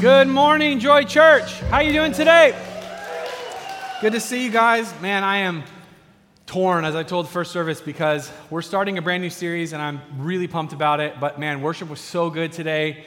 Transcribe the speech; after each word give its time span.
Good 0.00 0.28
morning, 0.28 0.78
Joy 0.78 1.04
Church. 1.04 1.60
How 1.64 1.80
you 1.80 1.92
doing 1.92 2.12
today? 2.12 2.56
Good 4.00 4.14
to 4.14 4.20
see 4.20 4.42
you 4.42 4.50
guys. 4.50 4.90
Man, 5.02 5.22
I 5.22 5.38
am 5.38 5.62
torn 6.46 6.86
as 6.86 6.96
I 6.96 7.02
told 7.02 7.28
first 7.28 7.52
service 7.52 7.82
because 7.82 8.32
we're 8.48 8.62
starting 8.62 8.96
a 8.96 9.02
brand 9.02 9.22
new 9.22 9.28
series 9.28 9.74
and 9.74 9.82
I'm 9.82 10.00
really 10.16 10.48
pumped 10.48 10.72
about 10.72 11.00
it. 11.00 11.20
But 11.20 11.38
man, 11.38 11.60
worship 11.60 11.90
was 11.90 12.00
so 12.00 12.30
good 12.30 12.50
today. 12.50 13.04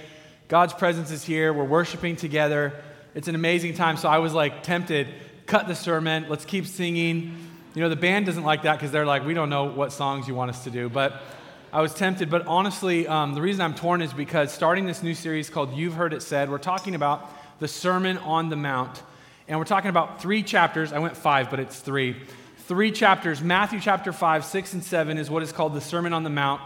God's 0.50 0.74
presence 0.74 1.10
is 1.10 1.24
here. 1.24 1.52
We're 1.52 1.64
worshiping 1.64 2.16
together. 2.16 2.74
It's 3.16 3.28
an 3.28 3.34
amazing 3.34 3.73
time. 3.73 3.98
So 3.98 4.07
I 4.07 4.20
was 4.20 4.36
like 4.36 4.62
tempted, 4.62 5.07
cut 5.48 5.68
the 5.68 5.75
sermon. 5.75 6.28
Let's 6.30 6.46
keep 6.46 6.68
singing. 6.68 7.36
You 7.73 7.82
know, 7.82 7.89
the 7.89 7.96
band 7.96 8.28
doesn't 8.28 8.44
like 8.44 8.62
that 8.64 8.73
because 8.73 8.91
they're 8.91 9.07
like, 9.07 9.25
we 9.25 9.34
don't 9.34 9.50
know 9.50 9.64
what 9.64 9.94
songs 9.94 10.28
you 10.28 10.36
want 10.36 10.52
us 10.52 10.64
to 10.66 10.70
do. 10.70 10.89
But 10.89 11.23
I 11.74 11.82
was 11.82 11.92
tempted, 11.92 12.30
but 12.30 12.46
honestly, 12.46 13.08
um, 13.08 13.34
the 13.34 13.42
reason 13.42 13.62
I'm 13.62 13.74
torn 13.74 14.04
is 14.04 14.14
because 14.14 14.52
starting 14.52 14.86
this 14.86 15.02
new 15.02 15.16
series 15.16 15.50
called 15.50 15.74
You've 15.74 15.96
Heard 15.96 16.14
It 16.14 16.21
Said, 16.21 16.52
we're 16.52 16.60
talking 16.60 16.94
about 16.94 17.28
the 17.60 17.68
Sermon 17.68 18.20
on 18.20 18.50
the 18.50 18.56
Mount. 18.56 19.02
And 19.47 19.57
we're 19.57 19.66
talking 19.66 19.89
about 19.89 20.21
three 20.21 20.44
chapters. 20.44 20.94
I 20.94 21.00
went 21.00 21.18
five, 21.18 21.50
but 21.50 21.60
it's 21.60 21.80
three. 21.80 22.16
Three 22.68 22.92
chapters. 22.92 23.42
Matthew 23.42 23.80
chapter 23.80 24.14
5, 24.14 24.46
6, 24.46 24.74
and 24.74 24.83
7 24.83 25.18
is 25.18 25.32
what 25.32 25.42
is 25.42 25.52
called 25.52 25.74
the 25.74 25.82
Sermon 25.82 26.14
on 26.14 26.21
the 26.21 26.30
Mount. 26.30 26.61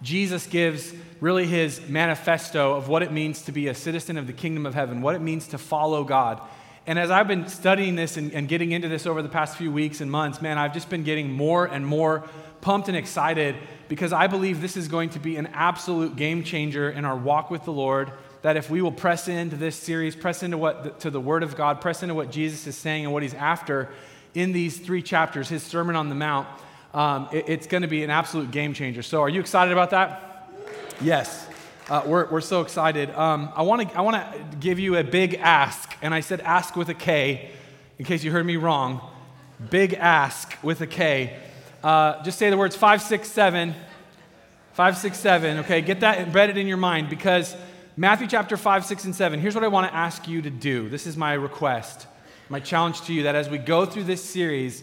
Jesus 0.00 0.46
gives 0.46 0.94
really 1.20 1.46
his 1.46 1.80
manifesto 1.88 2.76
of 2.76 2.86
what 2.86 3.02
it 3.02 3.10
means 3.10 3.42
to 3.42 3.52
be 3.52 3.66
a 3.66 3.74
citizen 3.74 4.16
of 4.16 4.28
the 4.28 4.32
kingdom 4.32 4.64
of 4.64 4.74
heaven, 4.74 5.02
what 5.02 5.16
it 5.16 5.22
means 5.22 5.48
to 5.48 5.58
follow 5.58 6.04
God. 6.04 6.40
And 6.86 7.00
as 7.00 7.10
I've 7.10 7.26
been 7.26 7.48
studying 7.48 7.96
this 7.96 8.16
and, 8.16 8.32
and 8.32 8.46
getting 8.46 8.70
into 8.70 8.86
this 8.86 9.08
over 9.08 9.22
the 9.22 9.28
past 9.28 9.56
few 9.56 9.72
weeks 9.72 10.00
and 10.00 10.08
months, 10.08 10.40
man, 10.40 10.56
I've 10.56 10.72
just 10.72 10.88
been 10.88 11.02
getting 11.02 11.32
more 11.32 11.64
and 11.64 11.84
more 11.84 12.22
pumped 12.60 12.86
and 12.86 12.96
excited 12.96 13.56
because 13.92 14.14
I 14.14 14.26
believe 14.26 14.62
this 14.62 14.78
is 14.78 14.88
going 14.88 15.10
to 15.10 15.18
be 15.18 15.36
an 15.36 15.48
absolute 15.48 16.16
game 16.16 16.44
changer 16.44 16.88
in 16.88 17.04
our 17.04 17.14
walk 17.14 17.50
with 17.50 17.66
the 17.66 17.72
Lord. 17.72 18.10
That 18.40 18.56
if 18.56 18.70
we 18.70 18.80
will 18.80 18.90
press 18.90 19.28
into 19.28 19.54
this 19.54 19.76
series, 19.76 20.16
press 20.16 20.42
into 20.42 20.56
what 20.56 21.00
to 21.00 21.10
the 21.10 21.20
Word 21.20 21.42
of 21.42 21.56
God, 21.56 21.82
press 21.82 22.02
into 22.02 22.14
what 22.14 22.30
Jesus 22.30 22.66
is 22.66 22.74
saying 22.74 23.04
and 23.04 23.12
what 23.12 23.22
He's 23.22 23.34
after 23.34 23.90
in 24.32 24.52
these 24.52 24.78
three 24.78 25.02
chapters, 25.02 25.50
His 25.50 25.62
Sermon 25.62 25.94
on 25.94 26.08
the 26.08 26.14
Mount, 26.14 26.48
um, 26.94 27.28
it, 27.34 27.50
it's 27.50 27.66
going 27.66 27.82
to 27.82 27.86
be 27.86 28.02
an 28.02 28.08
absolute 28.08 28.50
game 28.50 28.72
changer. 28.72 29.02
So, 29.02 29.20
are 29.20 29.28
you 29.28 29.40
excited 29.40 29.72
about 29.72 29.90
that? 29.90 30.48
Yes. 31.02 31.46
Uh, 31.90 32.02
we're, 32.06 32.30
we're 32.30 32.40
so 32.40 32.62
excited. 32.62 33.10
Um, 33.10 33.52
I 33.54 33.60
want 33.60 33.90
to 33.90 33.94
I 33.94 34.00
wanna 34.00 34.34
give 34.58 34.78
you 34.78 34.96
a 34.96 35.04
big 35.04 35.34
ask, 35.34 35.94
and 36.00 36.14
I 36.14 36.20
said 36.20 36.40
ask 36.40 36.76
with 36.76 36.88
a 36.88 36.94
K, 36.94 37.50
in 37.98 38.06
case 38.06 38.24
you 38.24 38.32
heard 38.32 38.46
me 38.46 38.56
wrong. 38.56 39.02
Big 39.68 39.92
ask 39.92 40.56
with 40.62 40.80
a 40.80 40.86
K. 40.86 41.36
Uh, 41.84 42.22
just 42.22 42.38
say 42.38 42.48
the 42.48 42.56
words 42.56 42.74
five, 42.74 43.02
six, 43.02 43.30
seven. 43.30 43.74
Five, 44.72 44.96
six, 44.96 45.18
seven. 45.18 45.58
Okay, 45.58 45.82
get 45.82 46.00
that 46.00 46.18
embedded 46.18 46.56
in 46.56 46.66
your 46.66 46.78
mind 46.78 47.10
because 47.10 47.54
Matthew 47.94 48.26
chapter 48.26 48.56
5, 48.56 48.86
6, 48.86 49.04
and 49.04 49.14
7. 49.14 49.38
Here's 49.38 49.54
what 49.54 49.64
I 49.64 49.68
want 49.68 49.86
to 49.86 49.94
ask 49.94 50.26
you 50.26 50.40
to 50.40 50.48
do. 50.48 50.88
This 50.88 51.06
is 51.06 51.14
my 51.14 51.34
request, 51.34 52.06
my 52.48 52.58
challenge 52.58 53.02
to 53.02 53.12
you 53.12 53.24
that 53.24 53.34
as 53.34 53.50
we 53.50 53.58
go 53.58 53.84
through 53.84 54.04
this 54.04 54.24
series, 54.24 54.82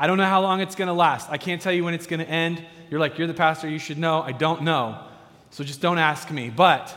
I 0.00 0.06
don't 0.06 0.16
know 0.16 0.24
how 0.24 0.40
long 0.40 0.62
it's 0.62 0.74
going 0.74 0.88
to 0.88 0.94
last. 0.94 1.28
I 1.28 1.36
can't 1.36 1.60
tell 1.60 1.72
you 1.72 1.84
when 1.84 1.92
it's 1.92 2.06
going 2.06 2.20
to 2.20 2.28
end. 2.28 2.64
You're 2.90 2.98
like, 2.98 3.18
you're 3.18 3.26
the 3.26 3.34
pastor, 3.34 3.68
you 3.68 3.78
should 3.78 3.98
know. 3.98 4.22
I 4.22 4.32
don't 4.32 4.62
know. 4.62 5.04
So 5.50 5.64
just 5.64 5.82
don't 5.82 5.98
ask 5.98 6.30
me. 6.30 6.48
But 6.48 6.96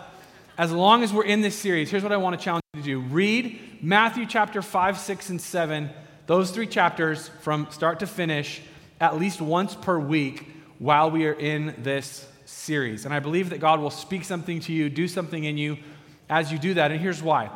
as 0.58 0.72
long 0.72 1.04
as 1.04 1.12
we're 1.12 1.26
in 1.26 1.42
this 1.42 1.58
series, 1.58 1.92
here's 1.92 2.04
what 2.04 2.14
I 2.14 2.18
want 2.18 2.40
to 2.40 2.44
challenge 2.44 2.64
you 2.74 2.82
to 2.82 2.86
do 2.86 3.00
read 3.02 3.60
Matthew 3.82 4.26
chapter 4.26 4.62
5, 4.62 4.98
6, 4.98 5.30
and 5.30 5.42
7, 5.42 5.90
those 6.26 6.52
three 6.52 6.68
chapters 6.68 7.28
from 7.42 7.68
start 7.70 8.00
to 8.00 8.08
finish 8.08 8.62
at 9.02 9.20
least 9.20 9.42
once 9.42 9.76
per 9.76 10.00
week 10.00 10.48
while 10.80 11.12
we 11.12 11.26
are 11.28 11.34
in 11.34 11.76
this 11.78 12.28
series. 12.46 13.06
And 13.06 13.14
I 13.14 13.20
believe 13.20 13.52
that 13.52 13.60
God 13.60 13.80
will 13.80 13.92
speak 13.92 14.24
something 14.24 14.60
to 14.62 14.74
you, 14.74 14.90
do 14.90 15.08
something 15.08 15.44
in 15.44 15.58
you 15.58 15.78
as 16.30 16.52
you 16.52 16.58
do 16.58 16.74
that. 16.76 16.92
And 16.92 17.00
here's 17.00 17.22
why. 17.22 17.50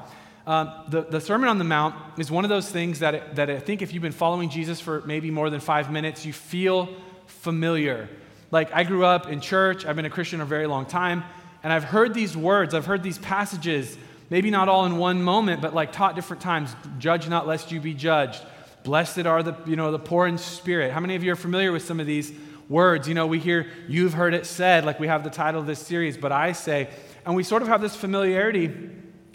Um, 0.46 0.72
the, 0.90 1.02
the 1.04 1.22
Sermon 1.22 1.48
on 1.48 1.58
the 1.58 1.64
Mount 1.64 1.96
is 2.20 2.30
one 2.30 2.44
of 2.44 2.50
those 2.50 2.70
things 2.70 3.00
that, 3.00 3.16
it, 3.16 3.36
that 3.36 3.50
I 3.50 3.60
think 3.60 3.82
if 3.82 3.94
you've 3.94 4.04
been 4.04 4.12
following 4.12 4.50
Jesus 4.50 4.82
for 4.82 5.02
maybe 5.06 5.32
more 5.32 5.50
than 5.50 5.62
five 5.62 5.90
minutes, 5.90 6.26
you 6.26 6.34
feel 6.34 6.90
familiar. 7.26 8.10
Like 8.52 8.74
I 8.74 8.84
grew 8.84 9.06
up 9.06 9.30
in 9.30 9.40
church, 9.40 9.86
I've 9.86 9.96
been 9.96 10.06
a 10.06 10.10
Christian 10.10 10.42
a 10.42 10.46
very 10.46 10.68
long 10.68 10.86
time, 10.86 11.24
and 11.64 11.72
I've 11.72 11.86
heard 11.86 12.14
these 12.14 12.36
words, 12.36 12.74
I've 12.74 12.86
heard 12.86 13.04
these 13.04 13.18
passages, 13.20 13.98
maybe 14.30 14.52
not 14.52 14.68
all 14.68 14.86
in 14.86 14.98
one 14.98 15.24
moment, 15.24 15.62
but 15.62 15.74
like 15.74 15.94
taught 15.94 16.16
different 16.16 16.42
times. 16.42 16.76
Judge 17.00 17.30
not 17.30 17.48
lest 17.48 17.72
you 17.72 17.80
be 17.80 17.94
judged. 17.94 18.44
Blessed 18.84 19.26
are 19.26 19.44
the, 19.44 19.56
you 19.66 19.78
know, 19.78 19.92
the 19.94 20.00
poor 20.00 20.28
in 20.28 20.38
spirit. 20.38 20.92
How 20.92 21.00
many 21.00 21.16
of 21.16 21.24
you 21.24 21.32
are 21.32 21.38
familiar 21.38 21.72
with 21.72 21.86
some 21.86 22.02
of 22.02 22.06
these 22.06 22.34
words? 22.70 23.08
You 23.08 23.14
know, 23.14 23.28
we 23.28 23.40
hear, 23.40 23.68
you've 23.88 24.14
heard 24.14 24.34
it 24.34 24.46
said, 24.46 24.86
like 24.86 25.00
we 25.00 25.08
have 25.08 25.24
the 25.24 25.30
title 25.30 25.62
of 25.62 25.68
this 25.68 25.80
series, 25.80 26.18
but 26.18 26.32
I 26.32 26.52
say, 26.52 26.90
and 27.26 27.36
we 27.36 27.44
sort 27.44 27.62
of 27.62 27.68
have 27.68 27.82
this 27.82 27.96
familiarity 27.96 28.72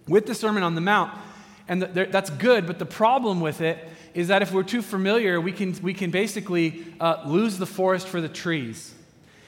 with 0.07 0.27
the 0.27 0.35
Sermon 0.35 0.63
on 0.63 0.75
the 0.75 0.81
Mount. 0.81 1.17
And 1.69 1.83
that's 1.83 2.31
good, 2.31 2.67
but 2.67 2.79
the 2.79 2.87
problem 2.87 3.41
with 3.41 3.61
it 3.61 3.79
is 4.15 4.29
that 4.29 4.41
if 4.43 4.53
we're 4.53 4.63
too 4.63 4.83
familiar, 4.83 5.41
we 5.41 5.53
can, 5.53 5.77
we 5.83 5.93
can 5.93 6.11
basically 6.11 6.85
uh, 6.99 7.23
lose 7.27 7.59
the 7.59 7.67
forest 7.67 8.09
for 8.09 8.21
the 8.21 8.29
trees. 8.29 8.95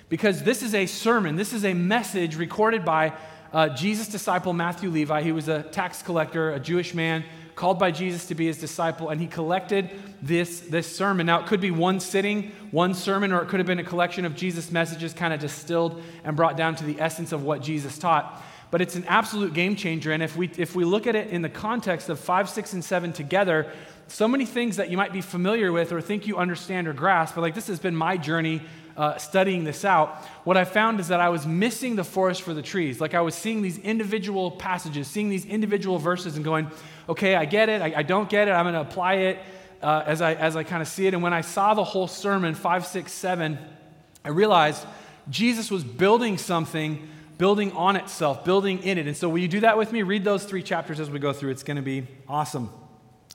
Because 0.08 0.42
this 0.42 0.62
is 0.62 0.74
a 0.74 0.86
sermon, 0.86 1.36
this 1.36 1.52
is 1.52 1.64
a 1.64 1.72
message 1.72 2.36
recorded 2.36 2.84
by 2.84 3.14
uh, 3.52 3.70
Jesus' 3.70 4.08
disciple 4.08 4.52
Matthew 4.52 4.90
Levi. 4.90 5.22
He 5.22 5.32
was 5.32 5.48
a 5.48 5.62
tax 5.62 6.02
collector, 6.02 6.52
a 6.52 6.60
Jewish 6.60 6.94
man 6.94 7.24
called 7.60 7.78
by 7.78 7.90
Jesus 7.90 8.24
to 8.24 8.34
be 8.34 8.46
his 8.46 8.56
disciple, 8.56 9.10
and 9.10 9.20
he 9.20 9.26
collected 9.26 9.90
this, 10.22 10.60
this 10.60 10.96
sermon. 10.96 11.26
Now, 11.26 11.40
it 11.40 11.46
could 11.46 11.60
be 11.60 11.70
one 11.70 12.00
sitting, 12.00 12.52
one 12.70 12.94
sermon, 12.94 13.32
or 13.32 13.42
it 13.42 13.48
could 13.48 13.60
have 13.60 13.66
been 13.66 13.78
a 13.78 13.84
collection 13.84 14.24
of 14.24 14.34
Jesus' 14.34 14.72
messages 14.72 15.12
kind 15.12 15.34
of 15.34 15.40
distilled 15.40 16.02
and 16.24 16.34
brought 16.34 16.56
down 16.56 16.74
to 16.76 16.84
the 16.84 16.98
essence 16.98 17.32
of 17.32 17.42
what 17.42 17.60
Jesus 17.60 17.98
taught. 17.98 18.42
But 18.70 18.80
it's 18.80 18.94
an 18.94 19.04
absolute 19.04 19.52
game 19.52 19.76
changer. 19.76 20.10
And 20.10 20.22
if 20.22 20.38
we, 20.38 20.50
if 20.56 20.74
we 20.74 20.84
look 20.84 21.06
at 21.06 21.14
it 21.14 21.28
in 21.28 21.42
the 21.42 21.50
context 21.50 22.08
of 22.08 22.18
5, 22.18 22.48
6, 22.48 22.72
and 22.72 22.82
7 22.82 23.12
together, 23.12 23.70
so 24.08 24.26
many 24.26 24.46
things 24.46 24.76
that 24.76 24.90
you 24.90 24.96
might 24.96 25.12
be 25.12 25.20
familiar 25.20 25.70
with 25.70 25.92
or 25.92 26.00
think 26.00 26.26
you 26.26 26.38
understand 26.38 26.88
or 26.88 26.94
grasp, 26.94 27.34
but 27.34 27.42
like 27.42 27.54
this 27.54 27.66
has 27.66 27.78
been 27.78 27.94
my 27.94 28.16
journey 28.16 28.62
uh, 29.00 29.16
studying 29.16 29.64
this 29.64 29.82
out, 29.82 30.14
what 30.44 30.58
I 30.58 30.66
found 30.66 31.00
is 31.00 31.08
that 31.08 31.20
I 31.20 31.30
was 31.30 31.46
missing 31.46 31.96
the 31.96 32.04
forest 32.04 32.42
for 32.42 32.52
the 32.52 32.60
trees. 32.60 33.00
Like 33.00 33.14
I 33.14 33.22
was 33.22 33.34
seeing 33.34 33.62
these 33.62 33.78
individual 33.78 34.50
passages, 34.50 35.08
seeing 35.08 35.30
these 35.30 35.46
individual 35.46 35.98
verses, 35.98 36.36
and 36.36 36.44
going, 36.44 36.70
okay, 37.08 37.34
I 37.34 37.46
get 37.46 37.70
it, 37.70 37.80
I, 37.80 37.94
I 37.96 38.02
don't 38.02 38.28
get 38.28 38.46
it, 38.46 38.50
I'm 38.50 38.64
going 38.64 38.74
to 38.74 38.82
apply 38.82 39.14
it 39.14 39.38
uh, 39.82 40.02
as 40.04 40.20
I, 40.20 40.34
as 40.34 40.54
I 40.54 40.64
kind 40.64 40.82
of 40.82 40.88
see 40.88 41.06
it. 41.06 41.14
And 41.14 41.22
when 41.22 41.32
I 41.32 41.40
saw 41.40 41.72
the 41.72 41.82
whole 41.82 42.08
sermon, 42.08 42.54
five, 42.54 42.86
six, 42.86 43.10
seven, 43.10 43.56
I 44.22 44.28
realized 44.28 44.84
Jesus 45.30 45.70
was 45.70 45.82
building 45.82 46.36
something, 46.36 47.08
building 47.38 47.72
on 47.72 47.96
itself, 47.96 48.44
building 48.44 48.82
in 48.82 48.98
it. 48.98 49.06
And 49.06 49.16
so, 49.16 49.30
will 49.30 49.38
you 49.38 49.48
do 49.48 49.60
that 49.60 49.78
with 49.78 49.92
me? 49.92 50.02
Read 50.02 50.24
those 50.24 50.44
three 50.44 50.62
chapters 50.62 51.00
as 51.00 51.08
we 51.08 51.18
go 51.18 51.32
through. 51.32 51.52
It's 51.52 51.62
going 51.62 51.78
to 51.78 51.82
be 51.82 52.06
awesome. 52.28 52.68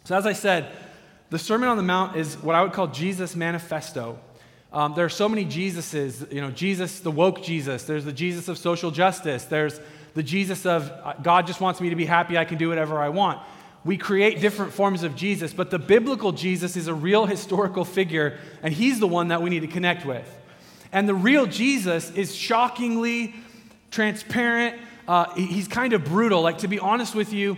So, 0.03 0.15
as 0.15 0.27
I 0.27 0.33
said, 0.33 0.71
the 1.31 1.39
Sermon 1.39 1.69
on 1.69 1.77
the 1.77 1.81
Mount 1.81 2.17
is 2.17 2.35
what 2.35 2.55
I 2.55 2.61
would 2.61 2.73
call 2.73 2.85
Jesus' 2.85 3.35
manifesto. 3.35 4.19
Um, 4.75 4.93
there 4.93 5.05
are 5.05 5.09
so 5.09 5.29
many 5.29 5.45
Jesuses. 5.45 6.31
You 6.33 6.41
know, 6.41 6.51
Jesus, 6.51 6.99
the 6.99 7.09
woke 7.09 7.41
Jesus. 7.41 7.85
There's 7.85 8.03
the 8.03 8.11
Jesus 8.11 8.49
of 8.49 8.57
social 8.57 8.91
justice. 8.91 9.45
There's 9.45 9.79
the 10.15 10.21
Jesus 10.21 10.65
of 10.65 10.91
uh, 10.91 11.13
God 11.23 11.47
just 11.47 11.61
wants 11.61 11.79
me 11.79 11.91
to 11.91 11.95
be 11.95 12.05
happy. 12.05 12.37
I 12.37 12.43
can 12.43 12.57
do 12.57 12.67
whatever 12.67 12.99
I 12.99 13.07
want. 13.07 13.39
We 13.85 13.95
create 13.95 14.41
different 14.41 14.73
forms 14.73 15.03
of 15.03 15.15
Jesus, 15.15 15.53
but 15.53 15.71
the 15.71 15.79
biblical 15.79 16.33
Jesus 16.33 16.75
is 16.75 16.87
a 16.87 16.93
real 16.93 17.25
historical 17.25 17.85
figure, 17.85 18.37
and 18.61 18.73
he's 18.73 18.99
the 18.99 19.07
one 19.07 19.29
that 19.29 19.41
we 19.41 19.49
need 19.49 19.61
to 19.61 19.67
connect 19.67 20.05
with. 20.05 20.29
And 20.91 21.07
the 21.07 21.15
real 21.15 21.45
Jesus 21.45 22.11
is 22.11 22.35
shockingly 22.35 23.33
transparent. 23.91 24.77
Uh, 25.07 25.33
he's 25.35 25.69
kind 25.69 25.93
of 25.93 26.03
brutal. 26.03 26.41
Like, 26.41 26.57
to 26.59 26.67
be 26.67 26.79
honest 26.79 27.15
with 27.15 27.31
you, 27.31 27.55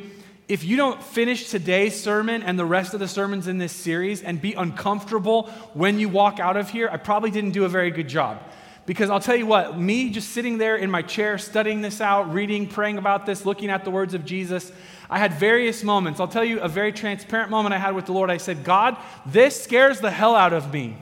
if 0.47 0.63
you 0.63 0.77
don't 0.77 1.03
finish 1.03 1.49
today's 1.49 2.01
sermon 2.01 2.41
and 2.41 2.57
the 2.57 2.65
rest 2.65 2.93
of 2.93 2.99
the 2.99 3.07
sermons 3.07 3.47
in 3.47 3.57
this 3.57 3.73
series 3.73 4.23
and 4.23 4.41
be 4.41 4.53
uncomfortable 4.53 5.47
when 5.73 5.99
you 5.99 6.07
walk 6.07 6.39
out 6.39 6.55
of 6.55 6.69
here, 6.69 6.89
I 6.91 6.97
probably 6.97 7.31
didn't 7.31 7.51
do 7.51 7.65
a 7.65 7.69
very 7.69 7.91
good 7.91 8.07
job. 8.07 8.41
Because 8.85 9.09
I'll 9.09 9.19
tell 9.19 9.35
you 9.35 9.45
what, 9.45 9.77
me 9.77 10.09
just 10.09 10.29
sitting 10.29 10.57
there 10.57 10.77
in 10.77 10.89
my 10.89 11.01
chair, 11.01 11.37
studying 11.37 11.81
this 11.81 11.99
out, 11.99 12.33
reading, 12.33 12.67
praying 12.67 12.97
about 12.97 13.25
this, 13.25 13.45
looking 13.45 13.69
at 13.69 13.83
the 13.83 13.91
words 13.91 14.13
of 14.13 14.23
Jesus, 14.23 14.71
I 15.09 15.19
had 15.19 15.33
various 15.33 15.83
moments. 15.83 16.21
I'll 16.21 16.27
tell 16.29 16.45
you 16.45 16.61
a 16.61 16.69
very 16.69 16.93
transparent 16.93 17.51
moment 17.51 17.75
I 17.75 17.79
had 17.79 17.93
with 17.93 18.05
the 18.05 18.13
Lord. 18.13 18.31
I 18.31 18.37
said, 18.37 18.63
God, 18.63 18.95
this 19.25 19.61
scares 19.61 19.99
the 19.99 20.11
hell 20.11 20.35
out 20.35 20.53
of 20.53 20.71
me. 20.71 20.95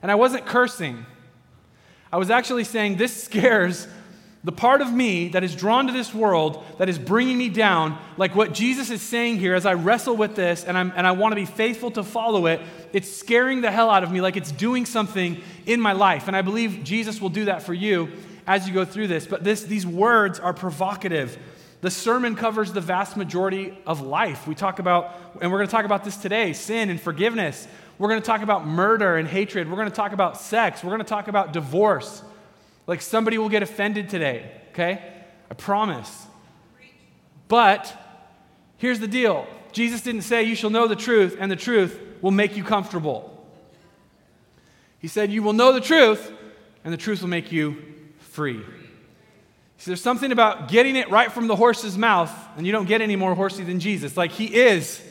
And 0.00 0.10
I 0.12 0.14
wasn't 0.14 0.46
cursing, 0.46 1.04
I 2.12 2.18
was 2.18 2.30
actually 2.30 2.64
saying, 2.64 2.96
This 2.96 3.24
scares 3.24 3.88
the 4.44 4.52
part 4.52 4.80
of 4.80 4.92
me 4.92 5.28
that 5.28 5.44
is 5.44 5.54
drawn 5.54 5.86
to 5.86 5.92
this 5.92 6.12
world, 6.12 6.64
that 6.78 6.88
is 6.88 6.98
bringing 6.98 7.38
me 7.38 7.48
down, 7.48 7.96
like 8.16 8.34
what 8.34 8.52
Jesus 8.52 8.90
is 8.90 9.00
saying 9.00 9.38
here 9.38 9.54
as 9.54 9.64
I 9.64 9.74
wrestle 9.74 10.16
with 10.16 10.34
this 10.34 10.64
and, 10.64 10.76
I'm, 10.76 10.92
and 10.96 11.06
I 11.06 11.12
want 11.12 11.30
to 11.30 11.36
be 11.36 11.44
faithful 11.44 11.92
to 11.92 12.02
follow 12.02 12.46
it, 12.46 12.60
it's 12.92 13.10
scaring 13.10 13.60
the 13.60 13.70
hell 13.70 13.88
out 13.88 14.02
of 14.02 14.10
me, 14.10 14.20
like 14.20 14.36
it's 14.36 14.50
doing 14.50 14.84
something 14.84 15.40
in 15.64 15.80
my 15.80 15.92
life. 15.92 16.26
And 16.26 16.36
I 16.36 16.42
believe 16.42 16.82
Jesus 16.82 17.20
will 17.20 17.28
do 17.28 17.44
that 17.44 17.62
for 17.62 17.72
you 17.72 18.10
as 18.44 18.66
you 18.66 18.74
go 18.74 18.84
through 18.84 19.06
this. 19.06 19.26
But 19.26 19.44
this, 19.44 19.62
these 19.62 19.86
words 19.86 20.40
are 20.40 20.52
provocative. 20.52 21.38
The 21.80 21.90
sermon 21.90 22.34
covers 22.34 22.72
the 22.72 22.80
vast 22.80 23.16
majority 23.16 23.78
of 23.86 24.00
life. 24.00 24.48
We 24.48 24.56
talk 24.56 24.80
about, 24.80 25.16
and 25.40 25.52
we're 25.52 25.58
going 25.58 25.68
to 25.68 25.72
talk 25.72 25.84
about 25.84 26.02
this 26.02 26.16
today 26.16 26.52
sin 26.52 26.90
and 26.90 27.00
forgiveness. 27.00 27.68
We're 27.98 28.08
going 28.08 28.20
to 28.20 28.26
talk 28.26 28.42
about 28.42 28.66
murder 28.66 29.18
and 29.18 29.28
hatred. 29.28 29.70
We're 29.70 29.76
going 29.76 29.88
to 29.88 29.94
talk 29.94 30.12
about 30.12 30.40
sex. 30.40 30.82
We're 30.82 30.90
going 30.90 30.98
to 30.98 31.04
talk 31.04 31.28
about 31.28 31.52
divorce. 31.52 32.24
Like 32.86 33.00
somebody 33.00 33.38
will 33.38 33.48
get 33.48 33.62
offended 33.62 34.08
today, 34.08 34.50
okay? 34.70 35.02
I 35.50 35.54
promise. 35.54 36.26
But 37.48 37.94
here's 38.78 39.00
the 39.00 39.08
deal 39.08 39.46
Jesus 39.72 40.02
didn't 40.02 40.22
say, 40.22 40.42
You 40.42 40.54
shall 40.54 40.70
know 40.70 40.86
the 40.86 40.96
truth, 40.96 41.36
and 41.38 41.50
the 41.50 41.56
truth 41.56 41.98
will 42.20 42.30
make 42.30 42.56
you 42.56 42.64
comfortable. 42.64 43.28
He 44.98 45.08
said, 45.08 45.32
You 45.32 45.42
will 45.42 45.52
know 45.52 45.72
the 45.72 45.80
truth, 45.80 46.32
and 46.84 46.92
the 46.92 46.98
truth 46.98 47.22
will 47.22 47.28
make 47.28 47.52
you 47.52 47.82
free. 48.18 48.62
See, 49.78 49.90
there's 49.90 50.00
something 50.00 50.30
about 50.30 50.68
getting 50.68 50.94
it 50.94 51.10
right 51.10 51.32
from 51.32 51.48
the 51.48 51.56
horse's 51.56 51.98
mouth, 51.98 52.32
and 52.56 52.64
you 52.64 52.72
don't 52.72 52.86
get 52.86 53.00
any 53.00 53.16
more 53.16 53.34
horsey 53.34 53.64
than 53.64 53.80
Jesus. 53.80 54.16
Like, 54.16 54.30
he 54.30 54.46
is 54.46 55.02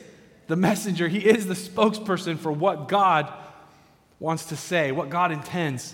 the 0.47 0.56
messenger, 0.56 1.07
he 1.07 1.19
is 1.19 1.45
the 1.45 1.53
spokesperson 1.53 2.38
for 2.38 2.51
what 2.51 2.88
God 2.88 3.31
wants 4.19 4.45
to 4.45 4.56
say, 4.56 4.91
what 4.91 5.09
God 5.09 5.31
intends. 5.31 5.94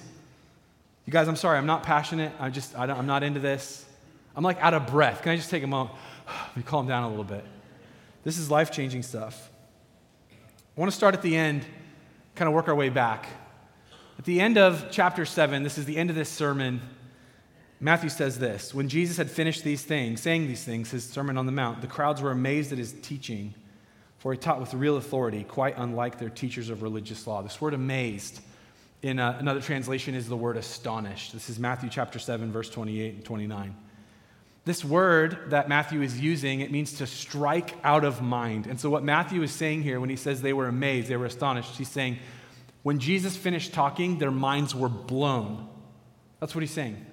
You 1.07 1.13
guys, 1.13 1.29
I'm 1.29 1.37
sorry, 1.37 1.57
I'm 1.57 1.65
not 1.65 1.83
passionate. 1.83 2.33
I 2.37 2.49
just, 2.49 2.77
I 2.77 2.85
am 2.85 3.07
not 3.07 3.23
into 3.23 3.39
this. 3.39 3.85
I'm 4.35 4.43
like 4.43 4.61
out 4.61 4.73
of 4.73 4.87
breath. 4.87 5.21
Can 5.21 5.31
I 5.31 5.37
just 5.37 5.49
take 5.49 5.63
a 5.63 5.67
moment? 5.67 5.97
Let 6.55 6.65
calm 6.65 6.85
down 6.85 7.03
a 7.03 7.09
little 7.09 7.23
bit. 7.23 7.45
This 8.25 8.37
is 8.37 8.51
life 8.51 8.71
changing 8.71 9.03
stuff. 9.03 9.49
I 10.29 10.79
want 10.79 10.91
to 10.91 10.95
start 10.95 11.15
at 11.15 11.21
the 11.21 11.33
end, 11.37 11.65
kind 12.35 12.49
of 12.49 12.53
work 12.53 12.67
our 12.67 12.75
way 12.75 12.89
back. 12.89 13.25
At 14.19 14.25
the 14.25 14.41
end 14.41 14.57
of 14.57 14.87
chapter 14.91 15.23
7, 15.23 15.63
this 15.63 15.77
is 15.77 15.85
the 15.85 15.95
end 15.95 16.09
of 16.09 16.17
this 16.17 16.27
sermon. 16.27 16.81
Matthew 17.79 18.09
says 18.09 18.37
this 18.37 18.73
When 18.73 18.89
Jesus 18.89 19.15
had 19.15 19.31
finished 19.31 19.63
these 19.63 19.83
things, 19.83 20.19
saying 20.19 20.45
these 20.47 20.65
things, 20.65 20.91
his 20.91 21.09
Sermon 21.09 21.37
on 21.37 21.45
the 21.45 21.53
Mount, 21.53 21.79
the 21.79 21.87
crowds 21.87 22.21
were 22.21 22.31
amazed 22.31 22.73
at 22.73 22.77
his 22.77 22.91
teaching, 23.01 23.53
for 24.17 24.33
he 24.33 24.37
taught 24.37 24.59
with 24.59 24.73
real 24.73 24.97
authority, 24.97 25.45
quite 25.45 25.75
unlike 25.77 26.19
their 26.19 26.29
teachers 26.29 26.69
of 26.69 26.83
religious 26.83 27.25
law. 27.25 27.41
This 27.41 27.61
word 27.61 27.73
amazed 27.73 28.41
in 29.01 29.19
a, 29.19 29.27
uh, 29.27 29.35
another 29.39 29.61
translation 29.61 30.15
is 30.15 30.27
the 30.27 30.35
word 30.35 30.57
astonished. 30.57 31.33
This 31.33 31.49
is 31.49 31.59
Matthew 31.59 31.89
chapter 31.89 32.19
7, 32.19 32.51
verse 32.51 32.69
28 32.69 33.15
and 33.15 33.25
29. 33.25 33.75
This 34.65 34.83
word 34.83 35.51
that 35.51 35.69
Matthew 35.69 36.01
is 36.01 36.19
using, 36.19 36.59
it 36.59 36.71
means 36.71 36.93
to 36.97 37.07
strike 37.07 37.75
out 37.83 38.03
of 38.03 38.21
mind. 38.21 38.67
And 38.67 38.79
so, 38.79 38.89
what 38.89 39.03
Matthew 39.03 39.41
is 39.41 39.51
saying 39.51 39.83
here 39.83 39.99
when 39.99 40.09
he 40.09 40.15
says 40.15 40.41
they 40.41 40.51
were 40.51 40.67
amazed, 40.67 41.07
they 41.07 41.15
were 41.15 41.25
astonished, 41.25 41.77
he's 41.77 41.87
saying, 41.87 42.17
when 42.83 42.99
Jesus 42.99 43.35
finished 43.35 43.73
talking, 43.73 44.17
their 44.17 44.31
minds 44.31 44.73
were 44.75 44.89
blown. 44.89 45.67
That's 46.39 46.55
what 46.55 46.61
he's 46.61 46.71
saying. 46.71 47.05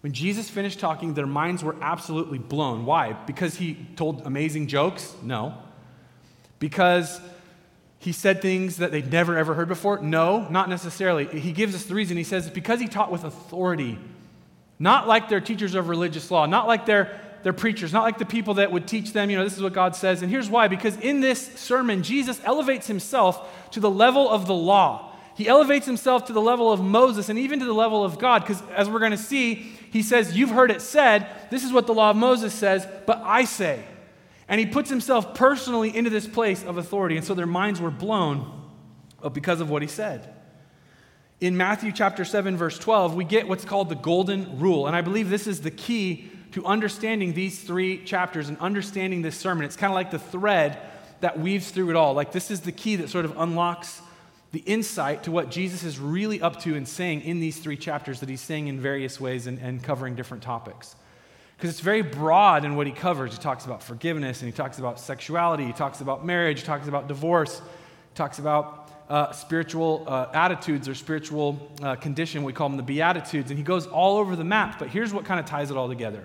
When 0.00 0.12
Jesus 0.12 0.48
finished 0.48 0.80
talking, 0.80 1.14
their 1.14 1.26
minds 1.26 1.62
were 1.62 1.76
absolutely 1.82 2.38
blown. 2.38 2.86
Why? 2.86 3.12
Because 3.12 3.54
he 3.56 3.86
told 3.96 4.22
amazing 4.26 4.66
jokes? 4.66 5.14
No. 5.22 5.54
Because 6.58 7.20
he 8.00 8.12
said 8.12 8.40
things 8.40 8.78
that 8.78 8.92
they'd 8.92 9.12
never 9.12 9.36
ever 9.36 9.54
heard 9.54 9.68
before? 9.68 10.00
No, 10.00 10.48
not 10.48 10.70
necessarily. 10.70 11.26
He 11.26 11.52
gives 11.52 11.74
us 11.74 11.84
the 11.84 11.94
reason. 11.94 12.16
He 12.16 12.24
says 12.24 12.46
it's 12.46 12.54
because 12.54 12.80
he 12.80 12.88
taught 12.88 13.12
with 13.12 13.24
authority, 13.24 13.98
not 14.78 15.06
like 15.06 15.28
their 15.28 15.40
teachers 15.40 15.74
of 15.74 15.88
religious 15.88 16.30
law, 16.30 16.46
not 16.46 16.66
like 16.66 16.86
their, 16.86 17.20
their 17.42 17.52
preachers, 17.52 17.92
not 17.92 18.02
like 18.02 18.16
the 18.16 18.24
people 18.24 18.54
that 18.54 18.72
would 18.72 18.88
teach 18.88 19.12
them, 19.12 19.28
you 19.28 19.36
know, 19.36 19.44
this 19.44 19.54
is 19.54 19.62
what 19.62 19.74
God 19.74 19.94
says. 19.94 20.22
And 20.22 20.30
here's 20.30 20.48
why 20.48 20.66
because 20.66 20.96
in 20.96 21.20
this 21.20 21.46
sermon, 21.60 22.02
Jesus 22.02 22.40
elevates 22.42 22.86
himself 22.86 23.70
to 23.72 23.80
the 23.80 23.90
level 23.90 24.30
of 24.30 24.46
the 24.46 24.54
law. 24.54 25.14
He 25.34 25.46
elevates 25.46 25.84
himself 25.84 26.24
to 26.26 26.32
the 26.32 26.40
level 26.40 26.72
of 26.72 26.80
Moses 26.80 27.28
and 27.28 27.38
even 27.38 27.60
to 27.60 27.66
the 27.66 27.74
level 27.74 28.02
of 28.02 28.18
God, 28.18 28.42
because 28.42 28.62
as 28.74 28.88
we're 28.88 28.98
going 28.98 29.10
to 29.10 29.18
see, 29.18 29.54
he 29.90 30.02
says, 30.02 30.36
You've 30.36 30.50
heard 30.50 30.70
it 30.70 30.80
said, 30.80 31.26
this 31.50 31.64
is 31.64 31.72
what 31.72 31.86
the 31.86 31.94
law 31.94 32.10
of 32.10 32.16
Moses 32.16 32.54
says, 32.54 32.86
but 33.06 33.20
I 33.24 33.44
say. 33.44 33.84
And 34.50 34.58
he 34.58 34.66
puts 34.66 34.90
himself 34.90 35.32
personally 35.32 35.96
into 35.96 36.10
this 36.10 36.26
place 36.26 36.64
of 36.64 36.76
authority. 36.76 37.16
And 37.16 37.24
so 37.24 37.34
their 37.34 37.46
minds 37.46 37.80
were 37.80 37.90
blown 37.92 38.68
because 39.32 39.60
of 39.60 39.70
what 39.70 39.80
he 39.80 39.86
said. 39.86 40.34
In 41.40 41.56
Matthew 41.56 41.92
chapter 41.92 42.24
7, 42.24 42.56
verse 42.56 42.76
12, 42.76 43.14
we 43.14 43.24
get 43.24 43.46
what's 43.46 43.64
called 43.64 43.88
the 43.88 43.94
golden 43.94 44.58
rule. 44.58 44.88
And 44.88 44.96
I 44.96 45.02
believe 45.02 45.30
this 45.30 45.46
is 45.46 45.60
the 45.60 45.70
key 45.70 46.32
to 46.50 46.66
understanding 46.66 47.32
these 47.32 47.62
three 47.62 48.04
chapters 48.04 48.48
and 48.48 48.58
understanding 48.58 49.22
this 49.22 49.38
sermon. 49.38 49.64
It's 49.64 49.76
kind 49.76 49.92
of 49.92 49.94
like 49.94 50.10
the 50.10 50.18
thread 50.18 50.78
that 51.20 51.38
weaves 51.38 51.70
through 51.70 51.90
it 51.90 51.96
all. 51.96 52.14
Like 52.14 52.32
this 52.32 52.50
is 52.50 52.62
the 52.62 52.72
key 52.72 52.96
that 52.96 53.08
sort 53.08 53.24
of 53.24 53.38
unlocks 53.38 54.02
the 54.50 54.60
insight 54.66 55.22
to 55.22 55.30
what 55.30 55.52
Jesus 55.52 55.84
is 55.84 56.00
really 56.00 56.42
up 56.42 56.60
to 56.62 56.74
and 56.74 56.88
saying 56.88 57.20
in 57.20 57.38
these 57.38 57.60
three 57.60 57.76
chapters 57.76 58.18
that 58.18 58.28
he's 58.28 58.40
saying 58.40 58.66
in 58.66 58.80
various 58.80 59.20
ways 59.20 59.46
and, 59.46 59.60
and 59.60 59.80
covering 59.80 60.16
different 60.16 60.42
topics. 60.42 60.96
Because 61.60 61.74
it's 61.74 61.80
very 61.80 62.00
broad 62.00 62.64
in 62.64 62.74
what 62.74 62.86
he 62.86 62.92
covers. 62.92 63.32
He 63.34 63.38
talks 63.38 63.66
about 63.66 63.82
forgiveness 63.82 64.40
and 64.40 64.50
he 64.50 64.56
talks 64.56 64.78
about 64.78 64.98
sexuality, 64.98 65.66
he 65.66 65.74
talks 65.74 66.00
about 66.00 66.24
marriage, 66.24 66.60
he 66.60 66.66
talks 66.66 66.88
about 66.88 67.06
divorce, 67.06 67.58
he 67.58 68.14
talks 68.14 68.38
about 68.38 68.90
uh, 69.10 69.30
spiritual 69.32 70.06
uh, 70.06 70.30
attitudes 70.32 70.88
or 70.88 70.94
spiritual 70.94 71.70
uh, 71.82 71.96
condition. 71.96 72.44
We 72.44 72.54
call 72.54 72.70
them 72.70 72.78
the 72.78 72.82
Beatitudes. 72.82 73.50
And 73.50 73.58
he 73.58 73.62
goes 73.62 73.86
all 73.86 74.16
over 74.16 74.36
the 74.36 74.44
map. 74.44 74.78
But 74.78 74.88
here's 74.88 75.12
what 75.12 75.26
kind 75.26 75.38
of 75.38 75.44
ties 75.44 75.70
it 75.70 75.76
all 75.76 75.88
together 75.88 76.24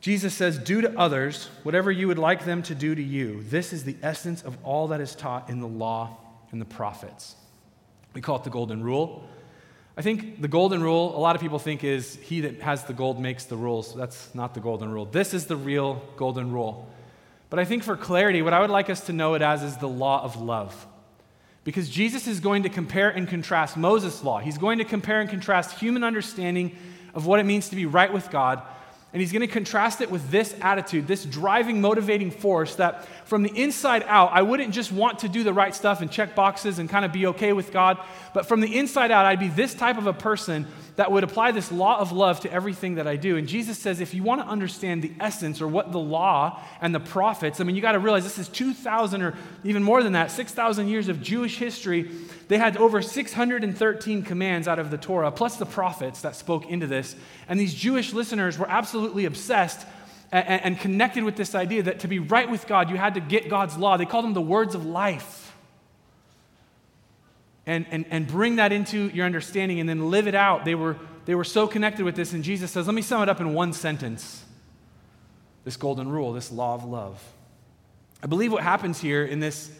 Jesus 0.00 0.32
says, 0.32 0.58
Do 0.58 0.80
to 0.82 0.96
others 0.96 1.48
whatever 1.64 1.90
you 1.90 2.06
would 2.06 2.20
like 2.20 2.44
them 2.44 2.62
to 2.62 2.76
do 2.76 2.94
to 2.94 3.02
you. 3.02 3.42
This 3.42 3.72
is 3.72 3.82
the 3.82 3.96
essence 4.00 4.42
of 4.42 4.56
all 4.62 4.86
that 4.88 5.00
is 5.00 5.16
taught 5.16 5.50
in 5.50 5.58
the 5.58 5.66
law 5.66 6.18
and 6.52 6.60
the 6.60 6.66
prophets. 6.66 7.34
We 8.14 8.20
call 8.20 8.36
it 8.36 8.44
the 8.44 8.50
golden 8.50 8.80
rule. 8.80 9.28
I 9.98 10.00
think 10.00 10.40
the 10.40 10.46
golden 10.46 10.80
rule, 10.80 11.16
a 11.16 11.18
lot 11.18 11.34
of 11.34 11.42
people 11.42 11.58
think 11.58 11.82
is 11.82 12.14
he 12.22 12.42
that 12.42 12.60
has 12.60 12.84
the 12.84 12.92
gold 12.92 13.18
makes 13.18 13.46
the 13.46 13.56
rules. 13.56 13.92
That's 13.92 14.32
not 14.32 14.54
the 14.54 14.60
golden 14.60 14.92
rule. 14.92 15.06
This 15.06 15.34
is 15.34 15.46
the 15.46 15.56
real 15.56 16.00
golden 16.16 16.52
rule. 16.52 16.88
But 17.50 17.58
I 17.58 17.64
think 17.64 17.82
for 17.82 17.96
clarity, 17.96 18.40
what 18.40 18.52
I 18.52 18.60
would 18.60 18.70
like 18.70 18.90
us 18.90 19.06
to 19.06 19.12
know 19.12 19.34
it 19.34 19.42
as 19.42 19.64
is 19.64 19.76
the 19.78 19.88
law 19.88 20.22
of 20.22 20.40
love. 20.40 20.86
Because 21.64 21.88
Jesus 21.88 22.28
is 22.28 22.38
going 22.38 22.62
to 22.62 22.68
compare 22.68 23.10
and 23.10 23.26
contrast 23.26 23.76
Moses' 23.76 24.22
law. 24.22 24.38
He's 24.38 24.56
going 24.56 24.78
to 24.78 24.84
compare 24.84 25.20
and 25.20 25.28
contrast 25.28 25.80
human 25.80 26.04
understanding 26.04 26.76
of 27.12 27.26
what 27.26 27.40
it 27.40 27.44
means 27.44 27.68
to 27.70 27.76
be 27.76 27.84
right 27.84 28.12
with 28.12 28.30
God 28.30 28.62
and 29.18 29.22
he's 29.24 29.32
going 29.32 29.40
to 29.40 29.52
contrast 29.52 30.00
it 30.00 30.12
with 30.12 30.30
this 30.30 30.54
attitude, 30.60 31.08
this 31.08 31.24
driving, 31.24 31.80
motivating 31.80 32.30
force 32.30 32.76
that 32.76 33.04
from 33.24 33.42
the 33.42 33.50
inside 33.50 34.04
out, 34.06 34.30
I 34.32 34.42
wouldn't 34.42 34.72
just 34.72 34.92
want 34.92 35.18
to 35.18 35.28
do 35.28 35.42
the 35.42 35.52
right 35.52 35.74
stuff 35.74 36.02
and 36.02 36.08
check 36.08 36.36
boxes 36.36 36.78
and 36.78 36.88
kind 36.88 37.04
of 37.04 37.12
be 37.12 37.26
okay 37.26 37.52
with 37.52 37.72
God, 37.72 37.98
but 38.32 38.46
from 38.46 38.60
the 38.60 38.78
inside 38.78 39.10
out, 39.10 39.26
I'd 39.26 39.40
be 39.40 39.48
this 39.48 39.74
type 39.74 39.98
of 39.98 40.06
a 40.06 40.12
person 40.12 40.68
that 40.94 41.10
would 41.10 41.24
apply 41.24 41.50
this 41.50 41.72
law 41.72 41.98
of 41.98 42.12
love 42.12 42.40
to 42.40 42.52
everything 42.52 42.96
that 42.96 43.06
I 43.06 43.16
do. 43.16 43.36
And 43.36 43.46
Jesus 43.48 43.78
says, 43.78 44.00
if 44.00 44.14
you 44.14 44.22
want 44.22 44.40
to 44.40 44.46
understand 44.46 45.02
the 45.02 45.12
essence 45.20 45.60
or 45.60 45.68
what 45.68 45.92
the 45.92 45.98
law 45.98 46.60
and 46.80 46.94
the 46.94 47.00
prophets, 47.00 47.60
I 47.60 47.64
mean, 47.64 47.76
you 47.76 47.82
got 47.82 47.92
to 47.92 48.00
realize 48.00 48.24
this 48.24 48.38
is 48.38 48.48
2,000 48.48 49.22
or 49.22 49.34
even 49.62 49.82
more 49.82 50.02
than 50.02 50.14
that, 50.14 50.30
6,000 50.30 50.88
years 50.88 51.08
of 51.08 51.22
Jewish 51.22 51.58
history. 51.58 52.10
They 52.48 52.58
had 52.58 52.76
over 52.76 53.00
613 53.00 54.22
commands 54.22 54.66
out 54.66 54.78
of 54.78 54.90
the 54.90 54.98
Torah, 54.98 55.30
plus 55.30 55.56
the 55.56 55.66
prophets 55.66 56.22
that 56.22 56.34
spoke 56.34 56.68
into 56.68 56.86
this. 56.86 57.14
And 57.48 57.60
these 57.60 57.74
Jewish 57.74 58.12
listeners 58.12 58.58
were 58.58 58.68
absolutely 58.68 59.07
obsessed 59.24 59.86
and, 60.30 60.62
and 60.62 60.80
connected 60.80 61.24
with 61.24 61.36
this 61.36 61.54
idea 61.54 61.82
that 61.84 62.00
to 62.00 62.08
be 62.08 62.18
right 62.18 62.50
with 62.50 62.66
God, 62.66 62.90
you 62.90 62.96
had 62.96 63.14
to 63.14 63.20
get 63.20 63.48
God's 63.48 63.76
law. 63.76 63.96
They 63.96 64.06
called 64.06 64.24
them 64.24 64.34
the 64.34 64.40
words 64.40 64.74
of 64.74 64.84
life 64.84 65.54
and, 67.66 67.86
and, 67.90 68.06
and 68.10 68.26
bring 68.26 68.56
that 68.56 68.72
into 68.72 69.08
your 69.08 69.26
understanding 69.26 69.80
and 69.80 69.88
then 69.88 70.10
live 70.10 70.26
it 70.26 70.34
out. 70.34 70.64
They 70.64 70.74
were, 70.74 70.96
they 71.26 71.34
were 71.34 71.44
so 71.44 71.66
connected 71.66 72.04
with 72.04 72.16
this. 72.16 72.32
And 72.32 72.42
Jesus 72.42 72.70
says, 72.70 72.86
let 72.86 72.94
me 72.94 73.02
sum 73.02 73.22
it 73.22 73.28
up 73.28 73.40
in 73.40 73.54
one 73.54 73.72
sentence 73.72 74.44
this 75.64 75.76
golden 75.76 76.08
rule, 76.08 76.32
this 76.32 76.50
law 76.50 76.74
of 76.74 76.84
love. 76.84 77.22
I 78.22 78.26
believe 78.26 78.52
what 78.52 78.62
happens 78.62 79.00
here 79.00 79.24
in 79.24 79.38
this 79.38 79.70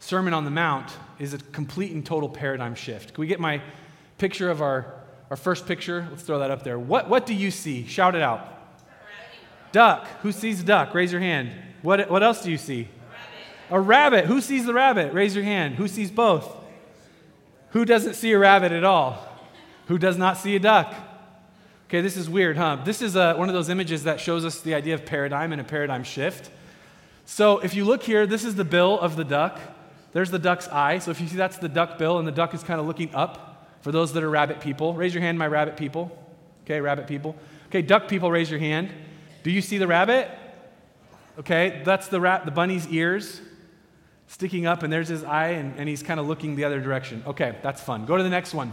Sermon 0.00 0.34
on 0.34 0.44
the 0.44 0.50
Mount 0.50 0.90
is 1.20 1.34
a 1.34 1.38
complete 1.38 1.92
and 1.92 2.04
total 2.04 2.28
paradigm 2.28 2.74
shift. 2.74 3.14
Can 3.14 3.20
we 3.20 3.28
get 3.28 3.38
my 3.38 3.62
picture 4.18 4.50
of 4.50 4.60
our, 4.60 4.92
our 5.30 5.36
first 5.36 5.66
picture? 5.66 6.06
Let's 6.10 6.22
throw 6.22 6.40
that 6.40 6.50
up 6.50 6.64
there. 6.64 6.78
What, 6.78 7.08
what 7.08 7.26
do 7.26 7.34
you 7.34 7.52
see? 7.52 7.86
Shout 7.86 8.16
it 8.16 8.22
out. 8.22 8.55
Duck. 9.76 10.06
Who 10.22 10.32
sees 10.32 10.62
a 10.62 10.64
duck? 10.64 10.94
Raise 10.94 11.12
your 11.12 11.20
hand. 11.20 11.52
What, 11.82 12.10
what 12.10 12.22
else 12.22 12.42
do 12.42 12.50
you 12.50 12.56
see? 12.56 12.88
A 13.68 13.78
rabbit. 13.78 13.78
a 13.78 13.80
rabbit. 13.80 14.24
Who 14.24 14.40
sees 14.40 14.64
the 14.64 14.72
rabbit? 14.72 15.12
Raise 15.12 15.34
your 15.34 15.44
hand. 15.44 15.74
Who 15.74 15.86
sees 15.86 16.10
both? 16.10 16.50
Who 17.72 17.84
doesn't 17.84 18.14
see 18.14 18.32
a 18.32 18.38
rabbit 18.38 18.72
at 18.72 18.84
all? 18.84 19.22
Who 19.88 19.98
does 19.98 20.16
not 20.16 20.38
see 20.38 20.56
a 20.56 20.58
duck? 20.58 20.94
Okay, 21.88 22.00
this 22.00 22.16
is 22.16 22.26
weird, 22.26 22.56
huh? 22.56 22.78
This 22.86 23.02
is 23.02 23.16
a, 23.16 23.34
uh, 23.34 23.36
one 23.36 23.50
of 23.50 23.54
those 23.54 23.68
images 23.68 24.04
that 24.04 24.18
shows 24.18 24.46
us 24.46 24.62
the 24.62 24.72
idea 24.72 24.94
of 24.94 25.04
paradigm 25.04 25.52
and 25.52 25.60
a 25.60 25.64
paradigm 25.64 26.04
shift. 26.04 26.50
So 27.26 27.58
if 27.58 27.74
you 27.74 27.84
look 27.84 28.02
here, 28.02 28.26
this 28.26 28.46
is 28.46 28.54
the 28.54 28.64
bill 28.64 28.98
of 28.98 29.16
the 29.16 29.24
duck. 29.24 29.60
There's 30.12 30.30
the 30.30 30.38
duck's 30.38 30.68
eye. 30.68 31.00
So 31.00 31.10
if 31.10 31.20
you 31.20 31.28
see 31.28 31.36
that's 31.36 31.58
the 31.58 31.68
duck 31.68 31.98
bill, 31.98 32.18
and 32.18 32.26
the 32.26 32.32
duck 32.32 32.54
is 32.54 32.62
kind 32.62 32.80
of 32.80 32.86
looking 32.86 33.14
up 33.14 33.68
for 33.82 33.92
those 33.92 34.14
that 34.14 34.24
are 34.24 34.30
rabbit 34.30 34.60
people. 34.60 34.94
Raise 34.94 35.12
your 35.12 35.20
hand, 35.20 35.38
my 35.38 35.46
rabbit 35.46 35.76
people. 35.76 36.16
Okay, 36.64 36.80
rabbit 36.80 37.06
people. 37.06 37.36
Okay, 37.66 37.82
duck 37.82 38.08
people, 38.08 38.30
raise 38.30 38.50
your 38.50 38.58
hand. 38.58 38.90
Do 39.46 39.52
you 39.52 39.62
see 39.62 39.78
the 39.78 39.86
rabbit? 39.86 40.28
Okay, 41.38 41.80
that's 41.84 42.08
the, 42.08 42.20
rat, 42.20 42.46
the 42.46 42.50
bunny's 42.50 42.88
ears 42.88 43.40
sticking 44.26 44.66
up, 44.66 44.82
and 44.82 44.92
there's 44.92 45.06
his 45.06 45.22
eye, 45.22 45.50
and, 45.50 45.78
and 45.78 45.88
he's 45.88 46.02
kind 46.02 46.18
of 46.18 46.26
looking 46.26 46.56
the 46.56 46.64
other 46.64 46.80
direction. 46.80 47.22
Okay, 47.24 47.56
that's 47.62 47.80
fun. 47.80 48.06
Go 48.06 48.16
to 48.16 48.24
the 48.24 48.28
next 48.28 48.54
one. 48.54 48.72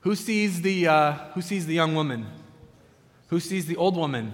Who 0.00 0.14
sees 0.14 0.62
the, 0.62 0.88
uh, 0.88 1.12
who 1.34 1.42
sees 1.42 1.66
the 1.66 1.74
young 1.74 1.94
woman? 1.94 2.24
Who 3.28 3.38
sees 3.38 3.66
the 3.66 3.76
old 3.76 3.94
woman? 3.94 4.32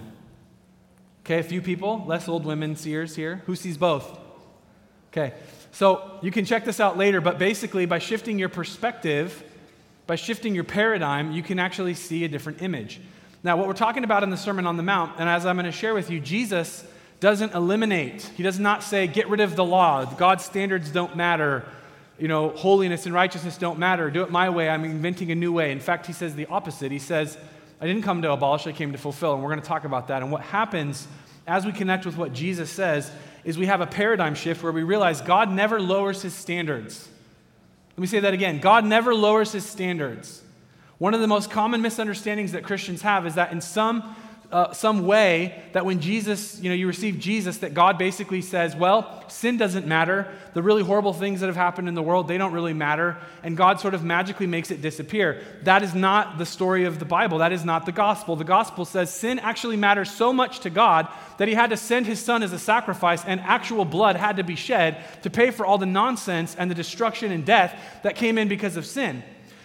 Okay, 1.25 1.39
a 1.39 1.43
few 1.43 1.61
people, 1.61 2.05
less 2.07 2.29
old 2.29 2.45
women 2.45 2.77
seers 2.77 3.13
here. 3.13 3.43
Who 3.45 3.57
sees 3.57 3.77
both? 3.77 4.17
Okay, 5.11 5.33
so 5.73 6.17
you 6.21 6.31
can 6.31 6.45
check 6.45 6.63
this 6.63 6.79
out 6.79 6.97
later, 6.97 7.19
but 7.19 7.37
basically, 7.37 7.85
by 7.85 7.99
shifting 7.99 8.39
your 8.39 8.47
perspective, 8.47 9.43
by 10.07 10.15
shifting 10.15 10.55
your 10.55 10.63
paradigm, 10.63 11.33
you 11.33 11.43
can 11.43 11.59
actually 11.59 11.93
see 11.93 12.23
a 12.23 12.29
different 12.29 12.61
image. 12.61 13.01
Now, 13.43 13.57
what 13.57 13.67
we're 13.67 13.73
talking 13.73 14.05
about 14.05 14.23
in 14.23 14.29
the 14.29 14.37
Sermon 14.37 14.65
on 14.65 14.77
the 14.77 14.83
Mount, 14.83 15.19
and 15.19 15.27
as 15.27 15.45
I'm 15.45 15.57
going 15.57 15.65
to 15.65 15.71
share 15.71 15.93
with 15.93 16.09
you, 16.09 16.21
Jesus 16.21 16.85
doesn't 17.19 17.53
eliminate, 17.53 18.21
he 18.35 18.43
does 18.43 18.59
not 18.59 18.83
say, 18.83 19.05
get 19.07 19.29
rid 19.29 19.41
of 19.41 19.55
the 19.55 19.65
law. 19.65 20.05
God's 20.05 20.45
standards 20.45 20.89
don't 20.91 21.15
matter. 21.15 21.65
You 22.17 22.27
know, 22.27 22.49
holiness 22.49 23.05
and 23.05 23.13
righteousness 23.13 23.57
don't 23.57 23.79
matter. 23.79 24.09
Do 24.09 24.23
it 24.23 24.31
my 24.31 24.49
way. 24.49 24.69
I'm 24.69 24.85
inventing 24.85 25.31
a 25.31 25.35
new 25.35 25.51
way. 25.51 25.71
In 25.71 25.79
fact, 25.79 26.05
he 26.05 26.13
says 26.13 26.35
the 26.35 26.45
opposite. 26.45 26.91
He 26.91 26.99
says, 26.99 27.37
I 27.81 27.87
didn't 27.87 28.03
come 28.03 28.21
to 28.21 28.31
abolish, 28.31 28.65
I 28.65 28.71
came 28.71 28.93
to 28.93 28.97
fulfill. 28.97 29.33
And 29.33 29.43
we're 29.43 29.49
going 29.49 29.61
to 29.61 29.67
talk 29.67 29.83
about 29.83 30.07
that. 30.07 30.21
And 30.21 30.31
what 30.31 30.41
happens 30.41 31.07
as 31.45 31.65
we 31.65 31.73
connect 31.73 32.05
with 32.05 32.15
what 32.15 32.33
Jesus 32.33 32.69
says 32.69 33.11
is 33.43 33.57
we 33.57 33.65
have 33.65 33.81
a 33.81 33.87
paradigm 33.87 34.35
shift 34.35 34.63
where 34.63 34.71
we 34.71 34.83
realize 34.83 35.19
God 35.19 35.51
never 35.51 35.81
lowers 35.81 36.21
his 36.21 36.33
standards. 36.33 37.09
Let 37.97 38.01
me 38.01 38.07
say 38.07 38.21
that 38.21 38.33
again 38.33 38.59
God 38.59 38.85
never 38.85 39.13
lowers 39.13 39.51
his 39.51 39.65
standards. 39.65 40.41
One 40.97 41.13
of 41.13 41.21
the 41.21 41.27
most 41.27 41.51
common 41.51 41.81
misunderstandings 41.81 42.51
that 42.53 42.63
Christians 42.63 43.01
have 43.01 43.25
is 43.25 43.35
that 43.35 43.51
in 43.51 43.61
some 43.61 44.15
uh, 44.53 44.71
some 44.71 45.07
way 45.07 45.63
that 45.71 45.83
when 45.83 45.99
Jesus, 45.99 46.61
you 46.61 46.69
know, 46.69 46.75
you 46.75 46.85
receive 46.85 47.17
Jesus, 47.17 47.57
that 47.57 47.73
God 47.73 47.97
basically 47.97 48.43
says, 48.43 48.75
well, 48.75 49.27
sin 49.27 49.57
doesn't 49.57 49.87
matter. 49.87 50.31
The 50.53 50.61
really 50.61 50.83
horrible 50.83 51.11
things 51.11 51.39
that 51.39 51.47
have 51.47 51.55
happened 51.55 51.87
in 51.87 51.95
the 51.95 52.03
world, 52.03 52.27
they 52.27 52.37
don't 52.37 52.53
really 52.53 52.73
matter. 52.73 53.17
And 53.41 53.57
God 53.57 53.79
sort 53.79 53.95
of 53.95 54.03
magically 54.03 54.45
makes 54.45 54.69
it 54.69 54.79
disappear. 54.79 55.41
That 55.63 55.81
is 55.81 55.95
not 55.95 56.37
the 56.37 56.45
story 56.45 56.85
of 56.85 56.99
the 56.99 57.05
Bible. 57.05 57.39
That 57.39 57.51
is 57.51 57.65
not 57.65 57.87
the 57.87 57.91
gospel. 57.91 58.35
The 58.35 58.43
gospel 58.43 58.85
says 58.85 59.11
sin 59.11 59.39
actually 59.39 59.75
matters 59.75 60.11
so 60.11 60.31
much 60.31 60.59
to 60.59 60.69
God 60.69 61.07
that 61.39 61.47
he 61.47 61.55
had 61.55 61.71
to 61.71 61.77
send 61.77 62.05
his 62.05 62.19
son 62.19 62.43
as 62.43 62.53
a 62.53 62.59
sacrifice, 62.59 63.25
and 63.25 63.41
actual 63.41 63.85
blood 63.85 64.17
had 64.17 64.37
to 64.37 64.43
be 64.43 64.55
shed 64.55 65.03
to 65.23 65.31
pay 65.31 65.49
for 65.49 65.65
all 65.65 65.79
the 65.79 65.87
nonsense 65.87 66.55
and 66.55 66.69
the 66.69 66.75
destruction 66.75 67.31
and 67.31 67.43
death 67.43 67.75
that 68.03 68.15
came 68.15 68.37
in 68.37 68.47
because 68.47 68.77
of 68.77 68.85
sin. 68.85 69.23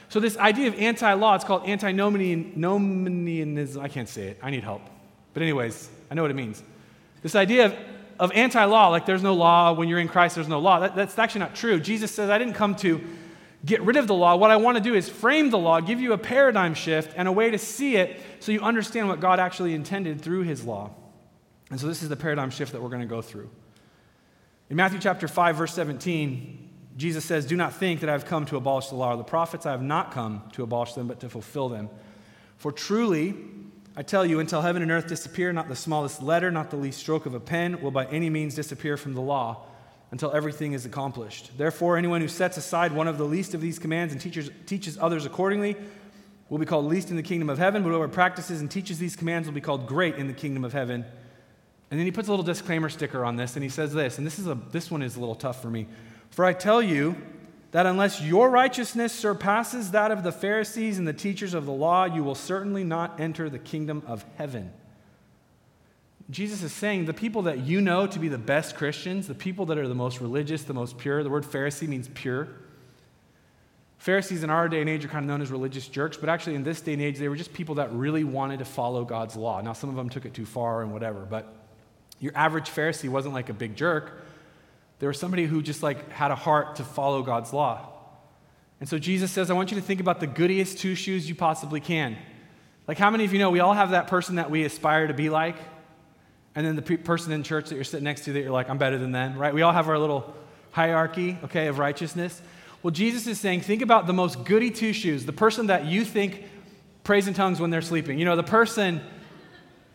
So, 0.09 0.21
this 0.21 0.39
idea 0.39 0.69
of 0.69 0.75
anti 0.75 1.13
law, 1.13 1.35
it's 1.35 1.45
called 1.45 1.69
antinomianism. 1.69 3.83
I 3.83 3.89
can't 3.89 4.09
say 4.09 4.29
it. 4.29 4.39
I 4.43 4.51
need 4.51 4.65
help. 4.65 4.83
But, 5.35 5.43
anyways, 5.43 5.89
I 6.11 6.15
know 6.15 6.23
what 6.23 6.31
it 6.31 6.35
means. 6.35 6.63
This 7.23 7.35
idea 7.35 7.67
of, 7.67 7.77
of 8.19 8.33
anti 8.33 8.65
law, 8.65 8.89
like 8.89 9.05
there's 9.05 9.23
no 9.23 9.35
law, 9.35 9.73
when 9.73 9.89
you're 9.89 9.99
in 9.99 10.09
Christ, 10.09 10.35
there's 10.35 10.49
no 10.49 10.61
law, 10.61 10.81
that, 10.81 10.95
that's 10.95 11.19
actually 11.19 11.41
not 11.41 11.55
true. 11.55 11.79
Jesus 11.79 12.11
says, 12.11 12.31
I 12.31 12.39
didn't 12.39 12.55
come 12.55 12.75
to 12.77 13.03
get 13.65 13.83
rid 13.83 13.97
of 13.97 14.07
the 14.07 14.15
law. 14.15 14.37
What 14.37 14.51
I 14.51 14.57
want 14.57 14.79
to 14.79 14.83
do 14.83 14.95
is 14.95 15.09
frame 15.09 15.51
the 15.51 15.59
law, 15.59 15.81
give 15.81 16.01
you 16.01 16.13
a 16.13 16.19
paradigm 16.19 16.75
shift 16.75 17.13
and 17.17 17.29
a 17.29 17.33
way 17.33 17.51
to 17.51 17.59
see 17.59 17.97
it 17.97 18.21
so 18.41 18.53
you 18.53 18.61
understand 18.61 19.09
what 19.09 19.21
God 19.21 19.41
actually 19.41 19.75
intended 19.75 20.21
through 20.21 20.43
his 20.43 20.65
law. 20.65 20.91
And 21.71 21.79
so, 21.79 21.87
this 21.87 22.03
is 22.03 22.09
the 22.09 22.17
paradigm 22.17 22.51
shift 22.51 22.73
that 22.73 22.81
we're 22.81 22.89
going 22.89 23.03
to 23.03 23.07
go 23.07 23.21
through. 23.21 23.51
In 24.71 24.77
Matthew 24.77 25.01
chapter 25.01 25.29
5, 25.29 25.57
verse 25.57 25.75
17, 25.75 26.68
Jesus 26.99 27.25
says, 27.25 27.47
Do 27.47 27.57
not 27.57 27.75
think 27.75 28.01
that 28.01 28.11
I 28.11 28.13
have 28.13 28.27
come 28.27 28.45
to 28.47 28.57
abolish 28.57 28.89
the 28.89 28.97
law 28.97 29.15
or 29.15 29.17
the 29.17 29.25
prophets. 29.25 29.65
I 29.65 29.71
have 29.71 29.83
not 29.83 30.11
come 30.11 30.43
to 30.53 30.65
abolish 30.65 30.95
them, 30.95 31.07
but 31.07 31.21
to 31.21 31.29
fulfill 31.29 31.69
them. 31.69 31.89
For 32.57 32.73
truly, 32.73 33.35
I 33.97 34.03
tell 34.03 34.27
you, 34.27 34.41
until 34.41 34.61
heaven 34.61 34.83
and 34.83 34.91
earth 34.91 35.07
disappear, 35.07 35.53
not 35.53 35.69
the 35.69 35.77
smallest 35.77 36.23
letter, 36.23 36.51
not 36.51 36.71
the 36.71 36.77
least 36.77 36.99
stroke 36.99 37.25
of 37.25 37.35
a 37.35 37.41
pen 37.41 37.81
will 37.81 37.93
by 37.93 38.07
any 38.07 38.29
means 38.29 38.57
disappear 38.57 38.97
from 38.97 39.15
the 39.15 39.21
law 39.21 39.65
until 40.11 40.33
everything 40.33 40.73
is 40.73 40.87
accomplished. 40.87 41.57
Therefore, 41.57 41.97
anyone 41.97 42.21
who 42.21 42.29
sets 42.29 42.57
aside 42.57 42.93
one 42.93 43.07
of 43.07 43.17
the 43.17 43.25
least 43.25 43.55
of 43.55 43.61
these 43.61 43.79
commands 43.79 44.13
and 44.13 44.21
teaches, 44.21 44.51
teaches 44.67 44.99
others 44.99 45.25
accordingly 45.25 45.77
will 46.49 46.59
be 46.59 46.67
called 46.67 46.87
least 46.87 47.11
in 47.11 47.17
the 47.17 47.23
kingdom 47.23 47.51
of 47.51 47.59
heaven, 47.59 47.83
but 47.83 47.91
whoever 47.91 48.09
practices 48.09 48.61
and 48.61 48.71
teaches 48.71 48.99
these 48.99 49.15
commands 49.15 49.47
will 49.47 49.55
be 49.55 49.61
called 49.61 49.87
great 49.87 50.17
in 50.17 50.27
the 50.27 50.33
kingdom 50.33 50.65
of 50.65 50.73
heaven. 50.73 51.05
And 51.91 52.01
then 52.01 52.07
he 52.07 52.13
puts 52.13 52.29
a 52.29 52.33
little 52.33 52.45
disclaimer 52.45 52.89
sticker 52.89 53.25
on 53.25 53.37
this, 53.37 53.55
and 53.55 53.63
he 53.63 53.69
says 53.69 53.93
this, 53.93 54.19
and 54.19 54.27
this, 54.27 54.39
is 54.39 54.47
a, 54.47 54.55
this 54.73 54.91
one 54.91 55.03
is 55.03 55.17
a 55.17 55.21
little 55.21 55.35
tough 55.35 55.63
for 55.63 55.69
me. 55.69 55.87
For 56.31 56.45
I 56.45 56.53
tell 56.53 56.81
you 56.81 57.17
that 57.71 57.87
unless 57.87 58.21
your 58.21 58.51
righteousness 58.51 59.13
surpasses 59.13 59.91
that 59.91 60.11
of 60.11 60.23
the 60.23 60.33
Pharisees 60.33 60.99
and 60.99 61.07
the 61.07 61.13
teachers 61.13 61.55
of 61.55 61.67
the 61.67 61.73
law, 61.73 62.05
you 62.05 62.25
will 62.25 62.35
certainly 62.35 62.85
not 62.85 63.21
enter 63.21 63.51
the 63.51 63.59
kingdom 63.59 64.03
of 64.07 64.25
heaven. 64.37 64.73
Jesus 66.31 66.63
is 66.63 66.73
saying 66.73 67.07
the 67.07 67.15
people 67.15 67.43
that 67.43 67.61
you 67.61 67.81
know 67.81 68.07
to 68.07 68.19
be 68.19 68.29
the 68.29 68.39
best 68.39 68.77
Christians, 68.77 69.27
the 69.27 69.35
people 69.35 69.67
that 69.67 69.79
are 69.79 69.89
the 69.89 69.95
most 69.95 70.21
religious, 70.21 70.63
the 70.63 70.75
most 70.75 70.99
pure, 70.99 71.23
the 71.23 71.31
word 71.31 71.45
Pharisee 71.45 71.89
means 71.89 72.09
pure. 72.13 72.49
Pharisees 73.99 74.43
in 74.43 74.51
our 74.51 74.69
day 74.69 74.81
and 74.81 74.89
age 74.89 75.05
are 75.05 75.09
kind 75.09 75.25
of 75.25 75.29
known 75.29 75.43
as 75.43 75.51
religious 75.51 75.89
jerks, 75.89 76.17
but 76.17 76.29
actually 76.29 76.55
in 76.55 76.63
this 76.63 76.81
day 76.81 76.93
and 76.93 77.03
age, 77.03 77.19
they 77.19 77.29
were 77.29 77.37
just 77.37 77.53
people 77.53 77.77
that 77.77 77.93
really 77.93 78.25
wanted 78.25 78.59
to 78.61 78.65
follow 78.65 79.05
God's 79.05 79.37
law. 79.37 79.61
Now, 79.61 79.73
some 79.73 79.91
of 79.91 79.97
them 79.97 80.09
took 80.09 80.25
it 80.25 80.35
too 80.35 80.47
far 80.47 80.83
and 80.83 80.93
whatever, 80.93 81.21
but 81.21 81.53
your 82.21 82.33
average 82.35 82.71
Pharisee 82.71 83.09
wasn't 83.09 83.35
like 83.35 83.49
a 83.49 83.55
big 83.55 83.75
jerk. 83.75 84.23
They 84.99 85.07
were 85.07 85.13
somebody 85.13 85.47
who 85.47 85.63
just 85.63 85.83
like 85.83 86.11
had 86.11 86.31
a 86.31 86.35
heart 86.35 86.77
to 86.77 86.85
follow 86.85 87.23
God's 87.23 87.53
law. 87.53 87.89
And 88.81 88.89
so 88.89 88.99
Jesus 88.99 89.31
says, 89.31 89.51
I 89.51 89.55
want 89.55 89.71
you 89.71 89.77
to 89.77 89.83
think 89.83 90.01
about 90.01 90.21
the 90.21 90.27
goodiest 90.27 90.79
two 90.79 90.95
shoes 90.95 91.29
you 91.29 91.35
possibly 91.35 91.81
can. 91.81 92.17
Like, 92.87 92.99
how 92.99 93.11
many 93.11 93.25
of 93.25 93.33
you 93.33 93.39
know 93.39 93.51
we 93.51 93.61
all 93.61 93.75
have 93.75 93.91
that 93.91 94.07
person 94.07 94.37
that 94.37 94.51
we 94.51 94.65
aspire 94.65 95.07
to 95.07 95.15
be 95.15 95.29
like? 95.31 95.57
And 96.55 96.67
then 96.67 96.77
the 96.77 96.83
pe- 96.83 96.97
person 96.97 97.33
in 97.33 97.43
church 97.43 97.69
that 97.69 97.75
you're 97.75 97.85
sitting 97.85 98.05
next 98.05 98.25
to 98.25 98.33
that 98.33 98.41
you're 98.41 98.51
like, 98.51 98.71
I'm 98.71 98.79
better 98.79 98.99
than 98.99 99.13
them, 99.13 99.37
right? 99.37 99.53
We 99.53 99.63
all 99.63 99.73
have 99.73 99.89
our 99.89 99.99
little 99.99 100.35
hierarchy, 100.71 101.37
okay, 101.45 101.67
of 101.67 101.79
righteousness. 101.79 102.41
Well, 102.83 102.93
Jesus 102.93 103.27
is 103.27 103.39
saying, 103.41 103.63
think 103.63 103.83
about 103.83 104.07
the 104.07 104.13
most 104.13 104.45
goody 104.45 104.71
two 104.71 104.93
shoes, 104.93 105.27
the 105.27 105.33
person 105.33 105.67
that 105.67 105.87
you 105.87 106.05
think 106.05 106.45
prays 107.05 107.27
in 107.27 107.35
tongues 107.35 107.61
when 107.61 107.71
they're 107.71 107.83
sleeping. 107.83 108.19
You 108.19 108.25
know, 108.25 108.37
the 108.37 108.43
person 108.43 109.01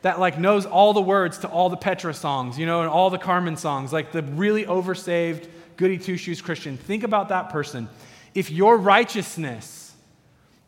that 0.04 0.20
like 0.20 0.38
knows 0.38 0.66
all 0.66 0.94
the 0.94 1.02
words 1.02 1.40
to 1.40 1.48
all 1.48 1.70
the 1.70 1.78
Petra 1.78 2.14
songs, 2.14 2.60
you 2.60 2.66
know, 2.66 2.82
and 2.82 2.90
all 2.90 3.10
the 3.10 3.18
Carmen 3.18 3.58
songs, 3.58 3.92
like 3.92 4.12
the 4.12 4.22
really 4.22 4.66
oversaved 4.66 5.48
goody 5.78 5.98
two 5.98 6.18
shoes 6.18 6.42
Christian. 6.42 6.78
Think 6.78 7.04
about 7.04 7.30
that 7.30 7.50
person. 7.50 7.90
If 8.36 8.52
your 8.52 8.78
righteousness 8.78 9.94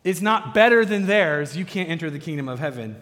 is 0.04 0.22
not 0.22 0.54
better 0.54 0.84
than 0.84 1.06
theirs, 1.06 1.56
you 1.56 1.64
can't 1.64 1.88
enter 1.88 2.10
the 2.10 2.18
kingdom 2.18 2.48
of 2.48 2.58
heaven. 2.58 2.96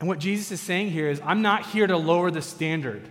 And 0.00 0.08
what 0.08 0.18
Jesus 0.18 0.50
is 0.50 0.60
saying 0.60 0.90
here 0.90 1.10
is, 1.10 1.20
I'm 1.24 1.42
not 1.42 1.66
here 1.66 1.86
to 1.86 1.98
lower 1.98 2.30
the 2.30 2.40
standard. 2.40 3.06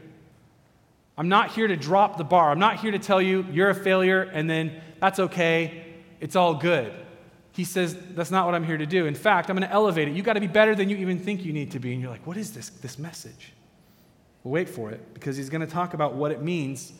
I'm 1.19 1.29
not 1.29 1.51
here 1.51 1.67
to 1.67 1.75
drop 1.75 2.17
the 2.17 2.23
bar. 2.23 2.49
I'm 2.49 2.59
not 2.59 2.79
here 2.79 2.91
to 2.91 2.99
tell 2.99 3.21
you 3.21 3.45
you're 3.51 3.69
a 3.69 3.75
failure 3.75 4.23
and 4.23 4.49
then 4.49 4.81
that's 4.99 5.19
okay, 5.19 5.85
it's 6.19 6.35
all 6.35 6.55
good. 6.55 6.91
He 7.59 7.65
says, 7.65 7.97
That's 8.11 8.31
not 8.31 8.45
what 8.45 8.55
I'm 8.55 8.63
here 8.63 8.77
to 8.77 8.85
do. 8.85 9.05
In 9.05 9.15
fact, 9.15 9.49
I'm 9.49 9.57
going 9.57 9.67
to 9.67 9.73
elevate 9.73 10.07
it. 10.07 10.15
You 10.15 10.23
got 10.23 10.35
to 10.35 10.39
be 10.39 10.47
better 10.47 10.75
than 10.75 10.89
you 10.89 10.95
even 10.95 11.19
think 11.19 11.43
you 11.43 11.51
need 11.51 11.71
to 11.71 11.79
be. 11.79 11.91
And 11.91 12.01
you're 12.01 12.09
like, 12.09 12.25
What 12.25 12.37
is 12.37 12.53
this, 12.53 12.69
this 12.69 12.97
message? 12.97 13.51
Well, 14.45 14.53
wait 14.53 14.69
for 14.69 14.91
it 14.91 15.13
because 15.13 15.35
he's 15.35 15.49
going 15.49 15.59
to 15.59 15.67
talk 15.67 15.93
about 15.93 16.13
what 16.13 16.31
it 16.31 16.41
means 16.41 16.93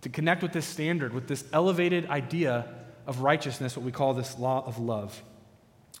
to 0.00 0.08
connect 0.08 0.42
with 0.42 0.54
this 0.54 0.64
standard, 0.64 1.12
with 1.12 1.28
this 1.28 1.44
elevated 1.52 2.08
idea 2.08 2.66
of 3.06 3.20
righteousness, 3.20 3.76
what 3.76 3.84
we 3.84 3.92
call 3.92 4.14
this 4.14 4.38
law 4.38 4.64
of 4.66 4.78
love. 4.78 5.22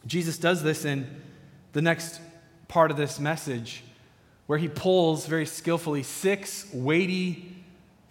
Jesus 0.06 0.38
does 0.38 0.62
this 0.62 0.86
in 0.86 1.20
the 1.74 1.82
next 1.82 2.22
part 2.68 2.90
of 2.90 2.96
this 2.96 3.20
message, 3.20 3.84
where 4.46 4.58
he 4.58 4.68
pulls 4.68 5.26
very 5.26 5.44
skillfully 5.44 6.02
six 6.02 6.72
weighty 6.72 7.51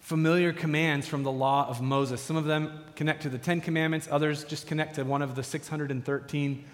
familiar 0.02 0.52
commands 0.52 1.06
from 1.06 1.22
the 1.22 1.30
law 1.30 1.66
of 1.68 1.80
Moses. 1.80 2.20
Some 2.20 2.36
of 2.36 2.44
them 2.44 2.84
connect 2.96 3.22
to 3.22 3.28
the 3.28 3.38
Ten 3.38 3.60
Commandments, 3.60 4.08
others 4.10 4.44
just 4.44 4.66
connect 4.66 4.96
to 4.96 5.04
one 5.04 5.22
of 5.22 5.36
the 5.36 5.44
613 5.44 6.64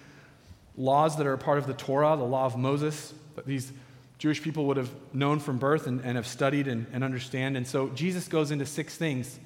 laws 0.75 1.15
that 1.17 1.27
are 1.27 1.33
a 1.33 1.37
part 1.37 1.59
of 1.59 1.67
the 1.67 1.75
Torah, 1.75 2.17
the 2.17 2.23
law 2.23 2.45
of 2.45 2.57
Moses, 2.57 3.13
that 3.35 3.45
these 3.45 3.71
Jewish 4.17 4.41
people 4.41 4.65
would 4.65 4.77
have 4.77 4.89
known 5.13 5.39
from 5.39 5.59
birth 5.59 5.85
and, 5.85 6.01
and 6.01 6.15
have 6.15 6.25
studied 6.25 6.67
and, 6.67 6.87
and 6.91 7.03
understand. 7.03 7.55
And 7.55 7.67
so 7.67 7.89
Jesus 7.89 8.27
goes 8.27 8.49
into 8.49 8.65
six 8.65 8.97
things. 8.97 9.39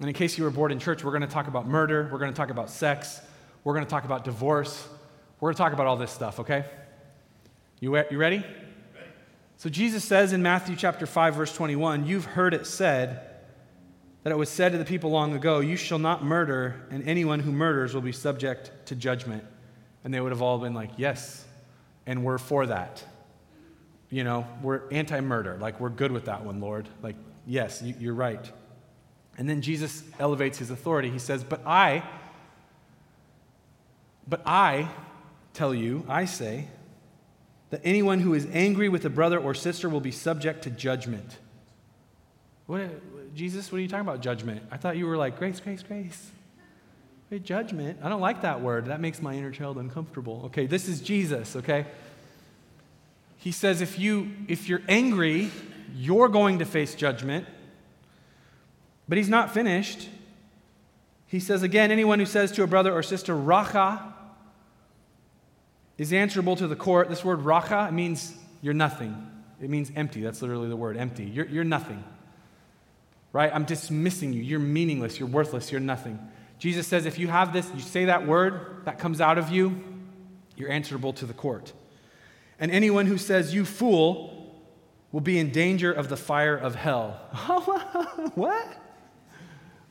And 0.00 0.08
in 0.08 0.14
case 0.14 0.36
you 0.36 0.42
were 0.42 0.50
bored 0.50 0.72
in 0.72 0.80
church, 0.80 1.04
we're 1.04 1.12
going 1.12 1.22
to 1.22 1.28
talk 1.28 1.46
about 1.46 1.68
murder, 1.68 2.08
we're 2.10 2.18
going 2.18 2.32
to 2.32 2.36
talk 2.36 2.50
about 2.50 2.70
sex, 2.70 3.20
we're 3.62 3.74
going 3.74 3.86
to 3.86 3.90
talk 3.90 4.04
about 4.04 4.24
divorce, 4.24 4.88
we're 5.38 5.48
going 5.48 5.54
to 5.54 5.62
talk 5.62 5.72
about 5.72 5.86
all 5.86 5.96
this 5.96 6.10
stuff, 6.10 6.40
okay? 6.40 6.64
You, 7.78 7.96
you 8.10 8.18
ready? 8.18 8.44
So 9.56 9.70
Jesus 9.70 10.04
says 10.04 10.32
in 10.32 10.42
Matthew 10.42 10.76
chapter 10.76 11.06
5 11.06 11.34
verse 11.34 11.54
21, 11.54 12.06
you've 12.06 12.24
heard 12.24 12.54
it 12.54 12.66
said 12.66 13.20
that 14.22 14.30
it 14.30 14.36
was 14.36 14.48
said 14.48 14.72
to 14.72 14.78
the 14.78 14.84
people 14.84 15.10
long 15.10 15.34
ago, 15.34 15.60
you 15.60 15.76
shall 15.76 15.98
not 15.98 16.24
murder 16.24 16.86
and 16.90 17.06
anyone 17.08 17.40
who 17.40 17.52
murders 17.52 17.94
will 17.94 18.02
be 18.02 18.12
subject 18.12 18.72
to 18.86 18.94
judgment. 18.94 19.44
And 20.02 20.12
they 20.12 20.20
would 20.20 20.32
have 20.32 20.42
all 20.42 20.58
been 20.58 20.74
like, 20.74 20.90
yes, 20.96 21.44
and 22.06 22.24
we're 22.24 22.38
for 22.38 22.66
that. 22.66 23.02
You 24.10 24.24
know, 24.24 24.46
we're 24.62 24.88
anti-murder. 24.90 25.58
Like 25.60 25.80
we're 25.80 25.88
good 25.88 26.12
with 26.12 26.26
that 26.26 26.44
one, 26.44 26.60
Lord. 26.60 26.88
Like 27.02 27.16
yes, 27.46 27.82
you're 27.82 28.14
right. 28.14 28.50
And 29.36 29.48
then 29.48 29.62
Jesus 29.62 30.02
elevates 30.20 30.58
his 30.58 30.70
authority. 30.70 31.10
He 31.10 31.18
says, 31.18 31.42
"But 31.42 31.66
I 31.66 32.04
but 34.26 34.42
I 34.46 34.88
tell 35.52 35.74
you, 35.74 36.04
I 36.08 36.24
say, 36.24 36.68
that 37.74 37.80
anyone 37.82 38.20
who 38.20 38.34
is 38.34 38.46
angry 38.52 38.88
with 38.88 39.04
a 39.04 39.10
brother 39.10 39.36
or 39.36 39.52
sister 39.52 39.88
will 39.88 40.00
be 40.00 40.12
subject 40.12 40.62
to 40.62 40.70
judgment. 40.70 41.38
What, 42.66 43.34
Jesus, 43.34 43.72
what 43.72 43.78
are 43.78 43.80
you 43.80 43.88
talking 43.88 44.06
about, 44.06 44.20
judgment? 44.20 44.62
I 44.70 44.76
thought 44.76 44.96
you 44.96 45.08
were 45.08 45.16
like, 45.16 45.40
grace, 45.40 45.58
grace, 45.58 45.82
grace. 45.82 46.30
Hey, 47.30 47.40
judgment. 47.40 47.98
I 48.00 48.08
don't 48.08 48.20
like 48.20 48.42
that 48.42 48.60
word. 48.60 48.86
That 48.86 49.00
makes 49.00 49.20
my 49.20 49.34
inner 49.34 49.50
child 49.50 49.76
uncomfortable. 49.76 50.42
Okay, 50.44 50.66
this 50.66 50.86
is 50.86 51.00
Jesus, 51.00 51.56
okay? 51.56 51.86
He 53.38 53.50
says 53.50 53.80
if 53.80 53.98
you 53.98 54.30
if 54.46 54.68
you're 54.68 54.82
angry, 54.88 55.50
you're 55.96 56.28
going 56.28 56.60
to 56.60 56.64
face 56.64 56.94
judgment. 56.94 57.44
But 59.08 59.18
he's 59.18 59.28
not 59.28 59.52
finished. 59.52 60.08
He 61.26 61.40
says 61.40 61.64
again, 61.64 61.90
anyone 61.90 62.20
who 62.20 62.26
says 62.26 62.52
to 62.52 62.62
a 62.62 62.68
brother 62.68 62.92
or 62.92 63.02
sister, 63.02 63.34
Racha, 63.34 64.13
is 65.98 66.12
answerable 66.12 66.56
to 66.56 66.66
the 66.66 66.76
court. 66.76 67.08
This 67.08 67.24
word 67.24 67.40
racha 67.40 67.92
means 67.92 68.34
you're 68.60 68.74
nothing. 68.74 69.30
It 69.60 69.70
means 69.70 69.90
empty. 69.94 70.22
That's 70.22 70.42
literally 70.42 70.68
the 70.68 70.76
word 70.76 70.96
empty. 70.96 71.24
You're, 71.24 71.46
you're 71.46 71.64
nothing. 71.64 72.02
Right? 73.32 73.50
I'm 73.52 73.64
dismissing 73.64 74.32
you. 74.32 74.42
You're 74.42 74.60
meaningless. 74.60 75.18
You're 75.18 75.28
worthless. 75.28 75.70
You're 75.70 75.80
nothing. 75.80 76.18
Jesus 76.58 76.86
says 76.86 77.06
if 77.06 77.18
you 77.18 77.28
have 77.28 77.52
this, 77.52 77.70
you 77.74 77.80
say 77.80 78.06
that 78.06 78.26
word 78.26 78.82
that 78.84 78.98
comes 78.98 79.20
out 79.20 79.38
of 79.38 79.50
you, 79.50 79.82
you're 80.56 80.70
answerable 80.70 81.12
to 81.14 81.26
the 81.26 81.34
court. 81.34 81.72
And 82.58 82.70
anyone 82.70 83.06
who 83.06 83.18
says, 83.18 83.54
you 83.54 83.64
fool, 83.64 84.34
will 85.14 85.20
be 85.20 85.38
in 85.38 85.50
danger 85.50 85.92
of 85.92 86.08
the 86.08 86.16
fire 86.16 86.56
of 86.56 86.74
hell. 86.74 87.12
what? 88.34 88.66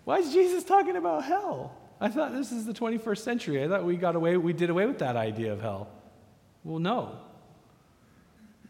Why 0.04 0.18
is 0.18 0.34
Jesus 0.34 0.66
talking 0.66 0.98
about 0.98 1.24
hell? 1.24 1.74
I 2.04 2.10
thought 2.10 2.34
this 2.34 2.52
is 2.52 2.66
the 2.66 2.74
21st 2.74 3.20
century. 3.20 3.64
I 3.64 3.70
thought 3.70 3.86
we 3.86 3.96
got 3.96 4.18
away, 4.18 4.36
we 4.36 4.52
did 4.52 4.70
away 4.70 4.86
with 4.86 5.00
that 5.00 5.16
idea 5.16 5.54
of 5.54 5.62
hell. 5.62 5.88
Well, 6.66 6.80
no. 6.80 7.18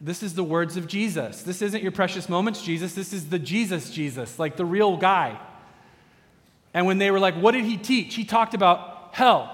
This 0.00 0.22
is 0.22 0.34
the 0.34 0.44
words 0.44 0.76
of 0.76 0.86
Jesus. 0.86 1.42
This 1.42 1.60
isn't 1.60 1.82
your 1.82 1.90
precious 1.90 2.28
moments, 2.28 2.62
Jesus. 2.62 2.94
This 2.94 3.12
is 3.12 3.30
the 3.30 3.40
Jesus, 3.40 3.90
Jesus, 3.90 4.38
like 4.38 4.56
the 4.56 4.64
real 4.64 4.96
guy. 4.96 5.36
And 6.74 6.86
when 6.86 6.98
they 6.98 7.10
were 7.10 7.18
like, 7.18 7.34
what 7.34 7.52
did 7.52 7.64
he 7.64 7.76
teach? 7.76 8.14
He 8.14 8.24
talked 8.24 8.54
about 8.54 9.08
hell. 9.10 9.50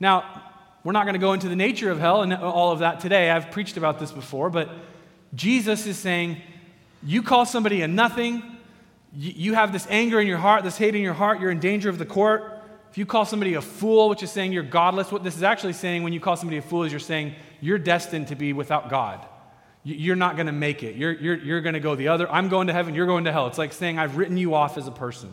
Now, 0.00 0.42
we're 0.84 0.92
not 0.92 1.04
going 1.04 1.14
to 1.14 1.18
go 1.18 1.32
into 1.32 1.48
the 1.48 1.56
nature 1.56 1.90
of 1.90 1.98
hell 1.98 2.20
and 2.20 2.34
all 2.34 2.72
of 2.72 2.80
that 2.80 3.00
today. 3.00 3.30
I've 3.30 3.50
preached 3.50 3.78
about 3.78 3.98
this 3.98 4.12
before, 4.12 4.50
but 4.50 4.68
Jesus 5.34 5.86
is 5.86 5.96
saying, 5.96 6.42
you 7.02 7.22
call 7.22 7.46
somebody 7.46 7.80
a 7.80 7.88
nothing, 7.88 8.42
you 9.16 9.54
have 9.54 9.72
this 9.72 9.86
anger 9.88 10.20
in 10.20 10.26
your 10.26 10.36
heart, 10.36 10.62
this 10.62 10.76
hate 10.76 10.94
in 10.94 11.00
your 11.00 11.14
heart, 11.14 11.40
you're 11.40 11.50
in 11.50 11.58
danger 11.58 11.88
of 11.88 11.96
the 11.96 12.04
court. 12.04 12.56
If 12.90 12.98
you 12.98 13.06
call 13.06 13.24
somebody 13.24 13.54
a 13.54 13.60
fool, 13.60 14.08
which 14.08 14.22
is 14.22 14.30
saying 14.30 14.52
you're 14.52 14.62
godless, 14.62 15.12
what 15.12 15.22
this 15.22 15.36
is 15.36 15.42
actually 15.42 15.74
saying 15.74 16.02
when 16.02 16.12
you 16.12 16.20
call 16.20 16.36
somebody 16.36 16.56
a 16.56 16.62
fool 16.62 16.84
is 16.84 16.92
you're 16.92 17.00
saying 17.00 17.34
you're 17.60 17.78
destined 17.78 18.28
to 18.28 18.36
be 18.36 18.52
without 18.52 18.88
God. 18.88 19.26
You're 19.84 20.16
not 20.16 20.36
going 20.36 20.46
to 20.46 20.52
make 20.52 20.82
it. 20.82 20.96
You're, 20.96 21.12
you're, 21.12 21.36
you're 21.36 21.60
going 21.60 21.74
to 21.74 21.80
go 21.80 21.94
the 21.94 22.08
other. 22.08 22.30
I'm 22.30 22.48
going 22.48 22.66
to 22.66 22.72
heaven, 22.72 22.94
you're 22.94 23.06
going 23.06 23.24
to 23.24 23.32
hell. 23.32 23.46
It's 23.46 23.58
like 23.58 23.72
saying 23.72 23.98
I've 23.98 24.16
written 24.16 24.36
you 24.36 24.54
off 24.54 24.76
as 24.76 24.86
a 24.86 24.92
person. 24.92 25.32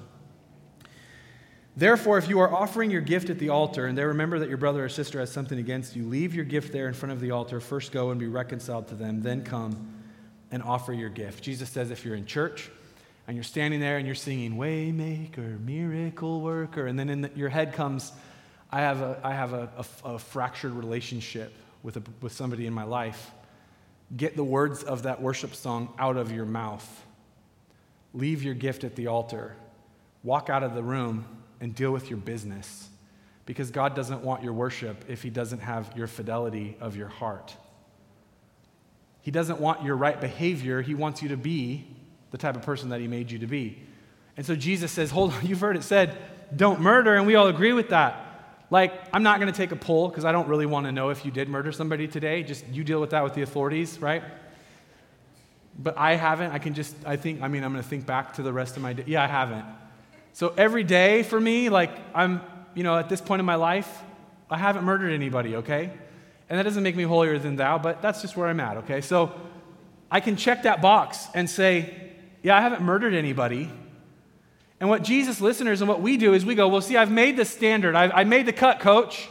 Therefore, 1.77 2.17
if 2.17 2.29
you 2.29 2.39
are 2.39 2.53
offering 2.53 2.89
your 2.89 3.01
gift 3.01 3.29
at 3.29 3.37
the 3.37 3.49
altar 3.49 3.87
and 3.87 3.97
they 3.97 4.05
remember 4.05 4.39
that 4.39 4.47
your 4.47 4.57
brother 4.57 4.85
or 4.85 4.89
sister 4.89 5.19
has 5.19 5.29
something 5.29 5.59
against 5.59 5.95
you, 5.95 6.05
leave 6.05 6.33
your 6.33 6.45
gift 6.45 6.71
there 6.71 6.87
in 6.87 6.93
front 6.93 7.11
of 7.11 7.19
the 7.19 7.31
altar. 7.31 7.59
First 7.59 7.91
go 7.91 8.11
and 8.11 8.19
be 8.19 8.27
reconciled 8.27 8.87
to 8.89 8.95
them, 8.95 9.21
then 9.21 9.43
come 9.43 9.93
and 10.51 10.63
offer 10.63 10.93
your 10.93 11.09
gift. 11.09 11.43
Jesus 11.43 11.69
says 11.69 11.91
if 11.91 12.05
you're 12.05 12.15
in 12.15 12.25
church 12.25 12.69
and 13.27 13.35
you're 13.35 13.43
standing 13.43 13.79
there 13.79 13.97
and 13.97 14.05
you're 14.05 14.15
singing 14.15 14.55
Waymaker, 14.55 15.59
Miracle 15.63 16.41
Worker, 16.41 16.85
and 16.85 16.97
then 16.97 17.09
in 17.09 17.21
the, 17.21 17.31
your 17.35 17.49
head 17.49 17.73
comes, 17.73 18.11
I 18.71 18.81
have 18.81 19.01
a, 19.01 19.19
I 19.23 19.33
have 19.33 19.53
a, 19.53 19.69
a, 19.77 20.13
a 20.13 20.19
fractured 20.19 20.73
relationship 20.73 21.53
with, 21.81 21.97
a, 21.97 22.03
with 22.21 22.33
somebody 22.33 22.67
in 22.67 22.73
my 22.73 22.83
life. 22.83 23.31
Get 24.15 24.35
the 24.35 24.43
words 24.43 24.83
of 24.83 25.03
that 25.03 25.21
worship 25.21 25.55
song 25.55 25.93
out 25.97 26.17
of 26.17 26.31
your 26.31 26.45
mouth. 26.45 26.87
Leave 28.13 28.43
your 28.43 28.53
gift 28.53 28.83
at 28.83 28.95
the 28.95 29.07
altar. 29.07 29.55
Walk 30.23 30.49
out 30.49 30.63
of 30.63 30.75
the 30.75 30.83
room 30.83 31.25
and 31.59 31.73
deal 31.73 31.91
with 31.91 32.09
your 32.09 32.17
business. 32.17 32.89
Because 33.45 33.71
God 33.71 33.95
doesn't 33.95 34.23
want 34.23 34.43
your 34.43 34.53
worship 34.53 35.05
if 35.07 35.23
He 35.23 35.29
doesn't 35.29 35.59
have 35.59 35.91
your 35.95 36.07
fidelity 36.07 36.77
of 36.79 36.95
your 36.95 37.07
heart. 37.07 37.55
He 39.21 39.31
doesn't 39.31 39.59
want 39.59 39.83
your 39.83 39.95
right 39.95 40.19
behavior, 40.19 40.81
He 40.81 40.93
wants 40.93 41.23
you 41.23 41.29
to 41.29 41.37
be 41.37 41.94
the 42.35 42.41
type 42.41 42.57
of 42.57 42.63
person 42.63 42.89
that 42.89 42.99
He 42.99 43.07
made 43.07 43.31
you 43.31 43.39
to 43.39 43.47
be. 43.47 43.77
And 44.35 44.45
so 44.45 44.57
Jesus 44.57 44.91
says, 44.91 45.09
Hold 45.09 45.31
on, 45.31 45.45
you've 45.45 45.61
heard 45.61 45.77
it 45.77 45.83
said, 45.83 46.17
don't 46.53 46.81
murder, 46.81 47.15
and 47.15 47.25
we 47.25 47.35
all 47.35 47.47
agree 47.47 47.71
with 47.71 47.89
that. 47.89 48.21
Like, 48.69 48.93
I'm 49.13 49.23
not 49.23 49.39
going 49.39 49.51
to 49.51 49.55
take 49.57 49.71
a 49.71 49.77
poll 49.77 50.09
because 50.09 50.25
I 50.25 50.33
don't 50.33 50.49
really 50.49 50.65
want 50.65 50.85
to 50.85 50.91
know 50.91 51.09
if 51.09 51.23
you 51.23 51.31
did 51.31 51.47
murder 51.47 51.71
somebody 51.71 52.09
today. 52.09 52.43
Just 52.43 52.67
you 52.67 52.83
deal 52.83 52.99
with 52.99 53.11
that 53.11 53.23
with 53.23 53.35
the 53.35 53.41
authorities, 53.41 53.99
right? 53.99 54.21
But 55.79 55.97
I 55.97 56.15
haven't. 56.15 56.51
I 56.51 56.59
can 56.59 56.73
just, 56.73 56.93
I 57.05 57.15
think, 57.15 57.41
I 57.41 57.47
mean, 57.47 57.63
I'm 57.63 57.71
going 57.71 57.83
to 57.83 57.89
think 57.89 58.05
back 58.05 58.33
to 58.33 58.43
the 58.43 58.51
rest 58.51 58.75
of 58.75 58.83
my 58.83 58.91
day. 58.91 59.03
Yeah, 59.07 59.23
I 59.23 59.27
haven't. 59.27 59.65
So 60.33 60.53
every 60.57 60.83
day 60.83 61.23
for 61.23 61.39
me, 61.39 61.69
like 61.69 61.91
I'm, 62.13 62.41
you 62.73 62.83
know, 62.83 62.97
at 62.97 63.07
this 63.07 63.21
point 63.21 63.39
in 63.39 63.45
my 63.45 63.55
life, 63.55 64.03
I 64.49 64.57
haven't 64.57 64.83
murdered 64.83 65.13
anybody, 65.13 65.57
okay? 65.57 65.91
And 66.49 66.59
that 66.59 66.63
doesn't 66.63 66.83
make 66.83 66.97
me 66.97 67.03
holier 67.03 67.39
than 67.39 67.55
thou, 67.55 67.77
but 67.77 68.01
that's 68.01 68.21
just 68.21 68.35
where 68.35 68.47
I'm 68.47 68.59
at, 68.59 68.77
okay? 68.77 69.01
So 69.01 69.31
I 70.11 70.19
can 70.19 70.35
check 70.35 70.63
that 70.63 70.81
box 70.81 71.27
and 71.33 71.49
say, 71.49 72.13
yeah, 72.45 72.55
I 72.55 72.61
haven't 72.61 72.83
murdered 72.83 73.15
anybody. 73.15 73.71
And 74.79 74.87
what 74.87 75.01
Jesus 75.01 75.41
listeners 75.41 75.81
and 75.81 75.89
what 75.89 75.99
we 75.99 76.15
do 76.15 76.35
is 76.35 76.45
we 76.45 76.53
go, 76.53 76.67
well, 76.67 76.79
see, 76.79 76.95
I've 76.95 77.09
made 77.09 77.37
the 77.37 77.43
standard. 77.43 77.95
I've, 77.95 78.11
I 78.13 78.23
made 78.23 78.45
the 78.45 78.53
cut, 78.53 78.79
coach. 78.79 79.27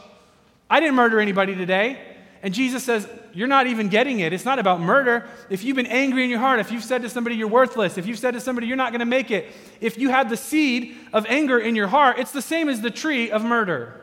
I 0.69 0.81
didn't 0.81 0.97
murder 0.97 1.21
anybody 1.21 1.55
today. 1.55 2.01
And 2.43 2.53
Jesus 2.53 2.83
says, 2.83 3.09
You're 3.33 3.47
not 3.47 3.69
even 3.69 3.89
getting 3.89 4.19
it. 4.19 4.33
It's 4.33 4.45
not 4.45 4.59
about 4.59 4.81
murder. 4.81 5.29
If 5.49 5.63
you've 5.63 5.77
been 5.77 5.87
angry 5.87 6.25
in 6.25 6.31
your 6.31 6.41
heart, 6.41 6.59
if 6.59 6.73
you've 6.73 6.83
said 6.83 7.03
to 7.03 7.09
somebody 7.09 7.37
you're 7.37 7.47
worthless, 7.47 7.99
if 7.99 8.07
you've 8.09 8.19
said 8.19 8.33
to 8.33 8.41
somebody 8.41 8.67
you're 8.67 8.77
not 8.77 8.91
going 8.91 8.99
to 8.99 9.07
make 9.07 9.31
it, 9.31 9.47
if 9.81 9.97
you 9.97 10.09
had 10.09 10.29
the 10.29 10.37
seed 10.37 10.97
of 11.13 11.25
anger 11.27 11.61
in 11.61 11.77
your 11.77 11.87
heart, 11.87 12.19
it's 12.19 12.33
the 12.33 12.43
same 12.43 12.69
as 12.69 12.81
the 12.81 12.91
tree 12.91 13.31
of 13.31 13.45
murder. 13.45 14.01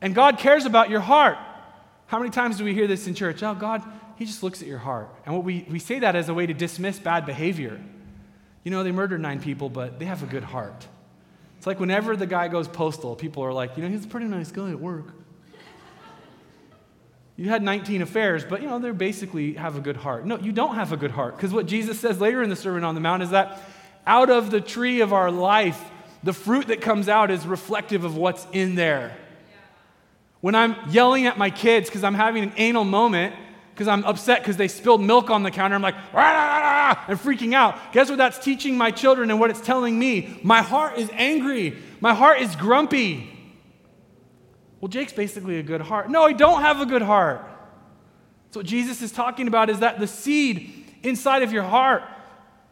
And 0.00 0.16
God 0.16 0.36
cares 0.36 0.66
about 0.66 0.90
your 0.90 1.00
heart. 1.00 1.38
How 2.06 2.18
many 2.18 2.30
times 2.30 2.58
do 2.58 2.64
we 2.64 2.74
hear 2.74 2.88
this 2.88 3.06
in 3.06 3.14
church? 3.14 3.40
Oh, 3.44 3.54
God, 3.54 3.84
He 4.22 4.26
just 4.26 4.44
looks 4.44 4.62
at 4.62 4.68
your 4.68 4.78
heart. 4.78 5.12
And 5.26 5.34
what 5.34 5.42
we, 5.42 5.66
we 5.68 5.80
say 5.80 5.98
that 5.98 6.14
as 6.14 6.28
a 6.28 6.34
way 6.34 6.46
to 6.46 6.54
dismiss 6.54 7.00
bad 7.00 7.26
behavior. 7.26 7.80
You 8.62 8.70
know, 8.70 8.84
they 8.84 8.92
murdered 8.92 9.20
nine 9.20 9.40
people, 9.40 9.68
but 9.68 9.98
they 9.98 10.04
have 10.04 10.22
a 10.22 10.26
good 10.26 10.44
heart. 10.44 10.86
It's 11.58 11.66
like 11.66 11.80
whenever 11.80 12.14
the 12.14 12.28
guy 12.28 12.46
goes 12.46 12.68
postal, 12.68 13.16
people 13.16 13.42
are 13.42 13.52
like, 13.52 13.76
you 13.76 13.82
know, 13.82 13.88
he's 13.88 14.04
a 14.04 14.06
pretty 14.06 14.26
nice 14.26 14.52
guy 14.52 14.70
at 14.70 14.78
work. 14.78 15.06
You 17.36 17.48
had 17.48 17.64
19 17.64 18.00
affairs, 18.00 18.44
but 18.48 18.62
you 18.62 18.68
know, 18.68 18.78
they 18.78 18.92
basically 18.92 19.54
have 19.54 19.76
a 19.76 19.80
good 19.80 19.96
heart. 19.96 20.24
No, 20.24 20.38
you 20.38 20.52
don't 20.52 20.76
have 20.76 20.92
a 20.92 20.96
good 20.96 21.10
heart. 21.10 21.34
Because 21.34 21.52
what 21.52 21.66
Jesus 21.66 21.98
says 21.98 22.20
later 22.20 22.44
in 22.44 22.48
the 22.48 22.54
Sermon 22.54 22.84
on 22.84 22.94
the 22.94 23.00
Mount 23.00 23.24
is 23.24 23.30
that 23.30 23.60
out 24.06 24.30
of 24.30 24.52
the 24.52 24.60
tree 24.60 25.00
of 25.00 25.12
our 25.12 25.32
life, 25.32 25.82
the 26.22 26.32
fruit 26.32 26.68
that 26.68 26.80
comes 26.80 27.08
out 27.08 27.32
is 27.32 27.44
reflective 27.44 28.04
of 28.04 28.16
what's 28.16 28.46
in 28.52 28.76
there. 28.76 29.16
When 30.40 30.54
I'm 30.54 30.76
yelling 30.90 31.26
at 31.26 31.38
my 31.38 31.50
kids 31.50 31.88
because 31.88 32.04
I'm 32.04 32.14
having 32.14 32.44
an 32.44 32.52
anal 32.56 32.84
moment, 32.84 33.34
because 33.74 33.88
I'm 33.88 34.04
upset 34.04 34.40
because 34.40 34.56
they 34.56 34.68
spilled 34.68 35.02
milk 35.02 35.30
on 35.30 35.42
the 35.42 35.50
counter, 35.50 35.74
I'm 35.74 35.82
like, 35.82 35.96
rah, 36.12 37.04
and 37.08 37.18
freaking 37.18 37.54
out. 37.54 37.92
Guess 37.92 38.10
what 38.10 38.18
that's 38.18 38.38
teaching 38.38 38.76
my 38.76 38.90
children 38.90 39.30
and 39.30 39.40
what 39.40 39.50
it's 39.50 39.60
telling 39.60 39.98
me? 39.98 40.38
My 40.42 40.60
heart 40.60 40.98
is 40.98 41.08
angry. 41.14 41.78
My 42.00 42.14
heart 42.14 42.40
is 42.40 42.54
grumpy. 42.54 43.28
Well, 44.80 44.88
Jake's 44.88 45.12
basically 45.12 45.58
a 45.58 45.62
good 45.62 45.80
heart. 45.80 46.10
No, 46.10 46.24
I 46.24 46.32
don't 46.32 46.60
have 46.60 46.80
a 46.80 46.86
good 46.86 47.02
heart. 47.02 47.48
So, 48.50 48.60
what 48.60 48.66
Jesus 48.66 49.00
is 49.00 49.12
talking 49.12 49.48
about 49.48 49.70
is 49.70 49.78
that 49.78 49.98
the 49.98 50.06
seed 50.06 50.84
inside 51.02 51.42
of 51.42 51.52
your 51.52 51.62
heart, 51.62 52.02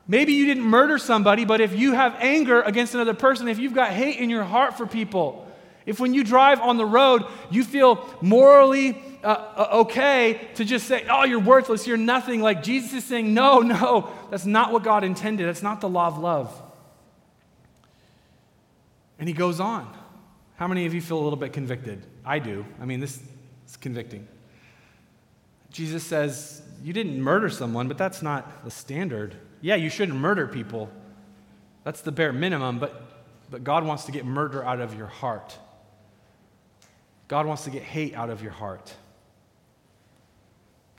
maybe 0.06 0.34
you 0.34 0.44
didn't 0.44 0.64
murder 0.64 0.98
somebody, 0.98 1.46
but 1.46 1.62
if 1.62 1.74
you 1.74 1.94
have 1.94 2.14
anger 2.18 2.60
against 2.60 2.94
another 2.94 3.14
person, 3.14 3.48
if 3.48 3.58
you've 3.58 3.74
got 3.74 3.92
hate 3.92 4.18
in 4.18 4.28
your 4.28 4.44
heart 4.44 4.76
for 4.76 4.86
people, 4.86 5.50
if 5.86 5.98
when 5.98 6.12
you 6.12 6.22
drive 6.24 6.60
on 6.60 6.76
the 6.76 6.84
road, 6.84 7.24
you 7.50 7.64
feel 7.64 8.06
morally 8.20 9.00
uh 9.22 9.68
okay 9.80 10.48
to 10.54 10.64
just 10.64 10.86
say, 10.86 11.04
oh, 11.10 11.24
you're 11.24 11.40
worthless, 11.40 11.86
you're 11.86 11.96
nothing, 11.96 12.40
like 12.40 12.62
Jesus 12.62 12.92
is 12.92 13.04
saying, 13.04 13.32
no, 13.34 13.60
no, 13.60 14.10
that's 14.30 14.46
not 14.46 14.72
what 14.72 14.82
God 14.82 15.04
intended. 15.04 15.46
That's 15.46 15.62
not 15.62 15.80
the 15.80 15.88
law 15.88 16.08
of 16.08 16.18
love. 16.18 16.62
And 19.18 19.28
he 19.28 19.34
goes 19.34 19.60
on. 19.60 19.92
How 20.56 20.66
many 20.66 20.86
of 20.86 20.94
you 20.94 21.00
feel 21.00 21.18
a 21.18 21.24
little 21.24 21.38
bit 21.38 21.52
convicted? 21.52 22.04
I 22.24 22.38
do. 22.38 22.66
I 22.80 22.84
mean, 22.84 23.00
this 23.00 23.22
is 23.66 23.76
convicting. 23.76 24.26
Jesus 25.70 26.04
says, 26.04 26.62
You 26.82 26.92
didn't 26.92 27.20
murder 27.20 27.48
someone, 27.48 27.88
but 27.88 27.96
that's 27.96 28.22
not 28.22 28.64
the 28.64 28.70
standard. 28.70 29.36
Yeah, 29.60 29.76
you 29.76 29.90
shouldn't 29.90 30.18
murder 30.18 30.46
people. 30.46 30.90
That's 31.84 32.02
the 32.02 32.12
bare 32.12 32.32
minimum, 32.32 32.78
but, 32.78 33.02
but 33.50 33.64
God 33.64 33.84
wants 33.84 34.04
to 34.04 34.12
get 34.12 34.24
murder 34.24 34.64
out 34.64 34.80
of 34.80 34.96
your 34.96 35.06
heart. 35.06 35.56
God 37.28 37.46
wants 37.46 37.64
to 37.64 37.70
get 37.70 37.82
hate 37.82 38.14
out 38.14 38.28
of 38.28 38.42
your 38.42 38.52
heart. 38.52 38.92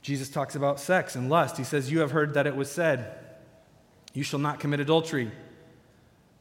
Jesus 0.02 0.28
talks 0.28 0.56
about 0.56 0.80
sex 0.80 1.14
and 1.14 1.30
lust. 1.30 1.56
He 1.56 1.64
says, 1.64 1.90
You 1.90 2.00
have 2.00 2.10
heard 2.10 2.34
that 2.34 2.46
it 2.46 2.56
was 2.56 2.70
said, 2.70 3.16
You 4.12 4.24
shall 4.24 4.40
not 4.40 4.60
commit 4.60 4.80
adultery. 4.80 5.30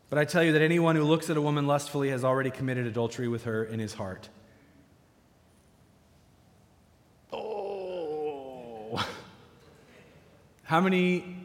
But 0.10 0.19
I 0.19 0.26
tell 0.26 0.43
you 0.43 0.52
that 0.54 0.62
anyone 0.62 0.97
who 0.97 1.04
looks 1.04 1.30
at 1.30 1.38
a 1.38 1.41
woman 1.41 1.67
lustfully 1.67 2.10
has 2.10 2.26
already 2.26 2.52
committed 2.52 2.86
adultery 2.86 3.30
with 3.30 3.45
her 3.45 3.63
in 3.63 3.80
his 3.80 3.93
heart. 3.93 4.28
Oh. 7.32 9.08
How 10.63 10.82
many 10.82 11.38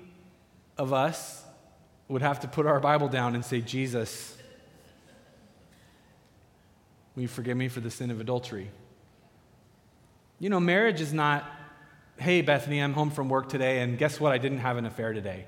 of 0.77 0.93
us 0.93 1.45
would 2.09 2.23
have 2.23 2.41
to 2.41 2.49
put 2.49 2.67
our 2.67 2.81
Bible 2.81 3.09
down 3.09 3.35
and 3.35 3.45
say, 3.45 3.61
Jesus, 3.61 4.37
will 7.15 7.23
you 7.23 7.29
forgive 7.29 7.57
me 7.57 7.69
for 7.69 7.81
the 7.81 7.91
sin 7.91 8.11
of 8.11 8.21
adultery? 8.21 8.71
You 10.39 10.51
know, 10.51 10.61
marriage 10.61 11.01
is 11.01 11.13
not, 11.13 11.45
hey, 12.19 12.41
Bethany, 12.43 12.81
I'm 12.81 12.93
home 12.95 13.11
from 13.11 13.29
work 13.29 13.49
today, 13.49 13.81
and 13.81 13.99
guess 13.99 14.19
what? 14.19 14.33
I 14.33 14.39
didn't 14.39 14.59
have 14.59 14.77
an 14.77 14.87
affair 14.87 15.13
today. 15.13 15.47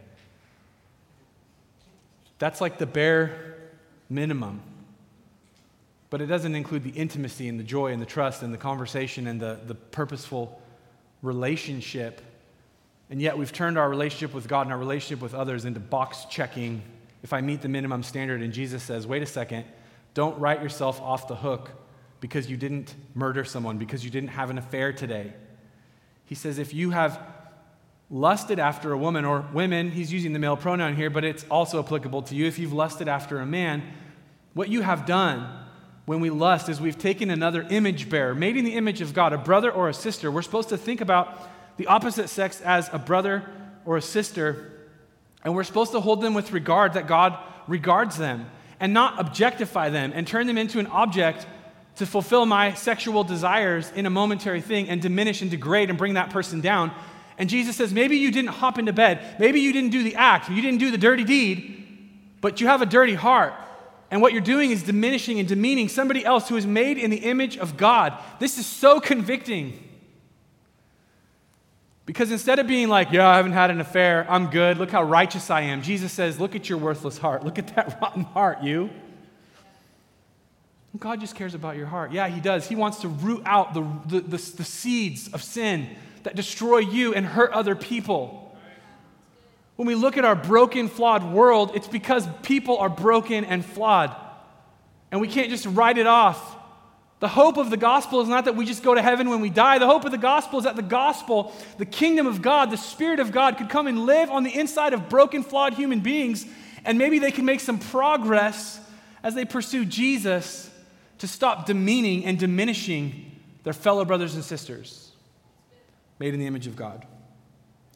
That's 2.38 2.61
like 2.61 2.78
the 2.78 2.87
bare 2.87 3.57
minimum. 4.09 4.61
but 6.11 6.20
it 6.20 6.26
doesn't 6.26 6.54
include 6.54 6.85
the 6.85 6.90
intimacy 6.90 7.48
and 7.48 7.59
the 7.59 7.64
joy 7.64 7.92
and 7.92 8.00
the 8.00 8.07
trust 8.07 8.42
and 8.42 8.52
the 8.52 8.59
conversation 8.59 9.26
and 9.26 9.40
the, 9.40 9.59
the 9.66 9.74
purposeful 9.74 10.61
relationship. 11.22 12.22
And 13.11 13.20
yet 13.20 13.37
we've 13.37 13.52
turned 13.52 13.78
our 13.78 13.88
relationship 13.88 14.35
with 14.35 14.48
God 14.48 14.62
and 14.62 14.72
our 14.72 14.78
relationship 14.78 15.20
with 15.22 15.35
others 15.35 15.64
into 15.64 15.81
box 15.81 16.24
checking. 16.31 16.83
If 17.22 17.33
I 17.33 17.40
meet 17.40 17.61
the 17.62 17.68
minimum 17.68 18.02
standard, 18.02 18.42
and 18.42 18.52
Jesus 18.52 18.83
says, 18.83 19.07
wait 19.07 19.22
a 19.22 19.26
second, 19.26 19.64
don't 20.14 20.38
write 20.38 20.62
yourself 20.62 21.00
off 21.00 21.28
the 21.28 21.37
hook 21.37 21.70
because 22.20 22.50
you 22.50 22.57
didn't 22.57 22.94
murder 23.14 23.44
someone, 23.44 23.78
because 23.78 24.04
you 24.04 24.11
didn't 24.11 24.31
have 24.31 24.50
an 24.50 24.59
affair 24.59 24.92
today. 24.92 25.33
He 26.28 26.34
says, 26.34 26.58
if 26.58 26.74
you 26.74 26.90
have 26.90 27.18
lusted 28.10 28.58
after 28.58 28.92
a 28.92 28.98
woman 28.98 29.24
or 29.24 29.46
women, 29.54 29.90
he's 29.90 30.12
using 30.12 30.34
the 30.34 30.38
male 30.38 30.58
pronoun 30.58 30.94
here, 30.94 31.08
but 31.08 31.24
it's 31.24 31.46
also 31.50 31.82
applicable 31.82 32.22
to 32.22 32.34
you. 32.34 32.46
If 32.46 32.58
you've 32.58 32.74
lusted 32.74 33.08
after 33.08 33.40
a 33.40 33.46
man, 33.46 33.82
what 34.52 34.68
you 34.68 34.82
have 34.82 35.06
done 35.06 35.48
when 36.04 36.20
we 36.20 36.28
lust 36.28 36.68
is 36.68 36.82
we've 36.82 36.98
taken 36.98 37.30
another 37.30 37.66
image 37.70 38.10
bearer, 38.10 38.34
made 38.34 38.58
in 38.58 38.66
the 38.66 38.74
image 38.74 39.00
of 39.00 39.14
God, 39.14 39.32
a 39.32 39.38
brother 39.38 39.70
or 39.70 39.88
a 39.88 39.94
sister. 39.94 40.30
We're 40.30 40.42
supposed 40.42 40.68
to 40.68 40.76
think 40.76 41.00
about 41.00 41.48
the 41.78 41.86
opposite 41.86 42.28
sex 42.28 42.60
as 42.60 42.90
a 42.92 42.98
brother 42.98 43.48
or 43.86 43.96
a 43.96 44.02
sister, 44.02 44.70
and 45.44 45.54
we're 45.54 45.64
supposed 45.64 45.92
to 45.92 46.00
hold 46.00 46.20
them 46.20 46.34
with 46.34 46.52
regard 46.52 46.92
that 46.92 47.06
God 47.06 47.38
regards 47.66 48.18
them 48.18 48.50
and 48.80 48.92
not 48.92 49.18
objectify 49.18 49.88
them 49.88 50.12
and 50.14 50.26
turn 50.26 50.46
them 50.46 50.58
into 50.58 50.78
an 50.78 50.88
object 50.88 51.46
to 51.98 52.06
fulfill 52.06 52.46
my 52.46 52.74
sexual 52.74 53.24
desires 53.24 53.90
in 53.94 54.06
a 54.06 54.11
momentary 54.11 54.61
thing 54.61 54.88
and 54.88 55.02
diminish 55.02 55.42
and 55.42 55.50
degrade 55.50 55.90
and 55.90 55.98
bring 55.98 56.14
that 56.14 56.30
person 56.30 56.61
down. 56.61 56.92
And 57.38 57.48
Jesus 57.48 57.76
says, 57.76 57.92
maybe 57.92 58.16
you 58.16 58.30
didn't 58.32 58.50
hop 58.50 58.78
into 58.78 58.92
bed, 58.92 59.37
maybe 59.38 59.61
you 59.61 59.72
didn't 59.72 59.90
do 59.90 60.02
the 60.02 60.16
act, 60.16 60.48
you 60.48 60.62
didn't 60.62 60.78
do 60.78 60.90
the 60.90 60.98
dirty 60.98 61.24
deed, 61.24 61.87
but 62.40 62.61
you 62.61 62.66
have 62.66 62.82
a 62.82 62.87
dirty 62.87 63.14
heart. 63.14 63.52
And 64.11 64.22
what 64.22 64.32
you're 64.32 64.40
doing 64.40 64.70
is 64.70 64.82
diminishing 64.82 65.38
and 65.38 65.46
demeaning 65.46 65.88
somebody 65.88 66.24
else 66.24 66.48
who 66.48 66.56
is 66.56 66.66
made 66.66 66.98
in 66.98 67.11
the 67.11 67.18
image 67.18 67.58
of 67.58 67.76
God. 67.76 68.16
This 68.38 68.58
is 68.58 68.64
so 68.64 69.00
convicting. 69.00 69.84
Because 72.06 72.30
instead 72.30 72.58
of 72.58 72.66
being 72.66 72.88
like, 72.88 73.12
yeah, 73.12 73.28
I 73.28 73.37
haven't 73.37 73.52
had 73.52 73.70
an 73.70 73.82
affair, 73.82 74.26
I'm 74.30 74.48
good, 74.48 74.78
look 74.78 74.90
how 74.90 75.02
righteous 75.02 75.50
I 75.50 75.62
am, 75.62 75.82
Jesus 75.82 76.11
says, 76.11 76.40
look 76.40 76.56
at 76.56 76.68
your 76.68 76.78
worthless 76.78 77.18
heart. 77.18 77.44
Look 77.44 77.58
at 77.58 77.74
that 77.76 77.98
rotten 78.02 78.24
heart, 78.24 78.62
you. 78.62 78.88
God 80.96 81.20
just 81.20 81.35
cares 81.35 81.55
about 81.55 81.77
your 81.77 81.87
heart. 81.87 82.12
Yeah, 82.12 82.29
He 82.29 82.40
does. 82.40 82.66
He 82.66 82.74
wants 82.74 83.01
to 83.01 83.09
root 83.09 83.42
out 83.44 83.74
the, 83.74 83.83
the, 84.07 84.20
the, 84.20 84.37
the 84.37 84.64
seeds 84.64 85.29
of 85.33 85.42
sin 85.42 85.88
that 86.22 86.35
destroy 86.35 86.79
you 86.79 87.14
and 87.14 87.27
hurt 87.27 87.53
other 87.53 87.74
people. 87.74 88.57
When 89.77 89.87
we 89.87 89.94
look 89.94 90.16
at 90.16 90.24
our 90.24 90.35
broken, 90.35 90.88
flawed 90.88 91.33
world, 91.33 91.72
it's 91.74 91.87
because 91.87 92.27
people 92.42 92.79
are 92.79 92.88
broken 92.88 93.44
and 93.44 93.64
flawed. 93.64 94.14
And 95.12 95.20
we 95.20 95.29
can't 95.29 95.51
just 95.51 95.66
write 95.66 95.98
it 95.98 96.07
off. 96.07 96.57
The 97.20 97.29
hope 97.29 97.57
of 97.57 97.70
the 97.70 97.77
gospel 97.77 98.20
is 98.20 98.29
not 98.29 98.44
that 98.46 98.57
we 98.57 98.64
just 98.64 98.83
go 98.83 98.94
to 98.94 99.03
heaven 99.03 99.29
when 99.29 99.40
we 99.40 99.51
die. 99.51 99.79
The 99.79 99.87
hope 99.87 100.05
of 100.05 100.11
the 100.11 100.18
gospel 100.18 100.59
is 100.59 100.64
that 100.64 100.77
the 100.77 100.83
gospel, 100.83 101.53
the 101.77 101.87
kingdom 101.87 102.27
of 102.27 102.42
God, 102.42 102.70
the 102.70 102.77
Spirit 102.77 103.20
of 103.20 103.33
God 103.33 103.57
could 103.57 103.68
come 103.68 103.87
and 103.87 104.07
live 104.07 104.31
on 104.31 104.44
the 104.44 104.57
inside 104.57 104.94
of 104.94 105.09
broken, 105.09 105.42
flawed 105.42 105.74
human 105.74 106.01
beings, 106.01 106.46
and 106.85 106.96
maybe 106.96 107.18
they 107.18 107.33
can 107.33 107.44
make 107.44 107.61
some 107.61 107.79
progress 107.79 108.81
as 109.22 109.35
they 109.35 109.44
pursue 109.44 109.85
Jesus 109.85 110.67
to 111.18 111.28
stop 111.28 111.66
demeaning 111.66 112.24
and 112.24 112.38
diminishing 112.38 113.33
their 113.64 113.72
fellow 113.72 114.04
brothers 114.04 114.35
and 114.35 114.44
sisters 114.44 115.12
made 116.18 116.35
in 116.35 116.40
the 116.40 116.46
image 116.46 116.66
of 116.66 116.76
God. 116.76 117.07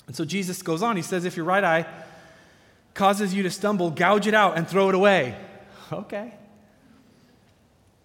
And 0.06 0.16
so 0.16 0.24
Jesus 0.24 0.62
goes 0.62 0.82
on. 0.82 0.96
He 0.96 1.02
says, 1.02 1.24
If 1.24 1.36
your 1.36 1.46
right 1.46 1.64
eye 1.64 1.86
causes 2.94 3.32
you 3.34 3.42
to 3.44 3.50
stumble, 3.50 3.90
gouge 3.90 4.26
it 4.26 4.34
out 4.34 4.56
and 4.56 4.68
throw 4.68 4.88
it 4.88 4.94
away. 4.94 5.36
Okay. 5.92 6.32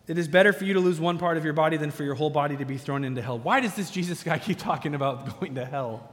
It 0.08 0.18
is 0.18 0.28
better 0.28 0.52
for 0.52 0.66
you 0.66 0.74
to 0.74 0.82
lose 0.82 1.00
one 1.00 1.18
part 1.18 1.38
of 1.38 1.46
your 1.46 1.54
body 1.54 1.78
than 1.78 1.90
for 1.90 2.04
your 2.04 2.16
whole 2.16 2.30
body 2.30 2.58
to 2.58 2.66
be 2.66 2.78
thrown 2.78 3.06
into 3.06 3.22
hell. 3.22 3.40
Why 3.40 3.62
does 3.62 3.76
this 3.76 3.90
Jesus 3.90 4.24
guy 4.24 4.40
keep 4.48 4.58
talking 4.58 4.94
about 4.94 5.40
going 5.40 5.56
to 5.56 5.66
hell? 5.66 6.12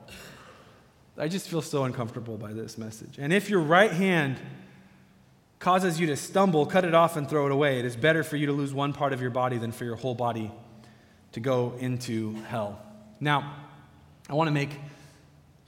I 1.16 1.26
just 1.26 1.48
feel 1.48 1.62
so 1.62 1.82
uncomfortable 1.82 2.36
by 2.36 2.52
this 2.52 2.78
message. 2.78 3.18
And 3.18 3.32
if 3.32 3.50
your 3.50 3.58
right 3.58 3.90
hand 3.90 4.36
causes 5.64 5.98
you 5.98 6.08
to 6.08 6.14
stumble, 6.14 6.66
cut 6.66 6.84
it 6.84 6.94
off 6.94 7.16
and 7.16 7.26
throw 7.26 7.46
it 7.46 7.50
away. 7.50 7.78
It 7.78 7.86
is 7.86 7.96
better 7.96 8.22
for 8.22 8.36
you 8.36 8.44
to 8.48 8.52
lose 8.52 8.74
one 8.74 8.92
part 8.92 9.14
of 9.14 9.22
your 9.22 9.30
body 9.30 9.56
than 9.56 9.72
for 9.72 9.86
your 9.86 9.96
whole 9.96 10.14
body 10.14 10.52
to 11.32 11.40
go 11.40 11.72
into 11.78 12.34
hell. 12.50 12.78
Now, 13.18 13.54
I 14.28 14.34
want 14.34 14.48
to 14.48 14.52
make 14.52 14.68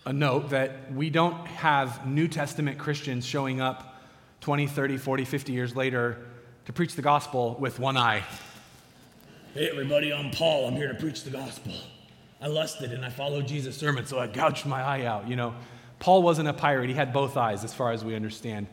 a 0.05 0.13
note 0.13 0.51
that 0.51 0.93
we 0.93 1.09
don't 1.09 1.47
have 1.47 2.07
New 2.07 2.29
Testament 2.29 2.77
Christians 2.77 3.25
showing 3.25 3.63
up 3.63 4.03
20, 4.43 4.67
30, 4.67 4.99
40, 4.99 5.25
50 5.25 5.53
years 5.55 5.75
later 5.75 6.19
to 6.67 6.75
preach 6.75 6.95
the 6.95 7.01
gospel 7.01 7.57
with 7.59 7.79
one 7.79 7.97
eye. 7.97 8.23
Hey, 9.55 9.71
everybody, 9.71 10.13
I'm 10.13 10.31
Paul. 10.31 10.69
I'm 10.69 10.75
here 10.75 10.89
to 10.89 10.99
preach 10.99 11.25
the 11.25 11.31
gospel. 11.31 11.73
I 12.43 12.49
lusted 12.49 12.93
and 12.93 13.03
I 13.03 13.09
followed 13.09 13.49
Jesus' 13.49 13.79
sermon, 13.79 14.05
so 14.05 14.19
I 14.19 14.27
gouged 14.27 14.67
my 14.67 14.83
eye 14.83 15.07
out. 15.07 15.27
You 15.27 15.37
know, 15.37 15.55
Paul 16.01 16.23
wasn't 16.23 16.49
a 16.49 16.53
pirate, 16.53 16.91
he 16.91 16.95
had 16.95 17.15
both 17.15 17.39
eyes, 17.39 17.65
as 17.65 17.73
far 17.73 17.93
as 17.93 18.05
we 18.05 18.15
understand. 18.15 18.67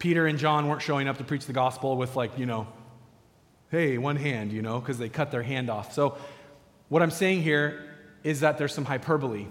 Peter 0.00 0.26
and 0.26 0.36
John 0.38 0.66
weren't 0.66 0.82
showing 0.82 1.06
up 1.06 1.18
to 1.18 1.24
preach 1.24 1.46
the 1.46 1.52
gospel 1.52 1.96
with, 1.96 2.16
like, 2.16 2.36
you 2.36 2.46
know, 2.46 2.66
hey, 3.70 3.96
one 3.98 4.16
hand, 4.16 4.50
you 4.50 4.62
know, 4.62 4.80
because 4.80 4.98
they 4.98 5.08
cut 5.08 5.30
their 5.30 5.44
hand 5.44 5.70
off. 5.70 5.92
So, 5.92 6.18
what 6.88 7.02
I'm 7.02 7.12
saying 7.12 7.42
here 7.42 7.84
is 8.24 8.40
that 8.40 8.58
there's 8.58 8.74
some 8.74 8.84
hyperbole 8.84 9.46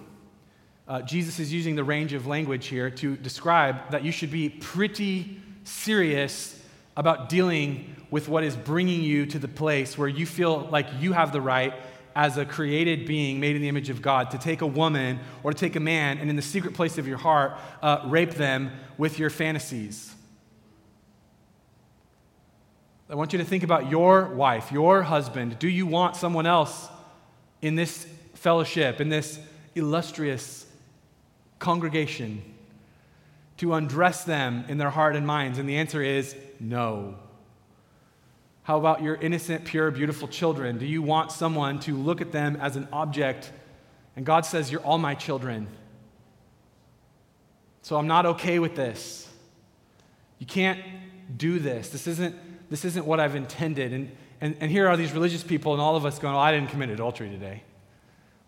uh, 0.90 1.04
Jesus 1.04 1.40
is 1.40 1.54
using 1.54 1.76
the 1.76 1.84
range 1.84 2.14
of 2.14 2.26
language 2.26 2.66
here 2.66 2.90
to 2.90 3.16
describe 3.16 3.92
that 3.92 4.04
you 4.04 4.12
should 4.12 4.32
be 4.32 4.50
pretty 4.50 5.40
serious 5.64 6.60
about 6.98 7.30
dealing 7.30 7.96
with 8.10 8.28
what 8.28 8.44
is 8.44 8.56
bringing 8.56 9.04
you 9.04 9.28
to 9.28 9.38
the 9.38 9.48
place 9.48 10.00
where 10.00 10.08
you 10.08 10.26
feel 10.26 10.68
like 10.72 10.88
you 11.00 11.14
have 11.14 11.32
the 11.32 11.40
right 11.40 11.76
as 12.16 12.38
a 12.38 12.44
created 12.44 13.06
being 13.06 13.40
made 13.40 13.56
in 13.56 13.62
the 13.62 13.70
image 13.70 13.92
of 13.92 14.02
God 14.02 14.32
to 14.32 14.40
take 14.40 14.62
a 14.62 14.68
woman 14.68 15.20
or 15.44 15.54
to 15.54 15.58
take 15.58 15.76
a 15.76 15.80
man 15.80 16.18
and 16.18 16.28
in 16.28 16.36
the 16.36 16.42
secret 16.42 16.74
place 16.74 16.98
of 16.98 17.08
your 17.08 17.20
heart 17.20 17.56
uh, 17.84 18.02
rape 18.06 18.32
them 18.32 18.72
with 18.98 19.20
your 19.20 19.30
fantasies. 19.30 20.16
I 23.10 23.16
want 23.16 23.34
you 23.34 23.40
to 23.40 23.46
think 23.46 23.64
about 23.64 23.90
your 23.90 24.26
wife, 24.28 24.72
your 24.72 25.02
husband. 25.02 25.58
Do 25.58 25.68
you 25.68 25.88
want 25.88 26.16
someone 26.16 26.46
else 26.46 26.88
in 27.62 27.74
this 27.74 28.08
fellowship, 28.36 29.02
in 29.02 29.10
this 29.10 29.40
illustrious 29.74 30.68
congregation 31.58 32.44
to 33.58 33.74
undress 33.74 34.24
them 34.24 34.64
in 34.68 34.78
their 34.78 34.92
heart 34.92 35.16
and 35.16 35.26
minds? 35.26 35.58
And 35.58 35.68
the 35.68 35.78
answer 35.78 36.04
is 36.04 36.36
no. 36.60 37.16
How 38.62 38.78
about 38.78 39.02
your 39.02 39.16
innocent, 39.16 39.66
pure, 39.66 39.90
beautiful 39.90 40.28
children? 40.28 40.78
Do 40.78 40.86
you 40.86 41.02
want 41.02 41.32
someone 41.32 41.80
to 41.82 41.96
look 41.96 42.22
at 42.22 42.32
them 42.32 42.58
as 42.58 42.76
an 42.76 42.88
object? 42.94 43.52
And 44.16 44.24
God 44.24 44.46
says, 44.46 44.72
You're 44.72 44.82
all 44.82 45.00
my 45.00 45.16
children. 45.16 45.68
So 47.82 47.98
I'm 47.98 48.06
not 48.06 48.28
okay 48.28 48.60
with 48.60 48.76
this. 48.76 49.28
You 50.38 50.46
can't 50.46 50.80
do 51.36 51.58
this. 51.58 51.90
This 51.90 52.06
isn't, 52.06 52.36
this 52.70 52.86
isn't 52.86 53.06
what 53.06 53.20
I've 53.20 53.36
intended. 53.36 53.94
And, 53.94 54.12
and, 54.42 54.56
and 54.60 54.72
here 54.72 54.88
are 54.88 54.96
these 54.96 55.12
religious 55.12 55.44
people, 55.44 55.74
and 55.74 55.82
all 55.82 55.96
of 55.96 56.06
us 56.06 56.20
going, 56.20 56.36
I 56.36 56.52
didn't 56.52 56.70
commit 56.70 56.90
adultery 56.90 57.30
today. 57.30 57.64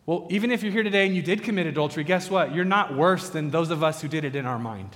Well, 0.06 0.28
even 0.30 0.52
if 0.52 0.64
you're 0.64 0.72
here 0.72 0.84
today 0.84 1.06
and 1.06 1.16
you 1.16 1.22
did 1.22 1.44
commit 1.44 1.68
adultery, 1.68 2.04
guess 2.04 2.30
what? 2.30 2.56
You're 2.56 2.66
not 2.66 2.96
worse 2.96 3.30
than 3.30 3.52
those 3.52 3.70
of 3.70 3.84
us 3.84 4.02
who 4.02 4.08
did 4.08 4.26
it 4.26 4.36
in 4.36 4.46
our 4.46 4.60
mind. 4.60 4.90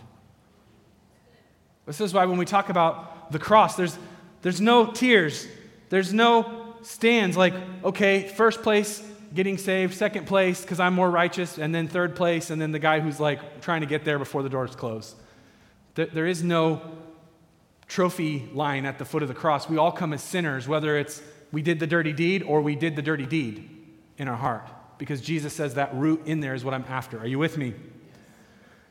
This 1.86 2.02
is 2.02 2.14
why 2.14 2.26
when 2.26 2.38
we 2.38 2.46
talk 2.46 2.70
about 2.70 3.32
the 3.32 3.40
cross, 3.40 3.76
there's, 3.76 3.98
there's 4.42 4.60
no 4.60 4.88
tiers, 4.88 5.48
there's 5.90 6.14
no 6.14 6.76
stands 6.82 7.38
like, 7.38 7.54
okay, 7.84 8.28
first 8.28 8.64
place 8.64 9.04
getting 9.34 9.58
saved, 9.58 9.94
second 9.94 10.26
place 10.26 10.62
because 10.62 10.80
I'm 10.80 10.94
more 10.94 11.10
righteous, 11.10 11.58
and 11.58 11.76
then 11.76 11.88
third 11.88 12.16
place, 12.16 12.50
and 12.50 12.60
then 12.60 12.72
the 12.72 12.80
guy 12.80 13.00
who's 13.00 13.20
like 13.20 13.62
trying 13.62 13.82
to 13.82 13.88
get 13.88 14.06
there 14.06 14.18
before 14.18 14.42
the 14.44 14.50
doors 14.50 14.76
close. 14.76 15.16
There 15.96 16.26
is 16.26 16.44
no 16.44 16.82
trophy 17.88 18.50
line 18.54 18.86
at 18.86 19.00
the 19.00 19.06
foot 19.06 19.22
of 19.22 19.28
the 19.28 19.36
cross. 19.36 19.70
We 19.70 19.78
all 19.78 19.92
come 19.92 20.14
as 20.14 20.24
sinners, 20.24 20.68
whether 20.68 20.98
it's 20.98 21.22
we 21.52 21.62
did 21.62 21.80
the 21.80 21.88
dirty 21.88 22.14
deed 22.14 22.44
or 22.44 22.62
we 22.62 22.76
did 22.76 22.96
the 22.96 23.02
dirty 23.02 23.26
deed 23.26 23.70
in 24.18 24.28
our 24.28 24.36
heart 24.36 24.68
because 24.98 25.22
Jesus 25.22 25.54
says 25.54 25.76
that 25.76 25.94
root 25.94 26.22
in 26.26 26.40
there 26.40 26.54
is 26.54 26.64
what 26.64 26.74
I'm 26.74 26.86
after. 26.88 27.20
Are 27.20 27.28
you 27.28 27.40
with 27.40 27.58
me? 27.58 27.74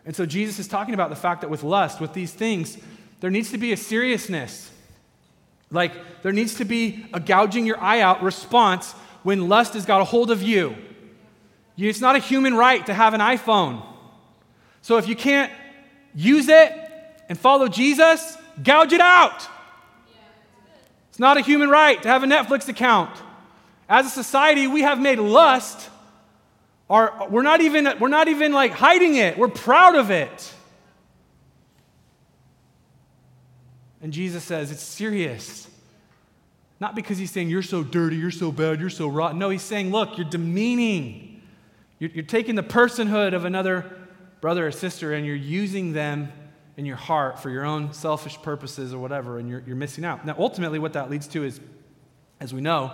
And 0.07 0.15
so 0.15 0.27
Jesus 0.27 0.59
is 0.59 0.69
talking 0.69 0.95
about 0.95 1.11
the 1.11 1.17
fact 1.17 1.41
that 1.41 1.51
with 1.51 1.63
lust, 1.63 2.01
with 2.01 2.13
these 2.13 2.33
things, 2.33 2.79
there 3.21 3.31
needs 3.31 3.51
to 3.53 3.59
be 3.59 3.73
a 3.73 3.77
seriousness. 3.77 4.71
Like 5.71 6.23
there 6.23 6.33
needs 6.33 6.55
to 6.57 6.65
be 6.65 7.07
a 7.13 7.21
gouging 7.21 7.67
your 7.67 7.81
eye 7.81 8.01
out 8.01 8.23
response 8.23 8.93
when 9.23 9.49
lust 9.49 9.75
has 9.75 9.87
got 9.87 10.01
a 10.03 10.05
hold 10.05 10.31
of 10.31 10.43
you. 10.43 10.77
It's 11.77 12.01
not 12.01 12.17
a 12.17 12.21
human 12.21 12.55
right 12.55 12.85
to 12.87 12.95
have 12.95 13.15
an 13.15 13.21
iPhone. 13.21 13.85
So 14.83 14.99
if 14.99 15.09
you 15.09 15.17
can't 15.17 15.51
use 16.15 16.49
it 16.49 16.73
and 17.29 17.39
follow 17.39 17.69
Jesus, 17.69 18.37
gouge 18.63 18.93
it 18.93 19.01
out. 19.01 19.49
It's 21.11 21.19
not 21.19 21.37
a 21.37 21.41
human 21.41 21.69
right 21.69 22.03
to 22.03 22.09
have 22.09 22.23
a 22.23 22.27
Netflix 22.27 22.69
account. 22.69 23.11
As 23.89 24.07
a 24.07 24.11
society, 24.11 24.67
we 24.67 24.83
have 24.83 25.01
made 25.01 25.19
lust 25.19 25.91
are, 26.91 27.29
we're, 27.31 27.43
not 27.43 27.61
even, 27.61 27.89
we're 27.99 28.09
not 28.09 28.29
even 28.29 28.53
like 28.53 28.73
hiding 28.73 29.17
it, 29.17 29.39
we're 29.39 29.49
proud 29.49 29.97
of 29.97 30.11
it. 30.11 30.53
And 34.03 34.13
Jesus 34.13 34.45
says, 34.45 34.71
it's 34.71 34.83
serious. 34.83 35.69
Not 36.79 36.95
because 36.95 37.17
he's 37.17 37.31
saying, 37.31 37.49
you're 37.49 37.63
so 37.63 37.83
dirty, 37.83 38.17
you're 38.17 38.31
so 38.31 38.53
bad, 38.53 38.81
you're 38.81 38.91
so 38.91 39.09
rotten. 39.09 39.39
No, 39.39 39.49
he's 39.49 39.63
saying, 39.63 39.91
look, 39.91 40.19
you're 40.19 40.29
demeaning. 40.29 41.43
You're, 41.99 42.11
you're 42.11 42.25
taking 42.25 42.55
the 42.55 42.63
personhood 42.63 43.33
of 43.33 43.45
another 43.45 43.91
brother 44.41 44.67
or 44.67 44.73
sister 44.73 45.15
and 45.15 45.25
you're 45.25 45.35
using 45.35 45.95
them 45.95 46.31
in 46.77 46.87
your 46.87 46.97
heart 46.97 47.39
for 47.39 47.51
your 47.51 47.65
own 47.65 47.93
selfish 47.93 48.41
purposes 48.43 48.93
or 48.93 48.99
whatever, 48.99 49.39
and 49.39 49.49
you're, 49.49 49.63
you're 49.67 49.77
missing 49.77 50.05
out. 50.05 50.27
Now, 50.27 50.35
ultimately, 50.39 50.79
what 50.79 50.95
that 50.95 51.11
leads 51.11 51.29
to 51.29 51.45
is, 51.45 51.61
as 52.41 52.53
we 52.53 52.61
know, 52.61 52.93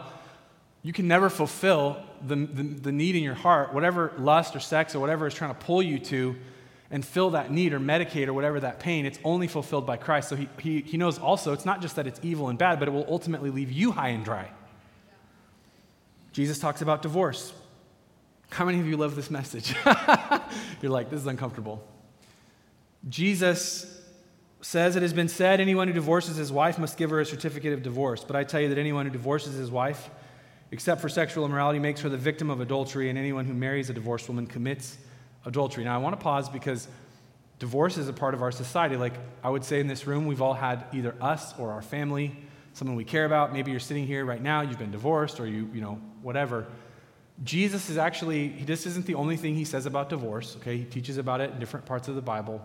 you 0.82 0.92
can 0.92 1.08
never 1.08 1.28
fulfill 1.28 2.02
the, 2.26 2.36
the, 2.36 2.62
the, 2.62 2.92
need 2.92 3.16
in 3.16 3.22
your 3.22 3.34
heart, 3.34 3.74
whatever 3.74 4.12
lust 4.18 4.56
or 4.56 4.60
sex 4.60 4.94
or 4.94 5.00
whatever 5.00 5.26
is 5.26 5.34
trying 5.34 5.54
to 5.54 5.60
pull 5.60 5.82
you 5.82 5.98
to, 5.98 6.36
and 6.90 7.04
fill 7.04 7.30
that 7.30 7.50
need 7.50 7.72
or 7.72 7.78
medicate 7.78 8.26
or 8.26 8.32
whatever 8.32 8.60
that 8.60 8.80
pain, 8.80 9.06
it's 9.06 9.18
only 9.24 9.46
fulfilled 9.46 9.86
by 9.86 9.96
Christ. 9.96 10.28
So 10.28 10.36
he, 10.36 10.48
he, 10.58 10.80
he 10.80 10.96
knows 10.96 11.18
also 11.18 11.52
it's 11.52 11.64
not 11.64 11.80
just 11.80 11.96
that 11.96 12.06
it's 12.06 12.18
evil 12.22 12.48
and 12.48 12.58
bad, 12.58 12.78
but 12.78 12.88
it 12.88 12.90
will 12.90 13.06
ultimately 13.08 13.50
leave 13.50 13.70
you 13.70 13.92
high 13.92 14.08
and 14.08 14.24
dry. 14.24 14.50
Jesus 16.32 16.58
talks 16.58 16.82
about 16.82 17.02
divorce. 17.02 17.52
How 18.50 18.64
many 18.64 18.80
of 18.80 18.86
you 18.86 18.96
love 18.96 19.14
this 19.14 19.30
message? 19.30 19.74
You're 20.82 20.90
like, 20.90 21.10
this 21.10 21.20
is 21.20 21.26
uncomfortable. 21.26 21.86
Jesus 23.08 24.00
says 24.62 24.94
it 24.96 25.02
has 25.02 25.12
been 25.12 25.28
said 25.28 25.60
anyone 25.60 25.88
who 25.88 25.94
divorces 25.94 26.36
his 26.36 26.52
wife 26.52 26.78
must 26.78 26.96
give 26.96 27.10
her 27.10 27.20
a 27.20 27.26
certificate 27.26 27.72
of 27.72 27.82
divorce. 27.82 28.24
But 28.24 28.36
I 28.36 28.44
tell 28.44 28.60
you 28.60 28.68
that 28.68 28.78
anyone 28.78 29.06
who 29.06 29.12
divorces 29.12 29.54
his 29.54 29.70
wife, 29.70 30.10
except 30.70 31.00
for 31.00 31.08
sexual 31.08 31.46
immorality, 31.46 31.78
makes 31.78 32.02
her 32.02 32.08
the 32.08 32.18
victim 32.18 32.50
of 32.50 32.60
adultery, 32.60 33.08
and 33.08 33.18
anyone 33.18 33.46
who 33.46 33.54
marries 33.54 33.88
a 33.90 33.94
divorced 33.94 34.28
woman 34.28 34.46
commits 34.46 34.98
adultery. 35.46 35.84
Now, 35.84 35.94
I 35.94 35.98
want 35.98 36.18
to 36.18 36.22
pause 36.22 36.48
because 36.48 36.88
divorce 37.58 37.96
is 37.96 38.08
a 38.08 38.12
part 38.12 38.34
of 38.34 38.42
our 38.42 38.52
society. 38.52 38.96
Like 38.96 39.14
I 39.42 39.48
would 39.48 39.64
say 39.64 39.80
in 39.80 39.86
this 39.86 40.06
room, 40.06 40.26
we've 40.26 40.42
all 40.42 40.54
had 40.54 40.84
either 40.92 41.14
us 41.20 41.58
or 41.58 41.72
our 41.72 41.82
family, 41.82 42.36
someone 42.74 42.96
we 42.96 43.04
care 43.04 43.24
about. 43.24 43.52
Maybe 43.52 43.70
you're 43.70 43.80
sitting 43.80 44.06
here 44.06 44.24
right 44.26 44.42
now, 44.42 44.60
you've 44.60 44.78
been 44.78 44.92
divorced, 44.92 45.40
or 45.40 45.46
you, 45.46 45.70
you 45.72 45.80
know, 45.80 46.00
whatever. 46.20 46.66
Jesus 47.42 47.88
is 47.88 47.96
actually, 47.96 48.48
this 48.48 48.84
isn't 48.84 49.06
the 49.06 49.14
only 49.14 49.38
thing 49.38 49.54
he 49.54 49.64
says 49.64 49.86
about 49.86 50.10
divorce, 50.10 50.56
okay? 50.56 50.76
He 50.76 50.84
teaches 50.84 51.16
about 51.16 51.40
it 51.40 51.50
in 51.50 51.58
different 51.58 51.86
parts 51.86 52.06
of 52.08 52.14
the 52.14 52.20
Bible. 52.20 52.60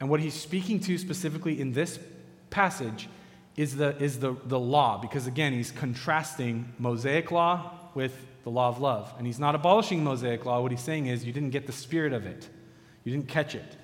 And 0.00 0.10
what 0.10 0.20
he's 0.20 0.34
speaking 0.34 0.80
to 0.80 0.98
specifically 0.98 1.60
in 1.60 1.72
this 1.72 1.98
passage 2.50 3.08
is 3.56 3.76
the, 3.76 3.96
is 4.02 4.18
the, 4.18 4.36
the 4.44 4.58
law, 4.58 4.98
because 4.98 5.26
again, 5.26 5.52
he's 5.52 5.70
contrasting 5.70 6.72
Mosaic 6.78 7.30
law 7.30 7.72
with 7.94 8.14
the 8.44 8.50
law 8.50 8.68
of 8.68 8.80
love. 8.80 9.12
And 9.16 9.26
he's 9.26 9.38
not 9.38 9.54
abolishing 9.54 10.04
Mosaic 10.04 10.44
law. 10.44 10.60
What 10.60 10.70
he's 10.70 10.82
saying 10.82 11.06
is 11.06 11.24
you 11.24 11.32
didn't 11.32 11.50
get 11.50 11.66
the 11.66 11.72
spirit 11.72 12.12
of 12.12 12.26
it, 12.26 12.48
you 13.04 13.12
didn't 13.12 13.28
catch 13.28 13.54
it. 13.54 13.76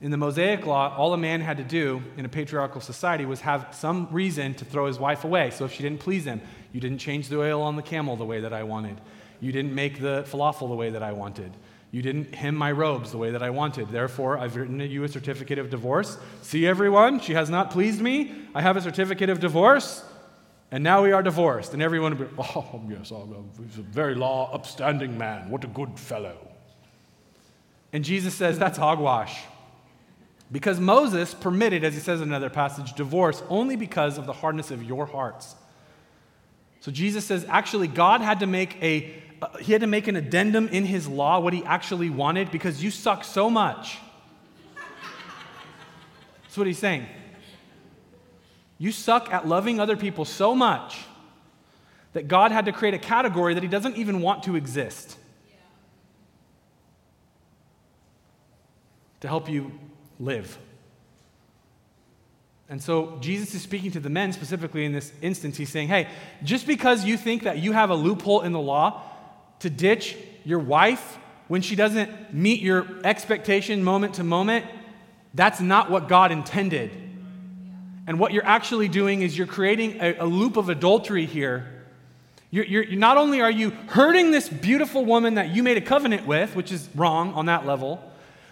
In 0.00 0.10
the 0.10 0.16
Mosaic 0.16 0.64
law, 0.64 0.96
all 0.96 1.12
a 1.12 1.18
man 1.18 1.42
had 1.42 1.58
to 1.58 1.62
do 1.62 2.02
in 2.16 2.24
a 2.24 2.28
patriarchal 2.28 2.80
society 2.80 3.26
was 3.26 3.42
have 3.42 3.68
some 3.72 4.08
reason 4.10 4.54
to 4.54 4.64
throw 4.64 4.86
his 4.86 4.98
wife 4.98 5.24
away. 5.24 5.50
So 5.50 5.66
if 5.66 5.74
she 5.74 5.82
didn't 5.82 6.00
please 6.00 6.24
him, 6.24 6.40
you 6.72 6.80
didn't 6.80 6.98
change 6.98 7.28
the 7.28 7.38
oil 7.38 7.60
on 7.60 7.76
the 7.76 7.82
camel 7.82 8.16
the 8.16 8.24
way 8.24 8.40
that 8.40 8.54
I 8.54 8.62
wanted. 8.62 8.98
You 9.40 9.52
didn't 9.52 9.74
make 9.74 10.00
the 10.00 10.24
falafel 10.26 10.70
the 10.70 10.74
way 10.74 10.88
that 10.88 11.02
I 11.02 11.12
wanted. 11.12 11.52
You 11.92 12.02
didn't 12.02 12.34
hem 12.34 12.54
my 12.54 12.70
robes 12.70 13.10
the 13.10 13.18
way 13.18 13.32
that 13.32 13.42
I 13.42 13.50
wanted. 13.50 13.88
Therefore, 13.88 14.38
I've 14.38 14.54
written 14.54 14.78
you 14.78 15.02
a 15.02 15.08
certificate 15.08 15.58
of 15.58 15.70
divorce. 15.70 16.18
See, 16.42 16.66
everyone, 16.66 17.18
she 17.18 17.34
has 17.34 17.50
not 17.50 17.70
pleased 17.70 18.00
me. 18.00 18.32
I 18.54 18.62
have 18.62 18.76
a 18.76 18.80
certificate 18.80 19.28
of 19.28 19.40
divorce, 19.40 20.04
and 20.70 20.84
now 20.84 21.02
we 21.02 21.10
are 21.10 21.22
divorced. 21.22 21.72
And 21.74 21.82
everyone 21.82 22.16
would 22.16 22.36
be, 22.36 22.42
oh, 22.42 22.80
yes, 22.88 23.12
he's 23.58 23.78
a 23.78 23.82
very 23.82 24.14
law 24.14 24.52
upstanding 24.52 25.18
man. 25.18 25.50
What 25.50 25.64
a 25.64 25.68
good 25.68 25.98
fellow. 25.98 26.36
And 27.92 28.04
Jesus 28.04 28.34
says 28.34 28.58
that's 28.58 28.78
hogwash. 28.78 29.40
Because 30.52 30.78
Moses 30.80 31.34
permitted, 31.34 31.84
as 31.84 31.94
he 31.94 32.00
says 32.00 32.20
in 32.20 32.28
another 32.28 32.50
passage, 32.50 32.92
divorce 32.94 33.42
only 33.48 33.76
because 33.76 34.18
of 34.18 34.26
the 34.26 34.32
hardness 34.32 34.70
of 34.70 34.82
your 34.82 35.06
hearts. 35.06 35.54
So 36.80 36.90
Jesus 36.90 37.24
says, 37.24 37.44
actually, 37.48 37.88
God 37.88 38.20
had 38.20 38.40
to 38.40 38.46
make 38.46 38.82
a 38.82 39.14
uh, 39.42 39.56
he 39.58 39.72
had 39.72 39.80
to 39.80 39.86
make 39.86 40.08
an 40.08 40.16
addendum 40.16 40.68
in 40.68 40.84
his 40.84 41.08
law 41.08 41.40
what 41.40 41.52
he 41.52 41.64
actually 41.64 42.10
wanted 42.10 42.50
because 42.50 42.82
you 42.82 42.90
suck 42.90 43.24
so 43.24 43.48
much. 43.48 43.98
That's 46.42 46.58
what 46.58 46.66
he's 46.66 46.78
saying. 46.78 47.06
You 48.78 48.92
suck 48.92 49.32
at 49.32 49.46
loving 49.46 49.78
other 49.78 49.96
people 49.96 50.24
so 50.24 50.54
much 50.54 50.98
that 52.12 52.28
God 52.28 52.50
had 52.50 52.64
to 52.64 52.72
create 52.72 52.94
a 52.94 52.98
category 52.98 53.54
that 53.54 53.62
he 53.62 53.68
doesn't 53.68 53.96
even 53.96 54.20
want 54.20 54.42
to 54.44 54.56
exist 54.56 55.16
to 59.20 59.28
help 59.28 59.48
you 59.48 59.70
live. 60.18 60.58
And 62.68 62.82
so 62.82 63.18
Jesus 63.20 63.54
is 63.54 63.62
speaking 63.62 63.90
to 63.92 64.00
the 64.00 64.10
men 64.10 64.32
specifically 64.32 64.84
in 64.84 64.92
this 64.92 65.12
instance. 65.20 65.56
He's 65.56 65.70
saying, 65.70 65.88
hey, 65.88 66.08
just 66.42 66.66
because 66.66 67.04
you 67.04 67.16
think 67.16 67.42
that 67.42 67.58
you 67.58 67.72
have 67.72 67.90
a 67.90 67.94
loophole 67.94 68.42
in 68.42 68.52
the 68.52 68.60
law 68.60 69.02
to 69.60 69.70
ditch 69.70 70.16
your 70.44 70.58
wife 70.58 71.18
when 71.48 71.62
she 71.62 71.74
doesn't 71.74 72.32
meet 72.32 72.60
your 72.60 72.86
expectation 73.04 73.82
moment 73.82 74.14
to 74.14 74.24
moment, 74.24 74.64
that's 75.34 75.60
not 75.60 75.90
what 75.90 76.08
God 76.08 76.32
intended. 76.32 76.90
And 78.06 78.18
what 78.18 78.32
you're 78.32 78.46
actually 78.46 78.88
doing 78.88 79.22
is 79.22 79.36
you're 79.36 79.46
creating 79.46 80.00
a, 80.00 80.16
a 80.20 80.26
loop 80.26 80.56
of 80.56 80.68
adultery 80.68 81.26
here. 81.26 81.66
You're, 82.50 82.64
you're, 82.64 82.96
not 82.96 83.16
only 83.16 83.40
are 83.40 83.50
you 83.50 83.70
hurting 83.88 84.30
this 84.30 84.48
beautiful 84.48 85.04
woman 85.04 85.34
that 85.34 85.50
you 85.50 85.62
made 85.62 85.76
a 85.76 85.80
covenant 85.80 86.26
with, 86.26 86.56
which 86.56 86.72
is 86.72 86.88
wrong 86.94 87.32
on 87.34 87.46
that 87.46 87.66
level, 87.66 88.02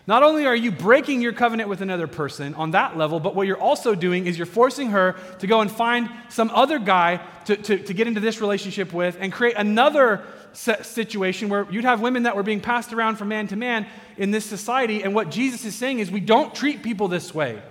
not 0.08 0.22
only 0.22 0.46
are 0.46 0.56
you 0.56 0.70
breaking 0.70 1.20
your 1.20 1.32
covenant 1.32 1.68
with 1.68 1.82
another 1.82 2.06
person 2.06 2.54
on 2.54 2.70
that 2.70 2.96
level, 2.96 3.20
but 3.20 3.34
what 3.34 3.46
you're 3.46 3.60
also 3.60 3.94
doing 3.94 4.26
is 4.26 4.38
you're 4.38 4.46
forcing 4.46 4.90
her 4.90 5.16
to 5.40 5.46
go 5.46 5.60
and 5.60 5.70
find 5.70 6.08
some 6.30 6.50
other 6.54 6.78
guy 6.78 7.20
to, 7.44 7.56
to, 7.56 7.78
to 7.78 7.92
get 7.92 8.06
into 8.06 8.18
this 8.20 8.40
relationship 8.40 8.92
with 8.92 9.18
and 9.20 9.32
create 9.32 9.54
another 9.56 10.24
situation 10.58 11.48
where 11.48 11.66
you'd 11.70 11.84
have 11.84 12.00
women 12.00 12.24
that 12.24 12.34
were 12.34 12.42
being 12.42 12.60
passed 12.60 12.92
around 12.92 13.16
from 13.16 13.28
man 13.28 13.46
to 13.48 13.56
man 13.56 13.86
in 14.16 14.30
this 14.30 14.44
society. 14.44 15.02
And 15.02 15.14
what 15.14 15.30
Jesus 15.30 15.64
is 15.64 15.74
saying 15.74 16.00
is 16.00 16.10
we 16.10 16.20
don't 16.20 16.54
treat 16.54 16.82
people 16.82 17.08
this 17.08 17.32
way. 17.34 17.62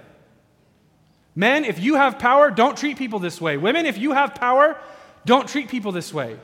Men, 1.35 1.65
if 1.65 1.79
you 1.79 1.95
have 1.95 2.17
power, 2.17 2.49
don't 2.49 2.77
treat 2.77 2.97
people 2.97 3.19
this 3.19 3.39
way. 3.39 3.57
Women, 3.57 3.85
if 3.85 3.97
you 3.97 4.13
have 4.13 4.35
power, 4.35 4.79
don't 5.25 5.47
treat 5.47 5.69
people 5.69 5.91
this 5.91 6.13
way. 6.13 6.37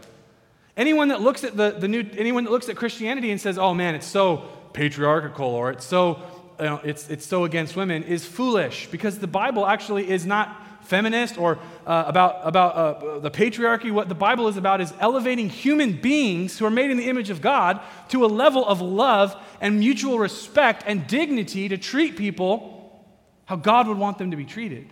Anyone 0.76 1.08
that 1.08 1.22
looks 1.22 1.44
at 1.44 1.56
the, 1.56 1.72
the 1.72 1.88
new, 1.88 2.06
anyone 2.18 2.44
that 2.44 2.52
looks 2.52 2.70
at 2.70 2.76
Christianity 2.76 3.32
and 3.32 3.40
says, 3.40 3.58
oh 3.58 3.74
man, 3.74 3.96
it's 3.96 4.08
so 4.08 4.50
patriarchal 4.74 5.48
or 5.48 5.72
it's 5.72 5.86
so, 5.86 6.22
you 6.60 6.66
know, 6.66 6.82
it's, 6.84 7.10
it's 7.10 7.26
so 7.26 7.46
against 7.46 7.76
women 7.76 8.04
is 8.04 8.26
foolish 8.26 8.88
because 8.92 9.20
the 9.20 9.28
Bible 9.28 9.66
actually 9.66 10.10
is 10.10 10.26
not 10.26 10.62
feminist 10.84 11.38
or 11.38 11.60
uh, 11.86 12.04
about, 12.08 12.42
about 12.44 12.76
uh, 12.76 13.20
the 13.20 13.32
patriarchy. 13.32 13.92
What 13.92 14.10
the 14.10 14.16
Bible 14.16 14.48
is 14.48 14.58
about 14.58 14.82
is 14.82 14.94
elevating 15.00 15.50
human 15.50 15.94
beings 15.94 16.58
who 16.58 16.66
are 16.66 16.72
made 16.72 16.92
in 16.92 16.98
the 16.98 17.10
image 17.10 17.30
of 17.30 17.42
God 17.42 17.82
to 18.10 18.26
a 18.26 18.28
level 18.28 18.66
of 18.66 18.82
love 18.82 19.36
and 19.62 19.80
mutual 19.80 20.20
respect 20.20 20.84
and 20.86 21.08
dignity 21.08 21.70
to 21.70 21.78
treat 21.78 22.18
people 22.18 23.04
how 23.46 23.56
God 23.56 23.88
would 23.88 23.98
want 23.98 24.18
them 24.18 24.32
to 24.32 24.38
be 24.38 24.46
treated. 24.46 24.90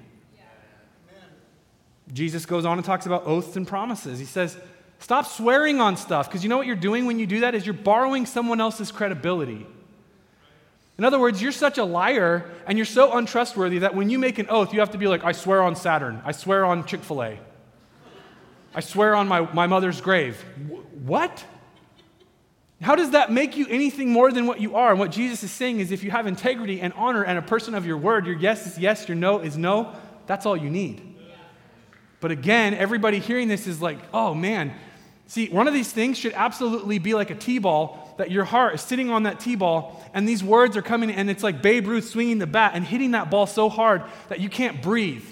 Jesus 2.13 2.45
goes 2.45 2.65
on 2.65 2.77
and 2.77 2.85
talks 2.85 3.05
about 3.05 3.25
oaths 3.25 3.55
and 3.55 3.67
promises. 3.67 4.19
He 4.19 4.25
says, 4.25 4.57
Stop 4.99 5.25
swearing 5.25 5.81
on 5.81 5.97
stuff 5.97 6.27
because 6.27 6.43
you 6.43 6.49
know 6.49 6.57
what 6.57 6.67
you're 6.67 6.75
doing 6.75 7.05
when 7.05 7.17
you 7.17 7.25
do 7.25 7.39
that 7.39 7.55
is 7.55 7.65
you're 7.65 7.73
borrowing 7.73 8.27
someone 8.27 8.61
else's 8.61 8.91
credibility. 8.91 9.65
In 11.01 11.05
other 11.05 11.17
words, 11.17 11.41
you're 11.41 11.51
such 11.51 11.79
a 11.79 11.83
liar 11.83 12.47
and 12.67 12.77
you're 12.77 12.85
so 12.85 13.17
untrustworthy 13.17 13.79
that 13.79 13.95
when 13.95 14.11
you 14.11 14.19
make 14.19 14.37
an 14.37 14.45
oath, 14.49 14.71
you 14.71 14.81
have 14.81 14.91
to 14.91 14.99
be 14.99 15.07
like, 15.07 15.23
I 15.23 15.31
swear 15.31 15.63
on 15.63 15.75
Saturn. 15.75 16.21
I 16.23 16.31
swear 16.31 16.63
on 16.63 16.85
Chick 16.85 17.01
fil 17.01 17.23
A. 17.23 17.39
I 18.75 18.81
swear 18.81 19.15
on 19.15 19.27
my, 19.27 19.51
my 19.51 19.65
mother's 19.65 19.99
grave. 19.99 20.39
what? 21.03 21.43
How 22.83 22.93
does 22.93 23.09
that 23.11 23.31
make 23.31 23.57
you 23.57 23.65
anything 23.67 24.11
more 24.11 24.31
than 24.31 24.45
what 24.45 24.61
you 24.61 24.75
are? 24.75 24.91
And 24.91 24.99
what 24.99 25.09
Jesus 25.09 25.41
is 25.41 25.49
saying 25.49 25.79
is 25.79 25.91
if 25.91 26.03
you 26.03 26.11
have 26.11 26.27
integrity 26.27 26.81
and 26.81 26.93
honor 26.93 27.23
and 27.23 27.39
a 27.39 27.41
person 27.41 27.73
of 27.73 27.83
your 27.83 27.97
word, 27.97 28.27
your 28.27 28.37
yes 28.37 28.67
is 28.67 28.77
yes, 28.77 29.07
your 29.07 29.17
no 29.17 29.39
is 29.39 29.57
no, 29.57 29.95
that's 30.27 30.45
all 30.45 30.55
you 30.55 30.69
need. 30.69 31.15
But 32.19 32.29
again, 32.29 32.75
everybody 32.75 33.17
hearing 33.17 33.47
this 33.47 33.65
is 33.65 33.81
like, 33.81 33.97
oh 34.13 34.35
man, 34.35 34.71
See, 35.31 35.47
one 35.47 35.65
of 35.65 35.73
these 35.73 35.89
things 35.89 36.17
should 36.17 36.33
absolutely 36.33 36.99
be 36.99 37.13
like 37.13 37.29
a 37.29 37.35
T 37.35 37.57
ball, 37.57 38.10
that 38.21 38.29
your 38.29 38.43
heart 38.43 38.75
is 38.75 38.81
sitting 38.81 39.09
on 39.09 39.23
that 39.23 39.39
T 39.39 39.55
ball, 39.55 39.99
and 40.13 40.29
these 40.29 40.43
words 40.43 40.77
are 40.77 40.83
coming, 40.83 41.09
and 41.09 41.27
it's 41.27 41.41
like 41.41 41.63
Babe 41.63 41.87
Ruth 41.87 42.07
swinging 42.07 42.37
the 42.37 42.45
bat 42.45 42.73
and 42.75 42.85
hitting 42.85 43.11
that 43.11 43.31
ball 43.31 43.47
so 43.47 43.67
hard 43.67 44.03
that 44.29 44.39
you 44.39 44.47
can't 44.47 44.79
breathe. 44.79 45.25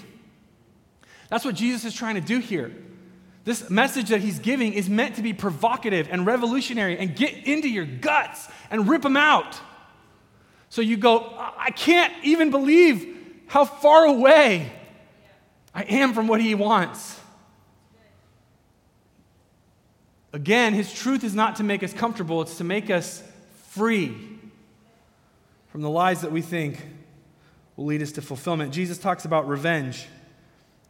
That's 1.28 1.44
what 1.44 1.54
Jesus 1.54 1.84
is 1.84 1.94
trying 1.94 2.16
to 2.16 2.20
do 2.20 2.40
here. 2.40 2.72
This 3.44 3.70
message 3.70 4.08
that 4.08 4.20
he's 4.20 4.40
giving 4.40 4.72
is 4.72 4.90
meant 4.90 5.14
to 5.14 5.22
be 5.22 5.32
provocative 5.32 6.08
and 6.10 6.26
revolutionary 6.26 6.98
and 6.98 7.14
get 7.14 7.32
into 7.46 7.68
your 7.68 7.86
guts 7.86 8.48
and 8.72 8.88
rip 8.88 9.02
them 9.02 9.16
out. 9.16 9.60
So 10.68 10.82
you 10.82 10.96
go, 10.96 11.32
I 11.56 11.70
can't 11.70 12.12
even 12.24 12.50
believe 12.50 13.06
how 13.46 13.64
far 13.64 14.04
away 14.06 14.72
I 15.72 15.84
am 15.84 16.12
from 16.12 16.26
what 16.26 16.40
he 16.40 16.56
wants. 16.56 17.19
Again, 20.32 20.74
his 20.74 20.92
truth 20.92 21.24
is 21.24 21.34
not 21.34 21.56
to 21.56 21.64
make 21.64 21.82
us 21.82 21.92
comfortable, 21.92 22.40
it's 22.42 22.58
to 22.58 22.64
make 22.64 22.90
us 22.90 23.22
free 23.70 24.16
from 25.68 25.82
the 25.82 25.90
lies 25.90 26.20
that 26.20 26.32
we 26.32 26.42
think 26.42 26.84
will 27.76 27.86
lead 27.86 28.02
us 28.02 28.12
to 28.12 28.22
fulfillment. 28.22 28.72
Jesus 28.72 28.98
talks 28.98 29.24
about 29.24 29.48
revenge 29.48 30.06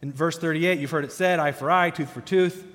In 0.03 0.13
verse 0.13 0.39
38, 0.39 0.79
you've 0.79 0.91
heard 0.91 1.05
it 1.05 1.13
said, 1.13 1.39
eye 1.39 1.53
for 1.53 1.71
eye, 1.71 1.91
tooth 1.91 2.11
for 2.11 2.23
tooth. 2.23 2.67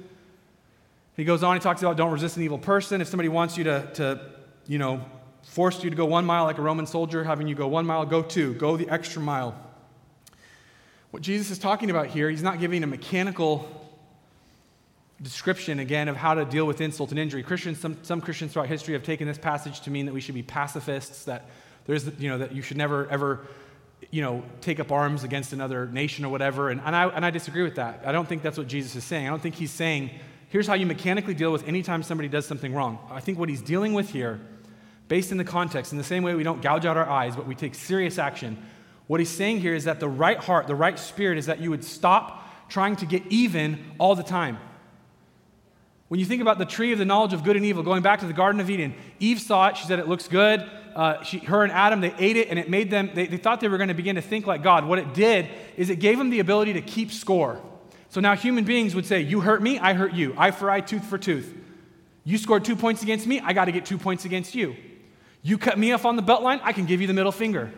He 1.15 1.23
goes 1.23 1.43
on, 1.43 1.55
he 1.55 1.59
talks 1.59 1.81
about 1.81 1.97
don't 1.97 2.11
resist 2.11 2.37
an 2.37 2.43
evil 2.43 2.59
person. 2.59 3.01
If 3.01 3.07
somebody 3.07 3.29
wants 3.29 3.57
you 3.57 3.63
to, 3.63 3.89
to 3.95 4.21
you 4.67 4.77
know, 4.77 5.03
force 5.43 5.83
you 5.83 5.89
to 5.89 5.95
go 5.95 6.05
one 6.05 6.25
mile 6.25 6.43
like 6.43 6.57
a 6.57 6.61
Roman 6.61 6.85
soldier, 6.85 7.23
having 7.23 7.47
you 7.47 7.55
go 7.55 7.67
one 7.67 7.85
mile, 7.85 8.05
go 8.05 8.21
two, 8.21 8.53
go 8.55 8.77
the 8.77 8.89
extra 8.89 9.21
mile. 9.21 9.59
What 11.11 11.23
Jesus 11.23 11.49
is 11.49 11.57
talking 11.57 11.89
about 11.89 12.07
here, 12.07 12.29
he's 12.29 12.43
not 12.43 12.59
giving 12.59 12.83
a 12.83 12.87
mechanical 12.87 13.84
description 15.21 15.79
again 15.79 16.07
of 16.07 16.15
how 16.15 16.33
to 16.33 16.45
deal 16.45 16.65
with 16.65 16.81
insult 16.81 17.11
and 17.11 17.19
injury. 17.19 17.41
Christians, 17.41 17.79
some, 17.79 17.97
some 18.03 18.21
Christians 18.21 18.53
throughout 18.53 18.67
history 18.67 18.93
have 18.93 19.03
taken 19.03 19.27
this 19.27 19.37
passage 19.37 19.81
to 19.81 19.91
mean 19.91 20.05
that 20.05 20.13
we 20.13 20.21
should 20.21 20.35
be 20.35 20.43
pacifists, 20.43 21.25
that 21.25 21.45
there's, 21.85 22.05
you 22.19 22.29
know, 22.29 22.37
that 22.37 22.53
you 22.53 22.61
should 22.61 22.77
never 22.77 23.07
ever, 23.07 23.47
you 24.11 24.21
know, 24.21 24.43
take 24.61 24.79
up 24.79 24.91
arms 24.91 25.23
against 25.23 25.53
another 25.53 25.87
nation 25.87 26.25
or 26.25 26.29
whatever. 26.29 26.69
And, 26.69 26.81
and, 26.83 26.95
I, 26.95 27.07
and 27.07 27.25
I 27.25 27.31
disagree 27.31 27.63
with 27.63 27.75
that. 27.75 28.01
I 28.05 28.11
don't 28.11 28.27
think 28.27 28.41
that's 28.41 28.57
what 28.57 28.67
Jesus 28.67 28.95
is 28.95 29.03
saying. 29.03 29.25
I 29.25 29.29
don't 29.29 29.41
think 29.41 29.55
he's 29.55 29.71
saying, 29.71 30.09
here's 30.49 30.67
how 30.67 30.73
you 30.73 30.85
mechanically 30.85 31.33
deal 31.33 31.51
with 31.51 31.67
anytime 31.67 32.03
somebody 32.03 32.27
does 32.27 32.45
something 32.45 32.73
wrong. 32.73 32.99
I 33.09 33.21
think 33.21 33.39
what 33.39 33.49
he's 33.49 33.61
dealing 33.61 33.93
with 33.93 34.09
here, 34.09 34.41
based 35.07 35.31
in 35.31 35.37
the 35.37 35.43
context, 35.43 35.91
in 35.91 35.97
the 35.97 36.03
same 36.03 36.23
way 36.23 36.35
we 36.35 36.43
don't 36.43 36.61
gouge 36.61 36.85
out 36.85 36.97
our 36.97 37.07
eyes, 37.07 37.35
but 37.35 37.47
we 37.47 37.55
take 37.55 37.75
serious 37.75 38.17
action, 38.17 38.57
what 39.07 39.19
he's 39.19 39.29
saying 39.29 39.61
here 39.61 39.75
is 39.75 39.85
that 39.85 39.99
the 39.99 40.09
right 40.09 40.37
heart, 40.37 40.67
the 40.67 40.75
right 40.75 40.97
spirit 40.97 41.37
is 41.37 41.45
that 41.45 41.59
you 41.59 41.69
would 41.69 41.83
stop 41.83 42.69
trying 42.69 42.95
to 42.97 43.05
get 43.05 43.23
even 43.27 43.83
all 43.99 44.15
the 44.15 44.23
time. 44.23 44.57
When 46.07 46.19
you 46.19 46.25
think 46.25 46.41
about 46.41 46.59
the 46.59 46.65
tree 46.65 46.91
of 46.91 46.99
the 46.99 47.05
knowledge 47.05 47.33
of 47.33 47.43
good 47.43 47.55
and 47.55 47.65
evil, 47.65 47.81
going 47.81 48.03
back 48.03 48.19
to 48.19 48.27
the 48.27 48.33
Garden 48.33 48.61
of 48.61 48.69
Eden, 48.69 48.93
Eve 49.19 49.39
saw 49.39 49.67
it. 49.69 49.77
She 49.77 49.87
said 49.87 49.97
it 49.97 50.07
looks 50.07 50.27
good. 50.27 50.69
Uh, 50.95 51.21
she, 51.23 51.39
her 51.39 51.63
and 51.63 51.73
Adam, 51.73 51.99
they 51.99 52.13
ate 52.17 52.37
it, 52.37 52.49
and 52.49 52.59
it 52.59 52.69
made 52.69 52.89
them, 52.89 53.09
they, 53.13 53.25
they 53.27 53.37
thought 53.37 53.59
they 53.59 53.67
were 53.67 53.77
going 53.77 53.89
to 53.89 53.95
begin 53.95 54.15
to 54.15 54.21
think 54.21 54.45
like 54.45 54.63
God. 54.63 54.85
What 54.85 54.99
it 54.99 55.13
did 55.13 55.49
is 55.75 55.89
it 55.89 55.97
gave 55.97 56.17
them 56.17 56.29
the 56.29 56.39
ability 56.39 56.73
to 56.73 56.81
keep 56.81 57.11
score. 57.11 57.59
So 58.09 58.21
now 58.21 58.35
human 58.35 58.63
beings 58.63 58.95
would 58.95 59.05
say, 59.05 59.21
You 59.21 59.41
hurt 59.41 59.61
me, 59.61 59.79
I 59.79 59.93
hurt 59.93 60.13
you. 60.13 60.33
Eye 60.37 60.51
for 60.51 60.69
eye, 60.69 60.79
tooth 60.79 61.03
for 61.03 61.17
tooth. 61.17 61.53
You 62.23 62.37
scored 62.37 62.63
two 62.63 62.75
points 62.75 63.03
against 63.03 63.27
me, 63.27 63.39
I 63.39 63.53
got 63.53 63.65
to 63.65 63.71
get 63.71 63.85
two 63.85 63.97
points 63.97 64.25
against 64.25 64.55
you. 64.55 64.75
You 65.41 65.57
cut 65.57 65.77
me 65.77 65.91
off 65.91 66.05
on 66.05 66.15
the 66.15 66.21
belt 66.21 66.43
line, 66.43 66.61
I 66.63 66.71
can 66.71 66.85
give 66.85 67.01
you 67.01 67.07
the 67.07 67.13
middle 67.13 67.31
finger. 67.31 67.71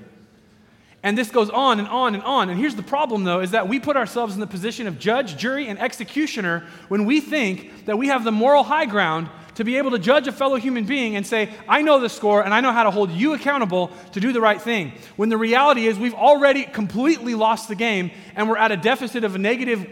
And 1.08 1.18
this 1.18 1.32
goes 1.32 1.50
on 1.50 1.80
and 1.80 1.88
on 1.88 2.16
and 2.16 2.24
on. 2.26 2.50
And 2.50 2.60
here's 2.60 2.76
the 2.76 2.84
problem, 2.84 3.24
though, 3.24 3.40
is 3.40 3.52
that 3.52 3.70
we 3.70 3.80
put 3.80 3.96
ourselves 3.96 4.34
in 4.34 4.42
the 4.42 4.46
position 4.46 4.88
of 4.88 5.00
judge, 5.00 5.38
jury, 5.38 5.70
and 5.70 5.80
executioner 5.80 6.66
when 6.90 7.06
we 7.06 7.22
think 7.22 7.86
that 7.86 7.98
we 7.98 8.10
have 8.10 8.26
the 8.26 8.32
moral 8.34 8.62
high 8.62 8.86
ground 8.86 9.30
to 9.56 9.64
be 9.64 9.78
able 9.78 9.92
to 9.92 10.00
judge 10.00 10.28
a 10.28 10.34
fellow 10.34 10.58
human 10.58 10.84
being 10.84 11.16
and 11.16 11.26
say, 11.26 11.50
I 11.66 11.82
know 11.82 12.02
the 12.02 12.10
score 12.10 12.44
and 12.44 12.54
I 12.54 12.60
know 12.60 12.74
how 12.74 12.84
to 12.84 12.92
hold 12.92 13.12
you 13.12 13.36
accountable 13.36 13.90
to 14.12 14.20
do 14.20 14.34
the 14.34 14.42
right 14.42 14.62
thing. 14.62 14.92
When 15.16 15.30
the 15.30 15.38
reality 15.38 15.88
is 15.88 15.98
we've 15.98 16.14
already 16.14 16.66
completely 16.66 17.36
lost 17.36 17.70
the 17.70 17.76
game 17.76 18.12
and 18.36 18.50
we're 18.50 18.58
at 18.58 18.74
a 18.74 18.78
deficit 18.78 19.24
of 19.24 19.34
a 19.34 19.38
negative 19.38 19.88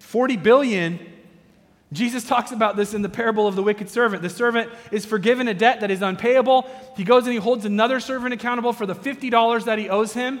40 0.00 0.36
billion 0.36 0.98
Jesus 1.92 2.26
talks 2.26 2.50
about 2.50 2.74
this 2.74 2.94
in 2.94 3.02
the 3.02 3.08
parable 3.08 3.46
of 3.46 3.54
the 3.54 3.62
wicked 3.62 3.88
servant. 3.88 4.20
The 4.20 4.28
servant 4.28 4.72
is 4.90 5.06
forgiven 5.06 5.46
a 5.46 5.54
debt 5.54 5.80
that 5.80 5.90
is 5.92 6.02
unpayable. 6.02 6.68
He 6.96 7.04
goes 7.04 7.24
and 7.24 7.32
he 7.32 7.38
holds 7.38 7.64
another 7.64 8.00
servant 8.00 8.34
accountable 8.34 8.72
for 8.72 8.86
the 8.86 8.94
$50 8.94 9.64
that 9.64 9.78
he 9.78 9.88
owes 9.88 10.12
him. 10.12 10.40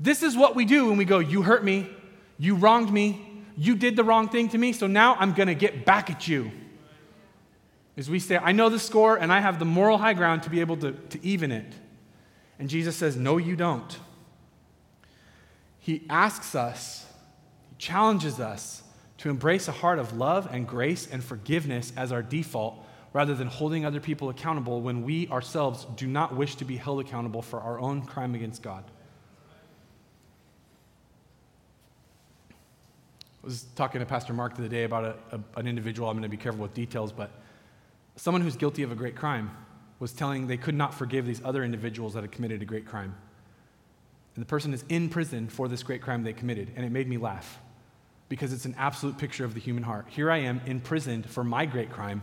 This 0.00 0.22
is 0.22 0.36
what 0.36 0.54
we 0.54 0.64
do 0.64 0.86
when 0.86 0.96
we 0.96 1.04
go, 1.04 1.18
You 1.18 1.42
hurt 1.42 1.64
me, 1.64 1.88
you 2.38 2.54
wronged 2.54 2.92
me, 2.92 3.24
you 3.56 3.74
did 3.74 3.96
the 3.96 4.04
wrong 4.04 4.28
thing 4.28 4.48
to 4.50 4.58
me, 4.58 4.72
so 4.72 4.86
now 4.86 5.16
I'm 5.16 5.32
going 5.32 5.48
to 5.48 5.54
get 5.54 5.84
back 5.84 6.10
at 6.10 6.28
you. 6.28 6.52
As 7.96 8.08
we 8.08 8.20
say, 8.20 8.36
I 8.36 8.52
know 8.52 8.68
the 8.68 8.78
score 8.78 9.16
and 9.16 9.32
I 9.32 9.40
have 9.40 9.58
the 9.58 9.64
moral 9.64 9.98
high 9.98 10.14
ground 10.14 10.44
to 10.44 10.50
be 10.50 10.60
able 10.60 10.76
to, 10.78 10.92
to 10.92 11.24
even 11.24 11.50
it. 11.50 11.74
And 12.60 12.68
Jesus 12.68 12.94
says, 12.94 13.16
No, 13.16 13.36
you 13.38 13.56
don't. 13.56 13.98
He 15.80 16.04
asks 16.08 16.54
us, 16.54 17.06
he 17.70 17.76
challenges 17.78 18.38
us 18.38 18.82
to 19.18 19.30
embrace 19.30 19.66
a 19.66 19.72
heart 19.72 19.98
of 19.98 20.16
love 20.16 20.48
and 20.52 20.66
grace 20.66 21.08
and 21.10 21.24
forgiveness 21.24 21.92
as 21.96 22.12
our 22.12 22.22
default 22.22 22.84
rather 23.12 23.34
than 23.34 23.48
holding 23.48 23.84
other 23.84 23.98
people 23.98 24.28
accountable 24.28 24.80
when 24.80 25.02
we 25.02 25.26
ourselves 25.28 25.86
do 25.96 26.06
not 26.06 26.36
wish 26.36 26.54
to 26.56 26.64
be 26.64 26.76
held 26.76 27.00
accountable 27.00 27.42
for 27.42 27.60
our 27.60 27.80
own 27.80 28.02
crime 28.02 28.34
against 28.34 28.62
God. 28.62 28.84
I 33.42 33.46
was 33.46 33.66
talking 33.76 34.00
to 34.00 34.06
Pastor 34.06 34.32
Mark 34.32 34.54
the 34.54 34.62
other 34.62 34.68
day 34.68 34.84
about 34.84 35.04
a, 35.04 35.36
a, 35.36 35.60
an 35.60 35.66
individual. 35.66 36.08
I'm 36.08 36.16
going 36.16 36.22
to 36.22 36.28
be 36.28 36.36
careful 36.36 36.62
with 36.62 36.74
details, 36.74 37.12
but 37.12 37.30
someone 38.16 38.42
who's 38.42 38.56
guilty 38.56 38.82
of 38.82 38.90
a 38.90 38.96
great 38.96 39.14
crime 39.14 39.50
was 40.00 40.12
telling 40.12 40.46
they 40.46 40.56
could 40.56 40.74
not 40.74 40.92
forgive 40.94 41.26
these 41.26 41.40
other 41.44 41.64
individuals 41.64 42.14
that 42.14 42.22
had 42.22 42.32
committed 42.32 42.62
a 42.62 42.64
great 42.64 42.86
crime. 42.86 43.14
And 44.34 44.42
the 44.42 44.48
person 44.48 44.74
is 44.74 44.84
in 44.88 45.08
prison 45.08 45.48
for 45.48 45.68
this 45.68 45.82
great 45.82 46.02
crime 46.02 46.22
they 46.22 46.32
committed, 46.32 46.72
and 46.76 46.84
it 46.84 46.90
made 46.90 47.08
me 47.08 47.16
laugh 47.16 47.58
because 48.28 48.52
it's 48.52 48.66
an 48.66 48.74
absolute 48.78 49.18
picture 49.18 49.44
of 49.44 49.54
the 49.54 49.60
human 49.60 49.82
heart. 49.82 50.06
Here 50.08 50.30
I 50.30 50.38
am 50.38 50.60
imprisoned 50.66 51.28
for 51.28 51.42
my 51.42 51.64
great 51.64 51.90
crime, 51.90 52.22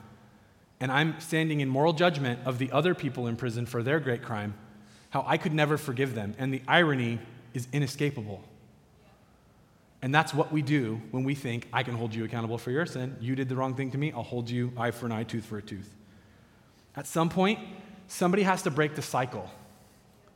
and 0.80 0.92
I'm 0.92 1.20
standing 1.20 1.62
in 1.62 1.70
moral 1.70 1.94
judgment 1.94 2.40
of 2.46 2.58
the 2.58 2.72
other 2.72 2.94
people 2.94 3.28
in 3.28 3.36
prison 3.36 3.66
for 3.66 3.82
their 3.82 4.00
great 4.00 4.22
crime, 4.22 4.54
how 5.10 5.24
I 5.26 5.38
could 5.38 5.54
never 5.54 5.78
forgive 5.78 6.14
them. 6.14 6.36
And 6.38 6.54
the 6.54 6.62
irony 6.68 7.20
is 7.54 7.68
inescapable. 7.74 8.44
And 10.02 10.14
that's 10.14 10.34
what 10.34 10.52
we 10.52 10.62
do 10.62 11.02
when 11.12 11.24
we 11.24 11.36
think, 11.36 11.68
I 11.74 11.84
can 11.84 11.96
hold 11.96 12.14
you 12.14 12.26
accountable 12.26 12.58
for 12.58 12.72
your 12.72 12.86
sin. 12.86 13.16
You 13.20 13.36
did 13.36 13.50
the 13.50 13.56
wrong 13.56 13.76
thing 13.76 13.92
to 13.92 13.98
me, 13.98 14.12
I'll 14.12 14.24
hold 14.24 14.50
you 14.50 14.72
eye 14.78 14.92
for 14.92 15.06
an 15.06 15.12
eye, 15.12 15.24
tooth 15.24 15.46
for 15.46 15.58
a 15.58 15.62
tooth. 15.62 15.94
At 16.96 17.08
some 17.08 17.30
point, 17.30 17.60
somebody 18.08 18.44
has 18.44 18.62
to 18.64 18.72
break 18.72 18.96
the 18.96 19.02
cycle. 19.02 19.50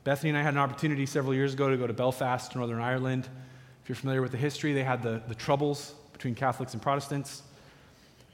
Bethany 0.02 0.30
and 0.30 0.38
I 0.38 0.42
had 0.42 0.54
an 0.54 0.60
opportunity 0.60 1.06
several 1.06 1.34
years 1.34 1.54
ago 1.54 1.70
to 1.70 1.76
go 1.76 1.86
to 1.86 1.92
Belfast, 1.92 2.54
Northern 2.56 2.80
Ireland 2.80 3.28
If 3.82 3.88
you're 3.88 3.96
familiar 3.96 4.22
with 4.22 4.32
the 4.32 4.38
history, 4.38 4.72
they 4.72 4.82
had 4.82 5.02
the, 5.02 5.22
the 5.28 5.34
troubles 5.34 5.94
between 6.12 6.34
Catholics 6.34 6.72
and 6.72 6.82
Protestants. 6.82 7.42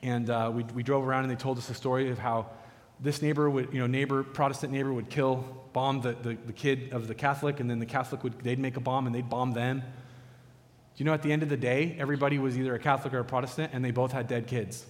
And 0.02 0.30
uh, 0.30 0.50
we, 0.54 0.62
we 0.74 0.82
drove 0.82 1.06
around 1.06 1.24
and 1.24 1.30
they 1.30 1.36
told 1.36 1.58
us 1.58 1.66
the 1.66 1.74
story 1.74 2.10
of 2.10 2.18
how 2.18 2.50
this 3.00 3.20
neighbor 3.20 3.50
would, 3.50 3.72
you 3.72 3.80
know, 3.80 3.86
neighbor, 3.86 4.22
Protestant 4.22 4.72
neighbor 4.72 4.92
would 4.92 5.10
kill, 5.10 5.44
bomb 5.72 6.00
the, 6.00 6.12
the, 6.12 6.36
the 6.46 6.52
kid 6.52 6.92
of 6.92 7.08
the 7.08 7.14
Catholic, 7.14 7.60
and 7.60 7.68
then 7.68 7.78
the 7.78 7.86
Catholic 7.86 8.24
would, 8.24 8.40
they'd 8.40 8.58
make 8.58 8.76
a 8.76 8.80
bomb 8.80 9.06
and 9.06 9.14
they'd 9.14 9.28
bomb 9.28 9.52
them. 9.52 9.82
You 10.96 11.04
know 11.04 11.12
at 11.12 11.22
the 11.22 11.32
end 11.32 11.42
of 11.42 11.48
the 11.48 11.56
day, 11.56 11.96
everybody 11.98 12.38
was 12.38 12.58
either 12.58 12.74
a 12.74 12.78
Catholic 12.78 13.12
or 13.12 13.18
a 13.18 13.24
Protestant, 13.24 13.72
and 13.74 13.84
they 13.84 13.90
both 13.90 14.12
had 14.12 14.28
dead 14.28 14.46
kids. 14.46 14.86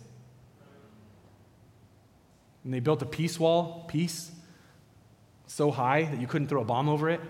And 2.64 2.72
they 2.72 2.80
built 2.80 3.02
a 3.02 3.06
peace 3.06 3.38
wall, 3.38 3.84
peace, 3.88 4.30
so 5.46 5.70
high 5.70 6.04
that 6.04 6.20
you 6.20 6.26
couldn't 6.26 6.48
throw 6.48 6.62
a 6.62 6.64
bomb 6.64 6.88
over 6.88 7.08
it. 7.08 7.20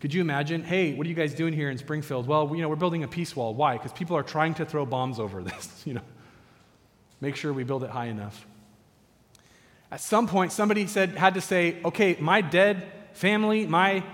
Could 0.00 0.12
you 0.12 0.20
imagine, 0.20 0.62
hey, 0.62 0.94
what 0.94 1.06
are 1.06 1.10
you 1.10 1.16
guys 1.16 1.34
doing 1.34 1.54
here 1.54 1.70
in 1.70 1.78
Springfield? 1.78 2.26
Well, 2.26 2.54
you 2.54 2.60
know, 2.60 2.68
we're 2.68 2.76
building 2.76 3.02
a 3.02 3.08
peace 3.08 3.34
wall. 3.34 3.54
Why? 3.54 3.76
Because 3.76 3.92
people 3.92 4.16
are 4.16 4.22
trying 4.22 4.54
to 4.54 4.66
throw 4.66 4.84
bombs 4.84 5.18
over 5.18 5.42
this, 5.44 5.82
you 5.86 5.94
know. 5.94 6.02
Make 7.20 7.36
sure 7.36 7.52
we 7.52 7.64
build 7.64 7.82
it 7.82 7.90
high 7.90 8.06
enough. 8.06 8.46
At 9.90 10.00
some 10.00 10.26
point, 10.26 10.52
somebody 10.52 10.86
said, 10.86 11.10
had 11.10 11.34
to 11.34 11.40
say, 11.40 11.76
okay, 11.84 12.16
my 12.20 12.42
dead 12.42 12.86
family, 13.14 13.66
my 13.66 14.04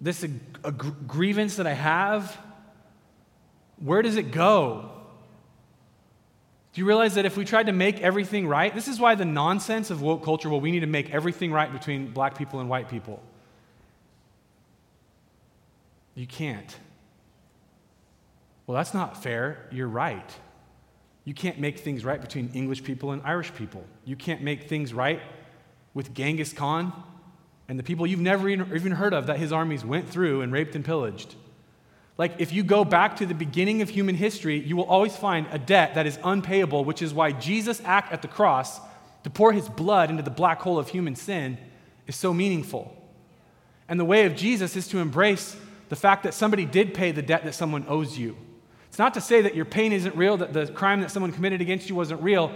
this 0.00 0.22
a, 0.22 0.30
a 0.64 0.72
grievance 0.72 1.56
that 1.56 1.66
I 1.66 1.72
have, 1.72 2.38
where 3.80 4.02
does 4.02 4.16
it 4.16 4.30
go? 4.30 4.90
Do 6.72 6.80
you 6.80 6.86
realize 6.86 7.14
that 7.14 7.24
if 7.24 7.36
we 7.36 7.44
tried 7.44 7.66
to 7.66 7.72
make 7.72 8.00
everything 8.00 8.46
right, 8.46 8.74
this 8.74 8.88
is 8.88 9.00
why 9.00 9.14
the 9.14 9.24
nonsense 9.24 9.90
of 9.90 10.02
woke 10.02 10.24
culture, 10.24 10.48
well, 10.48 10.60
we 10.60 10.70
need 10.70 10.80
to 10.80 10.86
make 10.86 11.10
everything 11.10 11.50
right 11.50 11.72
between 11.72 12.12
black 12.12 12.36
people 12.36 12.60
and 12.60 12.68
white 12.68 12.88
people. 12.88 13.22
You 16.14 16.26
can't. 16.26 16.76
Well, 18.66 18.76
that's 18.76 18.92
not 18.92 19.22
fair. 19.22 19.66
You're 19.70 19.88
right. 19.88 20.30
You 21.24 21.34
can't 21.34 21.58
make 21.58 21.78
things 21.78 22.04
right 22.04 22.20
between 22.20 22.50
English 22.54 22.84
people 22.84 23.12
and 23.12 23.22
Irish 23.22 23.54
people. 23.54 23.84
You 24.04 24.16
can't 24.16 24.42
make 24.42 24.64
things 24.64 24.92
right 24.92 25.20
with 25.94 26.14
Genghis 26.14 26.52
Khan 26.52 26.92
and 27.68 27.78
the 27.78 27.82
people 27.82 28.06
you've 28.06 28.20
never 28.20 28.48
even 28.48 28.92
heard 28.92 29.14
of 29.14 29.26
that 29.26 29.38
his 29.38 29.52
armies 29.52 29.84
went 29.84 30.08
through 30.08 30.42
and 30.42 30.52
raped 30.52 30.74
and 30.74 30.84
pillaged. 30.84 31.34
Like, 32.18 32.34
if 32.38 32.52
you 32.52 32.64
go 32.64 32.84
back 32.84 33.16
to 33.18 33.26
the 33.26 33.34
beginning 33.34 33.80
of 33.80 33.88
human 33.88 34.16
history, 34.16 34.58
you 34.58 34.76
will 34.76 34.84
always 34.84 35.16
find 35.16 35.46
a 35.52 35.58
debt 35.58 35.94
that 35.94 36.04
is 36.04 36.18
unpayable, 36.24 36.84
which 36.84 37.00
is 37.00 37.14
why 37.14 37.30
Jesus' 37.30 37.80
act 37.84 38.12
at 38.12 38.22
the 38.22 38.28
cross 38.28 38.80
to 39.22 39.30
pour 39.30 39.52
his 39.52 39.68
blood 39.68 40.10
into 40.10 40.24
the 40.24 40.30
black 40.30 40.60
hole 40.60 40.78
of 40.78 40.88
human 40.88 41.14
sin 41.14 41.56
is 42.08 42.16
so 42.16 42.34
meaningful. 42.34 42.92
And 43.88 44.00
the 44.00 44.04
way 44.04 44.26
of 44.26 44.34
Jesus 44.34 44.74
is 44.74 44.88
to 44.88 44.98
embrace 44.98 45.56
the 45.88 45.96
fact 45.96 46.24
that 46.24 46.34
somebody 46.34 46.64
did 46.64 46.92
pay 46.92 47.12
the 47.12 47.22
debt 47.22 47.44
that 47.44 47.54
someone 47.54 47.86
owes 47.88 48.18
you. 48.18 48.36
It's 48.88 48.98
not 48.98 49.14
to 49.14 49.20
say 49.20 49.42
that 49.42 49.54
your 49.54 49.64
pain 49.64 49.92
isn't 49.92 50.16
real, 50.16 50.36
that 50.38 50.52
the 50.52 50.66
crime 50.66 51.00
that 51.02 51.12
someone 51.12 51.30
committed 51.30 51.60
against 51.60 51.88
you 51.88 51.94
wasn't 51.94 52.20
real, 52.20 52.52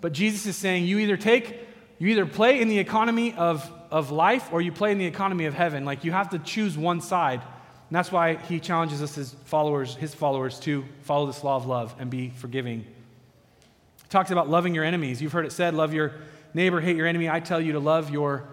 but 0.00 0.12
Jesus 0.12 0.46
is 0.46 0.56
saying 0.56 0.84
you 0.84 0.98
either 0.98 1.16
take, 1.16 1.66
you 1.98 2.08
either 2.08 2.26
play 2.26 2.60
in 2.60 2.68
the 2.68 2.78
economy 2.78 3.34
of, 3.34 3.70
of 3.90 4.10
life 4.10 4.50
or 4.52 4.62
you 4.62 4.70
play 4.70 4.92
in 4.92 4.98
the 4.98 5.06
economy 5.06 5.46
of 5.46 5.54
heaven. 5.54 5.84
Like 5.84 6.04
you 6.04 6.12
have 6.12 6.30
to 6.30 6.38
choose 6.38 6.78
one 6.78 7.00
side. 7.00 7.42
And 7.90 7.96
that's 7.96 8.12
why 8.12 8.36
he 8.36 8.60
challenges 8.60 9.02
us 9.02 9.18
as 9.18 9.34
followers, 9.46 9.96
his 9.96 10.14
followers, 10.14 10.60
to 10.60 10.84
follow 11.02 11.26
this 11.26 11.42
law 11.42 11.56
of 11.56 11.66
love 11.66 11.92
and 11.98 12.08
be 12.08 12.30
forgiving. 12.30 12.82
He 12.82 14.08
talks 14.08 14.30
about 14.30 14.48
loving 14.48 14.76
your 14.76 14.84
enemies. 14.84 15.20
You've 15.20 15.32
heard 15.32 15.44
it 15.44 15.50
said, 15.50 15.74
love 15.74 15.92
your 15.92 16.12
neighbor, 16.54 16.80
hate 16.80 16.96
your 16.96 17.08
enemy. 17.08 17.28
I 17.28 17.40
tell 17.40 17.60
you 17.60 17.72
to 17.72 17.80
love 17.80 18.08
your 18.08 18.44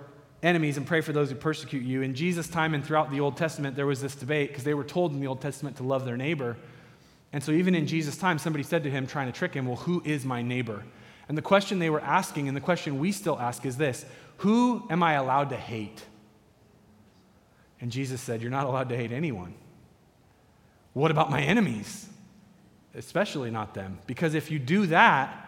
enemies 0.41 0.77
and 0.77 0.87
pray 0.87 1.01
for 1.01 1.13
those 1.13 1.29
who 1.29 1.35
persecute 1.35 1.83
you. 1.83 2.01
In 2.01 2.15
Jesus' 2.15 2.47
time 2.47 2.73
and 2.73 2.83
throughout 2.83 3.11
the 3.11 3.19
Old 3.19 3.37
Testament, 3.37 3.75
there 3.75 3.85
was 3.85 4.01
this 4.01 4.15
debate 4.15 4.49
because 4.49 4.63
they 4.63 4.73
were 4.73 4.83
told 4.83 5.11
in 5.11 5.19
the 5.19 5.27
Old 5.27 5.39
Testament 5.39 5.77
to 5.77 5.83
love 5.83 6.03
their 6.03 6.17
neighbor. 6.17 6.57
And 7.31 7.43
so, 7.43 7.51
even 7.51 7.75
in 7.75 7.85
Jesus' 7.85 8.17
time, 8.17 8.39
somebody 8.39 8.63
said 8.63 8.83
to 8.85 8.89
him, 8.89 9.05
trying 9.05 9.31
to 9.31 9.37
trick 9.37 9.53
him, 9.53 9.67
Well, 9.67 9.75
who 9.75 10.01
is 10.03 10.25
my 10.25 10.41
neighbor? 10.41 10.83
And 11.29 11.37
the 11.37 11.43
question 11.43 11.77
they 11.77 11.91
were 11.91 12.01
asking, 12.01 12.47
and 12.47 12.57
the 12.57 12.61
question 12.61 12.97
we 12.97 13.11
still 13.11 13.37
ask, 13.37 13.65
is 13.65 13.77
this 13.77 14.03
Who 14.37 14.87
am 14.89 15.03
I 15.03 15.13
allowed 15.13 15.49
to 15.49 15.57
hate? 15.57 16.03
And 17.79 17.91
Jesus 17.91 18.21
said, 18.21 18.41
You're 18.41 18.51
not 18.51 18.65
allowed 18.65 18.89
to 18.89 18.97
hate 18.97 19.11
anyone. 19.11 19.53
What 20.93 21.11
about 21.11 21.29
my 21.29 21.41
enemies? 21.41 22.07
Especially 22.95 23.51
not 23.51 23.73
them. 23.73 23.99
Because 24.07 24.33
if 24.33 24.49
you 24.49 24.57
do 24.57 24.87
that, 24.87 25.47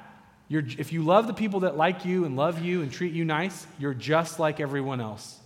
if 0.50 0.94
you 0.94 1.04
love 1.04 1.28
the 1.28 1.34
people 1.34 1.62
that 1.62 1.78
like 1.78 2.06
you 2.06 2.26
and 2.26 2.36
love 2.36 2.62
you 2.62 2.82
and 2.82 2.92
treat 2.92 3.14
you 3.14 3.26
nice, 3.26 3.66
you're 3.78 3.94
just 3.94 4.40
like 4.40 4.60
everyone 4.60 5.02
else. 5.02 5.40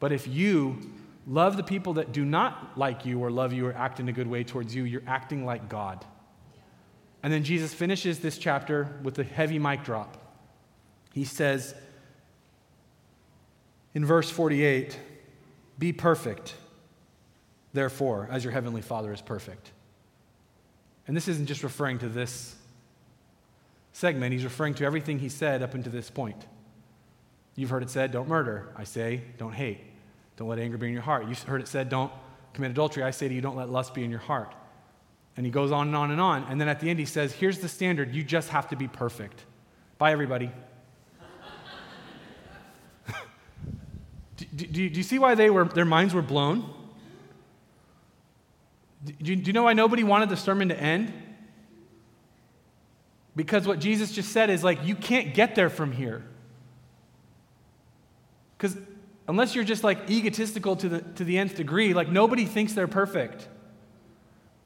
But 0.00 0.12
if 0.12 0.26
you 0.28 0.78
love 1.26 1.56
the 1.56 1.62
people 1.62 1.94
that 1.94 2.12
do 2.12 2.24
not 2.24 2.78
like 2.78 3.04
you 3.04 3.20
or 3.20 3.30
love 3.30 3.52
you 3.52 3.66
or 3.66 3.74
act 3.74 4.00
in 4.00 4.08
a 4.08 4.12
good 4.12 4.26
way 4.26 4.44
towards 4.44 4.74
you, 4.74 4.84
you're 4.84 5.02
acting 5.06 5.44
like 5.44 5.68
God. 5.68 6.04
And 7.22 7.32
then 7.32 7.44
Jesus 7.44 7.74
finishes 7.74 8.20
this 8.20 8.38
chapter 8.38 8.98
with 9.02 9.18
a 9.18 9.24
heavy 9.24 9.58
mic 9.58 9.84
drop. 9.84 10.16
He 11.12 11.24
says 11.24 11.74
in 13.94 14.04
verse 14.04 14.30
48 14.30 14.98
Be 15.78 15.92
perfect, 15.92 16.54
therefore, 17.72 18.28
as 18.30 18.44
your 18.44 18.52
heavenly 18.52 18.82
Father 18.82 19.12
is 19.12 19.22
perfect. 19.22 19.70
And 21.06 21.16
this 21.16 21.28
isn't 21.28 21.46
just 21.46 21.62
referring 21.62 21.98
to 22.00 22.08
this 22.08 22.56
segment, 23.92 24.32
he's 24.32 24.44
referring 24.44 24.74
to 24.74 24.84
everything 24.84 25.18
he 25.18 25.28
said 25.28 25.62
up 25.62 25.74
until 25.74 25.92
this 25.92 26.10
point. 26.10 26.46
You've 27.56 27.70
heard 27.70 27.82
it 27.82 27.90
said, 27.90 28.12
don't 28.12 28.28
murder. 28.28 28.72
I 28.76 28.84
say, 28.84 29.22
don't 29.36 29.52
hate. 29.52 29.80
Don't 30.36 30.48
let 30.48 30.60
anger 30.60 30.78
be 30.78 30.86
in 30.86 30.92
your 30.92 31.02
heart. 31.02 31.26
You've 31.26 31.42
heard 31.42 31.60
it 31.60 31.66
said, 31.66 31.88
don't 31.88 32.12
commit 32.52 32.70
adultery. 32.70 33.02
I 33.02 33.10
say 33.10 33.26
to 33.26 33.34
you, 33.34 33.40
don't 33.40 33.56
let 33.56 33.68
lust 33.68 33.94
be 33.94 34.04
in 34.04 34.10
your 34.10 34.20
heart. 34.20 34.54
And 35.36 35.44
he 35.44 35.50
goes 35.50 35.72
on 35.72 35.88
and 35.88 35.96
on 35.96 36.12
and 36.12 36.20
on. 36.20 36.44
And 36.44 36.60
then 36.60 36.68
at 36.68 36.78
the 36.78 36.88
end, 36.88 37.00
he 37.00 37.04
says, 37.04 37.32
here's 37.32 37.58
the 37.58 37.68
standard. 37.68 38.14
You 38.14 38.22
just 38.22 38.50
have 38.50 38.68
to 38.68 38.76
be 38.76 38.86
perfect. 38.86 39.44
Bye, 39.98 40.12
everybody. 40.12 40.52
Do, 44.38 44.66
do, 44.66 44.88
do, 44.90 44.98
you 44.98 45.02
see 45.02 45.18
why 45.18 45.34
they 45.34 45.50
were, 45.50 45.64
their 45.64 45.84
minds 45.84 46.14
were 46.14 46.22
blown? 46.22 46.72
Do 49.04 49.12
you, 49.18 49.36
do 49.36 49.46
you 49.48 49.52
know 49.52 49.64
why 49.64 49.72
nobody 49.72 50.04
wanted 50.04 50.28
the 50.28 50.36
sermon 50.36 50.68
to 50.68 50.78
end? 50.78 51.12
Because 53.34 53.66
what 53.66 53.78
Jesus 53.78 54.12
just 54.12 54.32
said 54.32 54.50
is 54.50 54.62
like, 54.62 54.84
you 54.84 54.94
can't 54.94 55.34
get 55.34 55.54
there 55.54 55.70
from 55.70 55.92
here. 55.92 56.24
Because 58.56 58.76
unless 59.26 59.54
you're 59.54 59.64
just 59.64 59.84
like 59.84 60.10
egotistical 60.10 60.76
to 60.76 60.88
the, 60.88 61.00
to 61.00 61.24
the 61.24 61.38
nth 61.38 61.56
degree, 61.56 61.94
like 61.94 62.08
nobody 62.08 62.44
thinks 62.44 62.72
they're 62.72 62.88
perfect. 62.88 63.46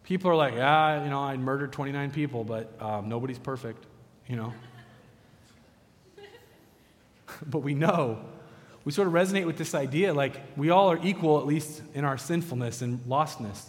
People 0.04 0.30
are 0.30 0.36
like, 0.36 0.54
yeah, 0.54 1.04
you 1.04 1.10
know, 1.10 1.20
I 1.20 1.36
murdered 1.36 1.72
29 1.72 2.10
people, 2.10 2.44
but 2.44 2.72
um, 2.80 3.08
nobody's 3.08 3.38
perfect, 3.38 3.86
you 4.26 4.36
know. 4.36 4.52
but 7.46 7.60
we 7.60 7.74
know, 7.74 8.24
we 8.84 8.92
sort 8.92 9.08
of 9.08 9.14
resonate 9.14 9.46
with 9.46 9.56
this 9.56 9.74
idea 9.74 10.12
like 10.12 10.40
we 10.56 10.70
all 10.70 10.90
are 10.90 10.98
equal, 11.02 11.38
at 11.38 11.46
least 11.46 11.82
in 11.94 12.04
our 12.04 12.18
sinfulness 12.18 12.82
and 12.82 13.00
lostness. 13.00 13.66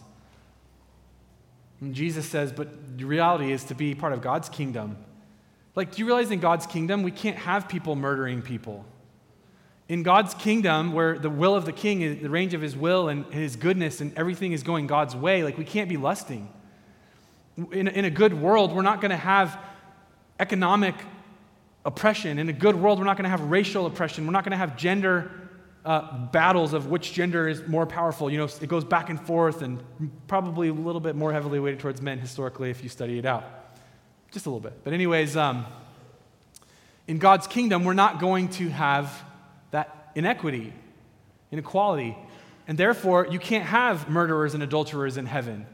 And 1.82 1.94
Jesus 1.94 2.28
says, 2.28 2.52
but 2.52 2.98
the 2.98 3.06
reality 3.06 3.52
is 3.52 3.66
to 3.66 3.76
be 3.76 3.94
part 3.94 4.14
of 4.14 4.22
God's 4.22 4.50
kingdom. 4.50 4.98
Like, 5.76 5.92
do 5.92 6.00
you 6.00 6.06
realize 6.06 6.32
in 6.32 6.40
God's 6.40 6.66
kingdom, 6.66 7.04
we 7.04 7.12
can't 7.12 7.38
have 7.38 7.68
people 7.68 7.96
murdering 7.96 8.42
people? 8.42 8.86
In 9.90 10.02
God's 10.02 10.34
kingdom, 10.34 10.94
where 10.94 11.20
the 11.20 11.30
will 11.30 11.56
of 11.56 11.66
the 11.66 11.74
king 11.74 12.02
is 12.02 12.22
the 12.22 12.30
range 12.30 12.54
of 12.54 12.62
his 12.62 12.76
will 12.76 13.10
and 13.10 13.26
his 13.34 13.56
goodness 13.56 14.00
and 14.00 14.18
everything 14.18 14.54
is 14.54 14.64
going 14.64 14.88
God's 14.88 15.16
way, 15.16 15.44
like 15.44 15.58
we 15.58 15.66
can't 15.66 15.90
be 15.90 15.98
lusting. 15.98 16.50
In, 17.72 17.88
in 17.88 18.06
a 18.06 18.10
good 18.10 18.34
world, 18.34 18.74
we're 18.74 18.82
not 18.82 19.02
going 19.02 19.12
to 19.12 19.18
have 19.18 19.60
economic 20.40 20.96
oppression. 21.86 22.40
In 22.40 22.50
a 22.50 22.54
good 22.54 22.76
world, 22.76 23.00
we're 23.00 23.06
not 23.06 23.18
going 23.18 23.26
to 23.26 23.30
have 23.30 23.42
racial 23.42 23.86
oppression. 23.86 24.26
We're 24.26 24.32
not 24.32 24.44
going 24.44 24.52
to 24.52 24.58
have 24.58 24.78
gender 24.78 25.32
uh, 25.86 26.18
battles 26.28 26.74
of 26.74 26.88
which 26.88 27.14
gender 27.14 27.48
is 27.48 27.68
more 27.68 27.86
powerful. 27.86 28.30
You 28.32 28.38
know, 28.38 28.46
it 28.46 28.68
goes 28.68 28.86
back 28.86 29.10
and 29.10 29.20
forth 29.20 29.62
and 29.62 29.84
probably 30.28 30.70
a 30.70 30.74
little 30.74 31.02
bit 31.02 31.16
more 31.16 31.34
heavily 31.34 31.60
weighted 31.60 31.80
towards 31.80 32.02
men 32.02 32.20
historically 32.20 32.70
if 32.70 32.84
you 32.84 32.90
study 32.90 33.20
it 33.20 33.26
out. 33.26 33.44
Just 34.32 34.46
a 34.46 34.50
little 34.50 34.62
bit. 34.62 34.84
But, 34.84 34.94
anyways, 34.94 35.36
um, 35.36 35.66
in 37.08 37.20
God's 37.20 37.48
kingdom, 37.48 37.84
we're 37.84 37.94
not 37.94 38.20
going 38.20 38.48
to 38.50 38.70
have 38.70 39.24
that 39.72 40.12
inequity, 40.16 40.74
inequality. 41.52 42.18
And 42.68 42.78
therefore, 42.78 43.28
you 43.30 43.40
can't 43.40 43.66
have 43.66 44.10
murderers 44.10 44.54
and 44.54 44.64
adulterers 44.64 45.18
in 45.18 45.26
heaven. 45.26 45.68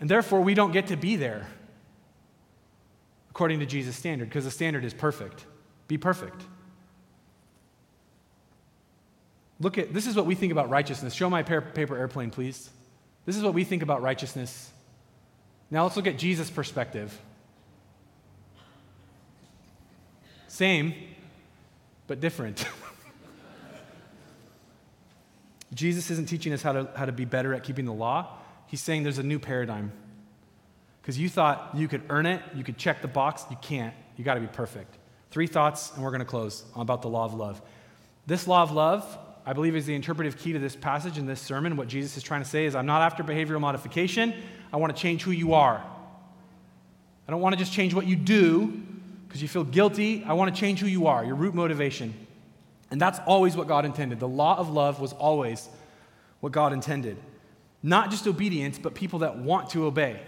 And 0.00 0.08
therefore, 0.08 0.40
we 0.42 0.54
don't 0.54 0.70
get 0.70 0.86
to 0.86 0.96
be 0.96 1.16
there 1.16 1.48
according 3.38 3.60
to 3.60 3.66
Jesus' 3.66 3.94
standard, 3.94 4.28
because 4.28 4.44
the 4.44 4.50
standard 4.50 4.84
is 4.84 4.92
perfect. 4.92 5.44
Be 5.86 5.96
perfect. 5.96 6.42
Look 9.60 9.78
at 9.78 9.94
this 9.94 10.08
is 10.08 10.16
what 10.16 10.26
we 10.26 10.34
think 10.34 10.50
about 10.50 10.68
righteousness. 10.70 11.14
Show 11.14 11.30
my 11.30 11.44
paper 11.44 11.96
airplane, 11.96 12.32
please. 12.32 12.68
This 13.26 13.36
is 13.36 13.44
what 13.44 13.54
we 13.54 13.62
think 13.62 13.84
about 13.84 14.02
righteousness. 14.02 14.72
Now 15.70 15.84
let's 15.84 15.94
look 15.94 16.08
at 16.08 16.18
Jesus' 16.18 16.50
perspective. 16.50 17.16
Same, 20.48 20.92
but 22.08 22.18
different. 22.18 22.66
Jesus 25.74 26.10
isn't 26.10 26.28
teaching 26.28 26.52
us 26.52 26.60
how 26.60 26.72
to, 26.72 26.88
how 26.96 27.04
to 27.04 27.12
be 27.12 27.24
better 27.24 27.54
at 27.54 27.62
keeping 27.62 27.84
the 27.84 27.92
law. 27.92 28.36
He's 28.66 28.80
saying 28.80 29.04
there's 29.04 29.18
a 29.18 29.22
new 29.22 29.38
paradigm. 29.38 29.92
Because 31.08 31.18
you 31.18 31.30
thought 31.30 31.70
you 31.72 31.88
could 31.88 32.02
earn 32.10 32.26
it, 32.26 32.42
you 32.54 32.62
could 32.62 32.76
check 32.76 33.00
the 33.00 33.08
box. 33.08 33.46
You 33.48 33.56
can't. 33.62 33.94
You 34.18 34.24
got 34.24 34.34
to 34.34 34.42
be 34.42 34.46
perfect. 34.46 34.98
Three 35.30 35.46
thoughts, 35.46 35.90
and 35.94 36.04
we're 36.04 36.10
going 36.10 36.18
to 36.18 36.26
close 36.26 36.66
about 36.76 37.00
the 37.00 37.08
law 37.08 37.24
of 37.24 37.32
love. 37.32 37.62
This 38.26 38.46
law 38.46 38.62
of 38.62 38.72
love, 38.72 39.16
I 39.46 39.54
believe, 39.54 39.74
is 39.74 39.86
the 39.86 39.94
interpretive 39.94 40.36
key 40.36 40.52
to 40.52 40.58
this 40.58 40.76
passage 40.76 41.16
and 41.16 41.26
this 41.26 41.40
sermon. 41.40 41.78
What 41.78 41.88
Jesus 41.88 42.18
is 42.18 42.22
trying 42.22 42.42
to 42.42 42.46
say 42.46 42.66
is 42.66 42.74
I'm 42.74 42.84
not 42.84 43.00
after 43.00 43.24
behavioral 43.24 43.58
modification, 43.58 44.34
I 44.70 44.76
want 44.76 44.94
to 44.94 45.00
change 45.00 45.22
who 45.22 45.30
you 45.30 45.54
are. 45.54 45.82
I 47.26 47.30
don't 47.30 47.40
want 47.40 47.54
to 47.54 47.58
just 47.58 47.72
change 47.72 47.94
what 47.94 48.06
you 48.06 48.14
do 48.14 48.66
because 49.26 49.40
you 49.40 49.48
feel 49.48 49.64
guilty. 49.64 50.22
I 50.24 50.34
want 50.34 50.54
to 50.54 50.60
change 50.60 50.80
who 50.80 50.88
you 50.88 51.06
are, 51.06 51.24
your 51.24 51.36
root 51.36 51.54
motivation. 51.54 52.12
And 52.90 53.00
that's 53.00 53.18
always 53.20 53.56
what 53.56 53.66
God 53.66 53.86
intended. 53.86 54.20
The 54.20 54.28
law 54.28 54.58
of 54.58 54.68
love 54.68 55.00
was 55.00 55.14
always 55.14 55.70
what 56.40 56.52
God 56.52 56.74
intended. 56.74 57.16
Not 57.82 58.10
just 58.10 58.26
obedience, 58.26 58.78
but 58.78 58.94
people 58.94 59.20
that 59.20 59.38
want 59.38 59.70
to 59.70 59.86
obey. 59.86 60.20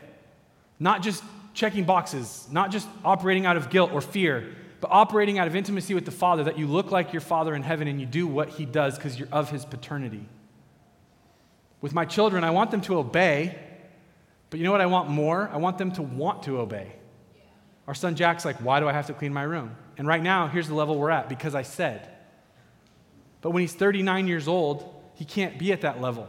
Not 0.80 1.02
just 1.02 1.22
checking 1.52 1.84
boxes, 1.84 2.48
not 2.50 2.70
just 2.70 2.88
operating 3.04 3.44
out 3.44 3.56
of 3.56 3.68
guilt 3.70 3.92
or 3.92 4.00
fear, 4.00 4.56
but 4.80 4.90
operating 4.90 5.38
out 5.38 5.46
of 5.46 5.54
intimacy 5.54 5.92
with 5.92 6.06
the 6.06 6.10
Father, 6.10 6.44
that 6.44 6.58
you 6.58 6.66
look 6.66 6.90
like 6.90 7.12
your 7.12 7.20
Father 7.20 7.54
in 7.54 7.62
heaven 7.62 7.86
and 7.86 8.00
you 8.00 8.06
do 8.06 8.26
what 8.26 8.48
He 8.48 8.64
does 8.64 8.96
because 8.96 9.18
you're 9.18 9.28
of 9.30 9.50
His 9.50 9.64
paternity. 9.64 10.26
With 11.82 11.92
my 11.92 12.06
children, 12.06 12.44
I 12.44 12.50
want 12.50 12.70
them 12.70 12.80
to 12.82 12.98
obey, 12.98 13.58
but 14.48 14.58
you 14.58 14.64
know 14.64 14.72
what 14.72 14.80
I 14.80 14.86
want 14.86 15.10
more? 15.10 15.50
I 15.52 15.58
want 15.58 15.78
them 15.78 15.92
to 15.92 16.02
want 16.02 16.44
to 16.44 16.58
obey. 16.58 16.92
Our 17.86 17.94
son 17.94 18.16
Jack's 18.16 18.44
like, 18.44 18.56
Why 18.56 18.80
do 18.80 18.88
I 18.88 18.92
have 18.92 19.06
to 19.08 19.12
clean 19.12 19.32
my 19.32 19.42
room? 19.42 19.76
And 19.98 20.08
right 20.08 20.22
now, 20.22 20.48
here's 20.48 20.68
the 20.68 20.74
level 20.74 20.98
we're 20.98 21.10
at 21.10 21.28
because 21.28 21.54
I 21.54 21.62
said. 21.62 22.08
But 23.42 23.50
when 23.50 23.60
he's 23.60 23.74
39 23.74 24.26
years 24.26 24.48
old, 24.48 24.94
he 25.14 25.24
can't 25.24 25.58
be 25.58 25.72
at 25.72 25.82
that 25.82 26.00
level. 26.00 26.26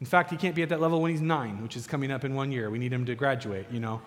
In 0.00 0.06
fact, 0.06 0.30
he 0.30 0.36
can't 0.36 0.54
be 0.54 0.62
at 0.62 0.70
that 0.70 0.80
level 0.80 1.00
when 1.02 1.10
he's 1.10 1.20
nine, 1.20 1.62
which 1.62 1.76
is 1.76 1.86
coming 1.86 2.10
up 2.10 2.24
in 2.24 2.34
one 2.34 2.50
year. 2.50 2.70
We 2.70 2.78
need 2.78 2.92
him 2.92 3.04
to 3.06 3.14
graduate, 3.14 3.66
you 3.70 3.80
know. 3.80 4.00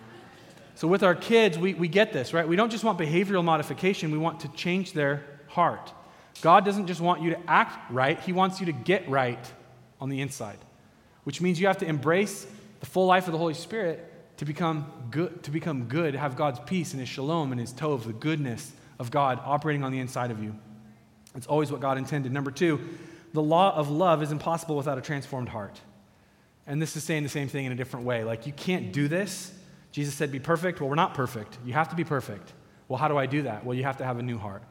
So 0.74 0.88
with 0.88 1.04
our 1.04 1.14
kids, 1.14 1.56
we, 1.56 1.74
we 1.74 1.86
get 1.86 2.12
this, 2.12 2.34
right? 2.34 2.46
We 2.46 2.56
don't 2.56 2.70
just 2.70 2.82
want 2.82 2.98
behavioral 2.98 3.44
modification, 3.44 4.10
we 4.10 4.18
want 4.18 4.40
to 4.40 4.48
change 4.48 4.92
their 4.92 5.22
heart. 5.46 5.92
God 6.40 6.64
doesn't 6.64 6.88
just 6.88 7.00
want 7.00 7.22
you 7.22 7.30
to 7.30 7.38
act 7.48 7.92
right, 7.92 8.18
He 8.20 8.32
wants 8.32 8.58
you 8.58 8.66
to 8.66 8.72
get 8.72 9.08
right 9.08 9.52
on 10.00 10.08
the 10.08 10.20
inside, 10.20 10.58
which 11.22 11.40
means 11.40 11.60
you 11.60 11.68
have 11.68 11.78
to 11.78 11.86
embrace 11.86 12.46
the 12.80 12.86
full 12.86 13.06
life 13.06 13.26
of 13.26 13.32
the 13.32 13.38
Holy 13.38 13.54
Spirit 13.54 14.10
to 14.38 14.44
become 14.44 14.90
good, 15.12 15.44
to 15.44 15.52
become 15.52 15.84
good, 15.84 16.16
have 16.16 16.34
God's 16.34 16.58
peace 16.66 16.90
and 16.90 16.98
His 16.98 17.08
shalom 17.08 17.52
and 17.52 17.60
His 17.60 17.72
tov, 17.72 18.02
the 18.02 18.12
goodness 18.12 18.72
of 18.98 19.12
God 19.12 19.40
operating 19.44 19.84
on 19.84 19.92
the 19.92 20.00
inside 20.00 20.32
of 20.32 20.42
you. 20.42 20.56
It's 21.36 21.46
always 21.46 21.70
what 21.70 21.80
God 21.80 21.98
intended. 21.98 22.32
Number 22.32 22.50
two, 22.50 22.80
the 23.34 23.42
law 23.42 23.74
of 23.74 23.90
love 23.90 24.22
is 24.22 24.32
impossible 24.32 24.76
without 24.76 24.96
a 24.96 25.00
transformed 25.00 25.48
heart. 25.48 25.80
And 26.66 26.80
this 26.80 26.96
is 26.96 27.02
saying 27.04 27.24
the 27.24 27.28
same 27.28 27.48
thing 27.48 27.66
in 27.66 27.72
a 27.72 27.74
different 27.74 28.06
way. 28.06 28.24
Like, 28.24 28.46
you 28.46 28.52
can't 28.52 28.92
do 28.92 29.08
this. 29.08 29.52
Jesus 29.90 30.14
said, 30.14 30.32
be 30.32 30.38
perfect. 30.38 30.80
Well, 30.80 30.88
we're 30.88 30.94
not 30.94 31.14
perfect. 31.14 31.58
You 31.66 31.72
have 31.72 31.88
to 31.90 31.96
be 31.96 32.04
perfect. 32.04 32.52
Well, 32.88 32.96
how 32.96 33.08
do 33.08 33.18
I 33.18 33.26
do 33.26 33.42
that? 33.42 33.66
Well, 33.66 33.76
you 33.76 33.82
have 33.82 33.98
to 33.98 34.04
have 34.04 34.18
a 34.18 34.22
new 34.22 34.38
heart. 34.38 34.62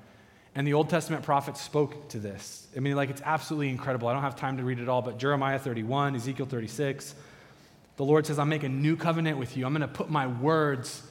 And 0.55 0.65
the 0.65 0.73
Old 0.73 0.89
Testament 0.89 1.23
prophets 1.23 1.61
spoke 1.61 2.07
to 2.09 2.19
this. 2.19 2.67
I 2.75 2.79
mean, 2.79 2.95
like, 2.95 3.09
it's 3.09 3.21
absolutely 3.25 3.69
incredible. 3.69 4.07
I 4.07 4.13
don't 4.13 4.21
have 4.21 4.37
time 4.37 4.57
to 4.57 4.63
read 4.63 4.79
it 4.79 4.87
all, 4.87 5.01
but 5.01 5.17
Jeremiah 5.17 5.59
31, 5.59 6.15
Ezekiel 6.15 6.45
36, 6.45 7.15
the 7.97 8.05
Lord 8.05 8.25
says, 8.25 8.39
I'm 8.39 8.49
making 8.49 8.71
a 8.71 8.75
new 8.75 8.95
covenant 8.95 9.37
with 9.37 9.57
you. 9.57 9.65
I'm 9.65 9.73
going 9.73 9.81
to 9.81 9.87
put 9.87 10.09
my 10.09 10.27
words 10.27 11.03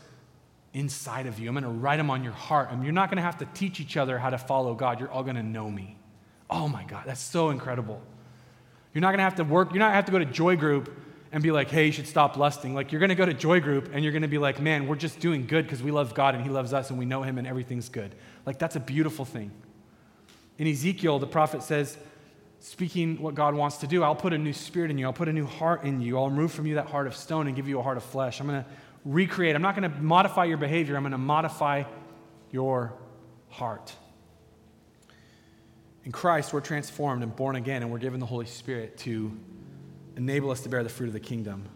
inside 0.73 1.27
of 1.27 1.39
you. 1.39 1.49
I'm 1.49 1.55
going 1.55 1.65
to 1.65 1.71
write 1.71 1.99
them 1.99 2.09
on 2.09 2.25
your 2.25 2.33
heart. 2.33 2.69
I 2.71 2.77
mean, 2.77 2.85
you're 2.85 2.95
not 2.95 3.11
going 3.11 3.19
to 3.19 3.23
have 3.23 3.39
to 3.39 3.49
teach 3.53 3.79
each 3.79 3.99
other 3.99 4.19
how 4.19 4.31
to 4.31 4.39
follow 4.39 4.75
God. 4.75 5.01
You're 5.01 5.11
all 5.11 5.23
going 5.23 5.37
to 5.37 5.43
know 5.43 5.71
me. 5.71 5.99
Oh 6.55 6.69
my 6.69 6.85
God, 6.85 7.05
that's 7.07 7.21
so 7.21 7.49
incredible. 7.49 8.01
You're 8.93 9.01
not 9.01 9.09
going 9.09 9.19
to 9.19 9.25
have 9.25 9.37
to 9.37 9.45
work, 9.45 9.71
you're 9.71 9.79
not 9.79 9.87
going 9.87 9.93
to 9.93 9.97
have 9.97 10.05
to 10.05 10.13
go 10.13 10.19
to 10.19 10.27
Joy 10.27 10.57
Group 10.57 10.95
and 11.33 11.43
be 11.43 11.51
like, 11.51 11.71
hey, 11.71 11.87
you 11.87 11.93
should 11.93 12.07
stop 12.07 12.37
lusting. 12.37 12.75
Like, 12.75 12.93
you're 12.93 12.99
going 12.99 13.09
to 13.09 13.15
go 13.15 13.25
to 13.25 13.33
Joy 13.33 13.61
Group 13.61 13.89
and 13.95 14.05
you're 14.05 14.13
going 14.13 14.23
to 14.23 14.29
be 14.29 14.37
like, 14.37 14.61
man, 14.61 14.87
we're 14.87 14.97
just 14.97 15.19
doing 15.19 15.47
good 15.47 15.65
because 15.65 15.83
we 15.83 15.91
love 15.91 16.15
God 16.15 16.35
and 16.35 16.45
He 16.45 16.51
loves 16.51 16.75
us 16.75 16.91
and 16.91 16.99
we 16.99 17.07
know 17.07 17.23
Him 17.23 17.39
and 17.39 17.47
everything's 17.47 17.89
good. 17.89 18.15
Like, 18.45 18.59
that's 18.59 18.77
a 18.77 18.81
beautiful 18.81 19.25
thing. 19.25 19.51
In 20.59 20.69
Ezekiel, 20.69 21.19
the 21.19 21.27
prophet 21.27 21.63
says, 21.63 21.97
speaking 22.61 23.23
what 23.23 23.35
God 23.35 23.55
wants 23.55 23.79
to 23.79 23.87
do, 23.87 24.03
I'll 24.03 24.15
put 24.15 24.35
a 24.35 24.39
new 24.39 24.53
spirit 24.53 24.91
in 24.91 24.99
you, 24.99 25.07
I'll 25.07 25.15
put 25.15 25.29
a 25.29 25.33
new 25.33 25.47
heart 25.47 25.85
in 25.85 26.03
you, 26.03 26.19
I'll 26.19 26.29
remove 26.29 26.53
from 26.53 26.67
you 26.67 26.75
that 26.75 26.87
heart 26.87 27.07
of 27.07 27.17
stone 27.17 27.47
and 27.47 27.57
give 27.57 27.67
you 27.67 27.79
a 27.79 27.83
heart 27.83 27.97
of 27.97 28.05
flesh. 28.05 28.41
I'm 28.41 28.47
going 28.47 28.63
to 28.63 28.69
recreate, 29.07 29.57
I'm 29.57 29.63
not 29.63 29.75
going 29.75 29.91
to 29.91 30.01
modify 30.03 30.45
your 30.45 30.59
behavior, 30.59 30.97
I'm 30.97 31.03
going 31.03 31.13
to 31.13 31.19
modify 31.19 31.85
your 32.51 32.93
heart. 33.49 33.95
In 36.05 36.11
Christ, 36.11 36.53
we're 36.53 36.61
transformed 36.61 37.23
and 37.23 37.35
born 37.35 37.55
again, 37.55 37.83
and 37.83 37.91
we're 37.91 37.99
given 37.99 38.19
the 38.19 38.27
Holy 38.27 38.47
Spirit 38.47 38.99
to 38.99 39.37
enable 40.17 40.51
us 40.51 40.61
to 40.63 40.69
bear 40.69 40.83
the 40.83 40.89
fruit 40.89 41.07
of 41.07 41.13
the 41.13 41.21
kingdom. 41.21 41.69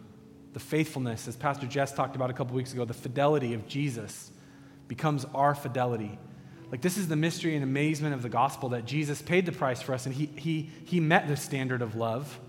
The 0.53 0.59
faithfulness, 0.59 1.27
as 1.27 1.35
Pastor 1.35 1.65
Jess 1.65 1.93
talked 1.93 2.15
about 2.15 2.29
a 2.29 2.33
couple 2.33 2.55
weeks 2.55 2.73
ago, 2.73 2.83
the 2.83 2.93
fidelity 2.93 3.53
of 3.53 3.67
Jesus 3.67 4.31
becomes 4.87 5.25
our 5.33 5.55
fidelity. 5.55 6.19
Like, 6.71 6.81
this 6.81 6.97
is 6.97 7.07
the 7.07 7.15
mystery 7.15 7.55
and 7.55 7.63
amazement 7.63 8.13
of 8.13 8.21
the 8.21 8.29
gospel 8.29 8.69
that 8.69 8.85
Jesus 8.85 9.21
paid 9.21 9.45
the 9.45 9.53
price 9.53 9.81
for 9.81 9.93
us, 9.93 10.05
and 10.05 10.13
he, 10.13 10.25
he, 10.35 10.69
he 10.85 10.99
met 10.99 11.29
the 11.29 11.37
standard 11.37 11.81
of 11.81 11.95
love, 11.95 12.39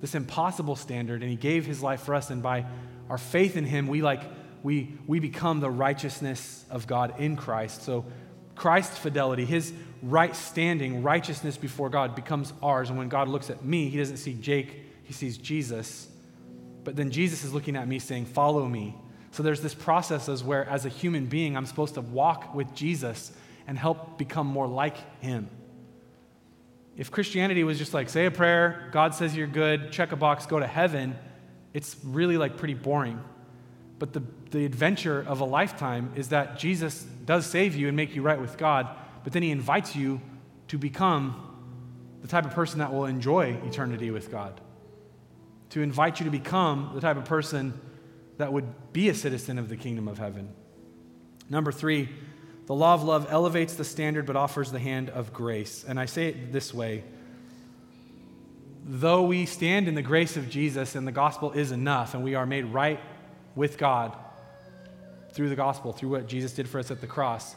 this 0.00 0.16
impossible 0.16 0.74
standard, 0.74 1.22
and 1.22 1.30
He 1.30 1.36
gave 1.36 1.64
His 1.64 1.80
life 1.80 2.02
for 2.02 2.14
us. 2.16 2.30
And 2.30 2.42
by 2.42 2.66
our 3.08 3.18
faith 3.18 3.56
in 3.56 3.64
Him, 3.64 3.86
we, 3.86 4.02
like, 4.02 4.22
we, 4.64 4.98
we 5.06 5.20
become 5.20 5.60
the 5.60 5.70
righteousness 5.70 6.64
of 6.70 6.88
God 6.88 7.20
in 7.20 7.36
Christ. 7.36 7.84
So, 7.84 8.04
Christ's 8.56 8.98
fidelity, 8.98 9.44
His 9.44 9.72
right 10.02 10.34
standing, 10.34 11.02
righteousness 11.02 11.56
before 11.56 11.88
God 11.88 12.14
becomes 12.14 12.52
ours. 12.62 12.90
And 12.90 12.98
when 12.98 13.08
God 13.08 13.28
looks 13.28 13.50
at 13.50 13.64
me, 13.64 13.88
He 13.88 13.98
doesn't 13.98 14.18
see 14.18 14.34
Jake 14.34 14.82
he 15.12 15.12
sees 15.12 15.36
Jesus. 15.36 16.08
But 16.84 16.96
then 16.96 17.10
Jesus 17.10 17.44
is 17.44 17.52
looking 17.52 17.76
at 17.76 17.86
me 17.86 17.98
saying, 17.98 18.26
Follow 18.26 18.66
me. 18.66 18.94
So 19.30 19.42
there's 19.42 19.60
this 19.60 19.74
process 19.74 20.28
as 20.28 20.42
where, 20.42 20.68
as 20.68 20.84
a 20.84 20.88
human 20.88 21.26
being, 21.26 21.56
I'm 21.56 21.66
supposed 21.66 21.94
to 21.94 22.00
walk 22.00 22.54
with 22.54 22.74
Jesus 22.74 23.32
and 23.66 23.78
help 23.78 24.18
become 24.18 24.46
more 24.46 24.66
like 24.66 24.96
him. 25.20 25.48
If 26.96 27.10
Christianity 27.10 27.64
was 27.64 27.78
just 27.78 27.94
like, 27.94 28.10
say 28.10 28.26
a 28.26 28.30
prayer, 28.30 28.90
God 28.92 29.14
says 29.14 29.34
you're 29.34 29.46
good, 29.46 29.92
check 29.92 30.12
a 30.12 30.16
box, 30.16 30.44
go 30.44 30.58
to 30.58 30.66
heaven, 30.66 31.16
it's 31.72 31.96
really 32.04 32.36
like 32.36 32.58
pretty 32.58 32.74
boring. 32.74 33.22
But 33.98 34.12
the, 34.12 34.22
the 34.50 34.66
adventure 34.66 35.24
of 35.26 35.40
a 35.40 35.46
lifetime 35.46 36.12
is 36.14 36.28
that 36.28 36.58
Jesus 36.58 37.02
does 37.24 37.46
save 37.46 37.74
you 37.74 37.88
and 37.88 37.96
make 37.96 38.14
you 38.14 38.20
right 38.20 38.40
with 38.40 38.58
God, 38.58 38.88
but 39.24 39.32
then 39.32 39.42
he 39.42 39.50
invites 39.50 39.94
you 39.96 40.20
to 40.68 40.78
become 40.78 41.48
the 42.22 42.28
type 42.28 42.44
of 42.44 42.52
person 42.52 42.78
that 42.78 42.92
will 42.92 43.06
enjoy 43.06 43.58
eternity 43.64 44.10
with 44.10 44.30
God 44.30 44.60
to 45.72 45.80
invite 45.80 46.20
you 46.20 46.24
to 46.24 46.30
become 46.30 46.90
the 46.94 47.00
type 47.00 47.16
of 47.16 47.24
person 47.24 47.72
that 48.36 48.52
would 48.52 48.92
be 48.92 49.08
a 49.08 49.14
citizen 49.14 49.58
of 49.58 49.70
the 49.70 49.76
kingdom 49.76 50.06
of 50.06 50.18
heaven. 50.18 50.52
Number 51.48 51.72
three, 51.72 52.10
the 52.66 52.74
law 52.74 52.92
of 52.92 53.02
love 53.02 53.26
elevates 53.30 53.72
the 53.72 53.84
standard 53.84 54.26
but 54.26 54.36
offers 54.36 54.70
the 54.70 54.78
hand 54.78 55.08
of 55.08 55.32
grace. 55.32 55.82
And 55.88 55.98
I 55.98 56.04
say 56.04 56.28
it 56.28 56.52
this 56.52 56.72
way 56.72 57.04
though 58.84 59.22
we 59.22 59.46
stand 59.46 59.86
in 59.86 59.94
the 59.94 60.02
grace 60.02 60.36
of 60.36 60.50
Jesus 60.50 60.96
and 60.96 61.06
the 61.06 61.12
gospel 61.12 61.52
is 61.52 61.70
enough 61.70 62.14
and 62.14 62.24
we 62.24 62.34
are 62.34 62.44
made 62.44 62.64
right 62.64 62.98
with 63.54 63.78
God 63.78 64.14
through 65.30 65.48
the 65.48 65.56
gospel, 65.56 65.92
through 65.92 66.10
what 66.10 66.26
Jesus 66.26 66.52
did 66.52 66.68
for 66.68 66.80
us 66.80 66.90
at 66.90 67.00
the 67.00 67.06
cross, 67.06 67.54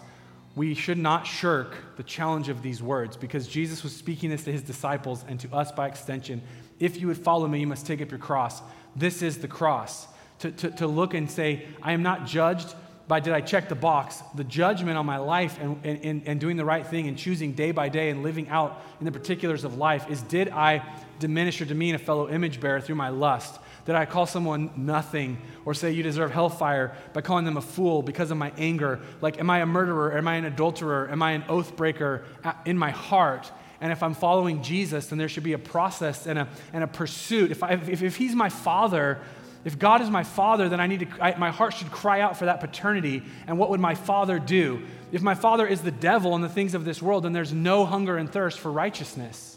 we 0.56 0.74
should 0.74 0.98
not 0.98 1.28
shirk 1.28 1.76
the 1.98 2.04
challenge 2.04 2.48
of 2.48 2.62
these 2.62 2.82
words 2.82 3.18
because 3.18 3.48
Jesus 3.48 3.84
was 3.84 3.94
speaking 3.96 4.30
this 4.30 4.46
to 4.46 4.52
his 4.52 4.62
disciples 4.62 5.26
and 5.28 5.40
to 5.42 5.54
us 5.54 5.72
by 5.72 5.88
extension. 5.88 6.42
If 6.80 7.00
you 7.00 7.08
would 7.08 7.18
follow 7.18 7.48
me, 7.48 7.60
you 7.60 7.68
must 7.68 7.86
take 7.86 8.02
up 8.02 8.10
your 8.10 8.20
cross. 8.20 8.62
This 8.96 9.22
is 9.22 9.40
the 9.40 9.48
cross. 9.48 10.08
To, 10.40 10.52
to, 10.52 10.72
to 10.72 10.88
look 10.88 11.14
and 11.14 11.30
say, 11.30 11.66
I 11.82 11.94
am 11.94 12.04
not 12.04 12.26
judged 12.26 12.74
by 13.08 13.20
did 13.20 13.34
I 13.34 13.42
check 13.42 13.70
the 13.70 13.76
box. 13.76 14.22
The 14.34 14.44
judgment 14.44 14.98
on 14.98 15.06
my 15.06 15.18
life 15.18 15.60
and, 15.62 15.80
and, 15.86 16.24
and 16.26 16.40
doing 16.40 16.58
the 16.58 16.66
right 16.66 16.86
thing 16.86 17.08
and 17.08 17.18
choosing 17.18 17.54
day 17.54 17.72
by 17.72 17.90
day 17.90 18.10
and 18.10 18.24
living 18.24 18.50
out 18.50 18.82
in 19.00 19.06
the 19.06 19.12
particulars 19.12 19.64
of 19.64 19.78
life 19.78 20.10
is 20.10 20.22
did 20.24 20.50
I 20.50 20.84
diminish 21.20 21.62
or 21.62 21.66
demean 21.66 21.96
a 21.96 22.00
fellow 22.00 22.30
image 22.30 22.60
bearer 22.60 22.82
through 22.82 22.96
my 22.96 23.10
lust? 23.10 23.60
Did 23.86 23.94
I 23.94 24.06
call 24.06 24.26
someone 24.26 24.72
nothing 24.76 25.38
or 25.64 25.76
say 25.76 25.92
you 25.92 26.02
deserve 26.02 26.32
hellfire 26.32 26.96
by 27.14 27.22
calling 27.22 27.46
them 27.46 27.58
a 27.58 27.62
fool 27.62 28.02
because 28.02 28.32
of 28.32 28.38
my 28.38 28.52
anger? 28.58 29.00
Like, 29.22 29.40
am 29.40 29.50
I 29.50 29.60
a 29.60 29.66
murderer? 29.66 30.18
Am 30.18 30.28
I 30.28 30.36
an 30.36 30.46
adulterer? 30.46 31.08
Am 31.12 31.22
I 31.22 31.32
an 31.32 31.44
oath 31.48 31.76
breaker 31.76 32.26
in 32.66 32.78
my 32.80 32.90
heart? 32.90 33.52
And 33.80 33.92
if 33.92 34.02
I'm 34.02 34.16
following 34.16 34.64
Jesus, 34.64 35.08
then 35.08 35.20
there 35.20 35.30
should 35.30 35.44
be 35.44 35.54
a 35.54 35.60
process 35.60 36.26
and 36.26 36.40
a, 36.40 36.48
and 36.74 36.84
a 36.84 36.88
pursuit. 36.88 37.52
If, 37.52 37.62
I, 37.62 37.74
if, 37.74 38.02
if 38.02 38.16
He's 38.16 38.34
my 38.34 38.50
Father, 38.50 39.20
if 39.64 39.78
God 39.78 40.02
is 40.02 40.10
my 40.10 40.24
Father, 40.24 40.68
then 40.68 40.80
I 40.80 40.88
need 40.88 41.02
to, 41.02 41.24
I, 41.24 41.38
my 41.38 41.52
heart 41.52 41.76
should 41.76 41.92
cry 41.92 42.22
out 42.22 42.38
for 42.38 42.46
that 42.46 42.62
paternity. 42.62 43.22
And 43.46 43.60
what 43.60 43.70
would 43.70 43.80
my 43.80 43.94
Father 43.94 44.40
do? 44.40 44.82
If 45.12 45.22
my 45.22 45.36
Father 45.36 45.68
is 45.68 45.82
the 45.82 45.92
devil 45.92 46.34
and 46.34 46.44
the 46.44 46.50
things 46.50 46.74
of 46.74 46.86
this 46.86 47.02
world, 47.02 47.24
then 47.24 47.34
there's 47.34 47.54
no 47.54 47.86
hunger 47.86 48.18
and 48.18 48.32
thirst 48.32 48.60
for 48.60 48.72
righteousness. 48.72 49.55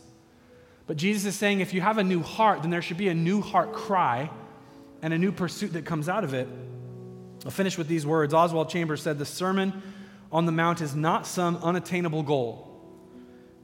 But 0.88 0.96
Jesus 0.96 1.26
is 1.26 1.36
saying 1.36 1.60
if 1.60 1.74
you 1.74 1.82
have 1.82 1.98
a 1.98 2.02
new 2.02 2.22
heart, 2.22 2.62
then 2.62 2.70
there 2.70 2.82
should 2.82 2.96
be 2.96 3.08
a 3.08 3.14
new 3.14 3.42
heart 3.42 3.72
cry 3.72 4.30
and 5.02 5.14
a 5.14 5.18
new 5.18 5.30
pursuit 5.30 5.74
that 5.74 5.84
comes 5.84 6.08
out 6.08 6.24
of 6.24 6.34
it. 6.34 6.48
I'll 7.44 7.50
finish 7.50 7.78
with 7.78 7.86
these 7.86 8.04
words. 8.04 8.34
Oswald 8.34 8.70
Chambers 8.70 9.02
said, 9.02 9.18
The 9.18 9.26
Sermon 9.26 9.82
on 10.32 10.46
the 10.46 10.52
Mount 10.52 10.80
is 10.80 10.96
not 10.96 11.26
some 11.26 11.56
unattainable 11.58 12.22
goal. 12.22 12.64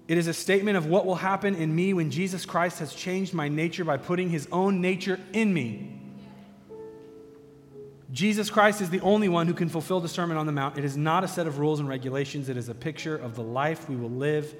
It 0.06 0.18
is 0.18 0.26
a 0.26 0.34
statement 0.34 0.76
of 0.76 0.84
what 0.84 1.06
will 1.06 1.14
happen 1.14 1.54
in 1.54 1.74
me 1.74 1.94
when 1.94 2.10
Jesus 2.10 2.44
Christ 2.44 2.78
has 2.80 2.94
changed 2.94 3.32
my 3.32 3.48
nature 3.48 3.84
by 3.84 3.96
putting 3.96 4.28
his 4.28 4.46
own 4.52 4.82
nature 4.82 5.18
in 5.32 5.52
me. 5.52 5.98
Jesus 8.12 8.50
Christ 8.50 8.82
is 8.82 8.90
the 8.90 9.00
only 9.00 9.30
one 9.30 9.46
who 9.46 9.54
can 9.54 9.70
fulfill 9.70 10.00
the 10.00 10.08
Sermon 10.08 10.36
on 10.36 10.44
the 10.44 10.52
Mount. 10.52 10.76
It 10.76 10.84
is 10.84 10.96
not 10.96 11.24
a 11.24 11.28
set 11.28 11.46
of 11.46 11.58
rules 11.58 11.80
and 11.80 11.88
regulations, 11.88 12.50
it 12.50 12.58
is 12.58 12.68
a 12.68 12.74
picture 12.74 13.16
of 13.16 13.34
the 13.34 13.42
life 13.42 13.88
we 13.88 13.96
will 13.96 14.10
live 14.10 14.54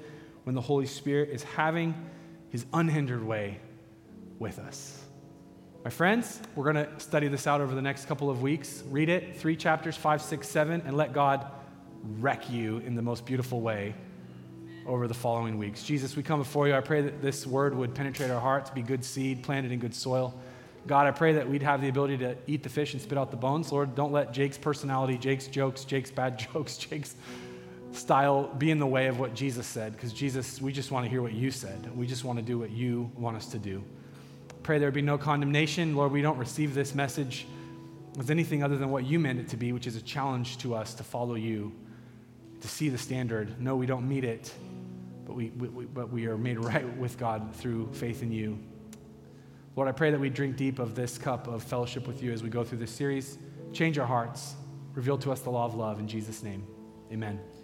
when 0.45 0.55
the 0.55 0.61
Holy 0.61 0.87
Spirit 0.87 1.29
is 1.29 1.43
having 1.43 1.93
his 2.55 2.65
unhindered 2.71 3.21
way 3.21 3.59
with 4.39 4.59
us. 4.59 5.03
My 5.83 5.89
friends, 5.89 6.39
we're 6.55 6.71
going 6.71 6.85
to 6.85 6.99
study 7.01 7.27
this 7.27 7.47
out 7.47 7.59
over 7.59 7.75
the 7.75 7.81
next 7.81 8.05
couple 8.05 8.29
of 8.29 8.41
weeks. 8.41 8.81
Read 8.89 9.09
it, 9.09 9.35
three 9.35 9.57
chapters, 9.57 9.97
five, 9.97 10.21
six, 10.21 10.47
seven, 10.47 10.81
and 10.85 10.95
let 10.95 11.11
God 11.11 11.51
wreck 12.21 12.49
you 12.49 12.77
in 12.77 12.95
the 12.95 13.01
most 13.01 13.25
beautiful 13.25 13.59
way 13.59 13.93
over 14.87 15.05
the 15.05 15.13
following 15.13 15.57
weeks. 15.57 15.83
Jesus, 15.83 16.15
we 16.15 16.23
come 16.23 16.39
before 16.39 16.65
you. 16.65 16.73
I 16.73 16.79
pray 16.79 17.01
that 17.01 17.21
this 17.21 17.45
word 17.45 17.75
would 17.75 17.93
penetrate 17.93 18.31
our 18.31 18.39
hearts, 18.39 18.69
be 18.69 18.81
good 18.81 19.03
seed 19.03 19.43
planted 19.43 19.73
in 19.73 19.79
good 19.79 19.93
soil. 19.93 20.33
God, 20.87 21.07
I 21.07 21.11
pray 21.11 21.33
that 21.33 21.49
we'd 21.49 21.63
have 21.63 21.81
the 21.81 21.89
ability 21.89 22.19
to 22.19 22.37
eat 22.47 22.63
the 22.63 22.69
fish 22.69 22.93
and 22.93 23.01
spit 23.01 23.17
out 23.17 23.31
the 23.31 23.37
bones. 23.37 23.69
Lord, 23.69 23.95
don't 23.95 24.13
let 24.13 24.31
Jake's 24.31 24.57
personality, 24.57 25.17
Jake's 25.17 25.47
jokes, 25.47 25.83
Jake's 25.83 26.09
bad 26.09 26.39
jokes, 26.53 26.77
Jake's 26.77 27.15
style 27.95 28.47
be 28.57 28.71
in 28.71 28.79
the 28.79 28.87
way 28.87 29.07
of 29.07 29.19
what 29.19 29.33
Jesus 29.33 29.65
said, 29.65 29.93
because 29.93 30.13
Jesus, 30.13 30.61
we 30.61 30.71
just 30.71 30.91
want 30.91 31.05
to 31.05 31.09
hear 31.09 31.21
what 31.21 31.33
you 31.33 31.51
said. 31.51 31.95
We 31.95 32.07
just 32.07 32.23
want 32.23 32.37
to 32.39 32.45
do 32.45 32.59
what 32.59 32.71
you 32.71 33.11
want 33.15 33.37
us 33.37 33.47
to 33.47 33.57
do. 33.57 33.83
Pray 34.63 34.79
there 34.79 34.91
be 34.91 35.01
no 35.01 35.17
condemnation. 35.17 35.95
Lord, 35.95 36.11
we 36.11 36.21
don't 36.21 36.37
receive 36.37 36.73
this 36.73 36.95
message 36.95 37.45
as 38.19 38.29
anything 38.29 38.63
other 38.63 38.77
than 38.77 38.89
what 38.89 39.05
you 39.05 39.19
meant 39.19 39.39
it 39.39 39.49
to 39.49 39.57
be, 39.57 39.73
which 39.73 39.87
is 39.87 39.95
a 39.95 40.01
challenge 40.01 40.57
to 40.59 40.73
us 40.73 40.93
to 40.95 41.03
follow 41.03 41.35
you, 41.35 41.71
to 42.61 42.67
see 42.67 42.89
the 42.89 42.97
standard. 42.97 43.61
No, 43.61 43.75
we 43.75 43.85
don't 43.85 44.07
meet 44.07 44.23
it, 44.23 44.53
but 45.25 45.35
we, 45.35 45.49
we, 45.49 45.85
but 45.85 46.11
we 46.11 46.27
are 46.27 46.37
made 46.37 46.59
right 46.59 46.97
with 46.97 47.17
God 47.17 47.53
through 47.55 47.89
faith 47.93 48.23
in 48.23 48.31
you. 48.31 48.57
Lord, 49.75 49.89
I 49.89 49.91
pray 49.91 50.09
that 50.11 50.19
we 50.19 50.29
drink 50.29 50.55
deep 50.55 50.79
of 50.79 50.95
this 50.95 51.17
cup 51.17 51.47
of 51.47 51.61
fellowship 51.61 52.07
with 52.07 52.23
you 52.23 52.31
as 52.31 52.41
we 52.41 52.49
go 52.49 52.63
through 52.63 52.77
this 52.77 52.91
series. 52.91 53.37
Change 53.73 53.99
our 53.99 54.07
hearts. 54.07 54.55
Reveal 54.93 55.17
to 55.19 55.31
us 55.31 55.41
the 55.41 55.49
law 55.49 55.65
of 55.65 55.75
love. 55.75 55.99
In 55.99 56.07
Jesus' 56.07 56.41
name, 56.41 56.65
amen. 57.11 57.54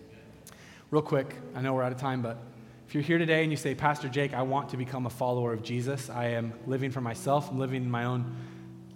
Real 0.91 1.01
quick, 1.01 1.37
I 1.55 1.61
know 1.61 1.73
we're 1.73 1.83
out 1.83 1.93
of 1.93 1.99
time, 1.99 2.21
but 2.21 2.37
if 2.85 2.93
you're 2.93 3.01
here 3.01 3.17
today 3.17 3.43
and 3.43 3.49
you 3.49 3.55
say, 3.55 3.73
Pastor 3.73 4.09
Jake, 4.09 4.33
I 4.33 4.41
want 4.41 4.67
to 4.71 4.77
become 4.77 5.05
a 5.05 5.09
follower 5.09 5.53
of 5.53 5.63
Jesus, 5.63 6.09
I 6.09 6.31
am 6.31 6.51
living 6.67 6.91
for 6.91 6.99
myself, 6.99 7.49
I'm 7.49 7.57
living 7.57 7.83
in 7.83 7.89
my 7.89 8.03
own 8.03 8.35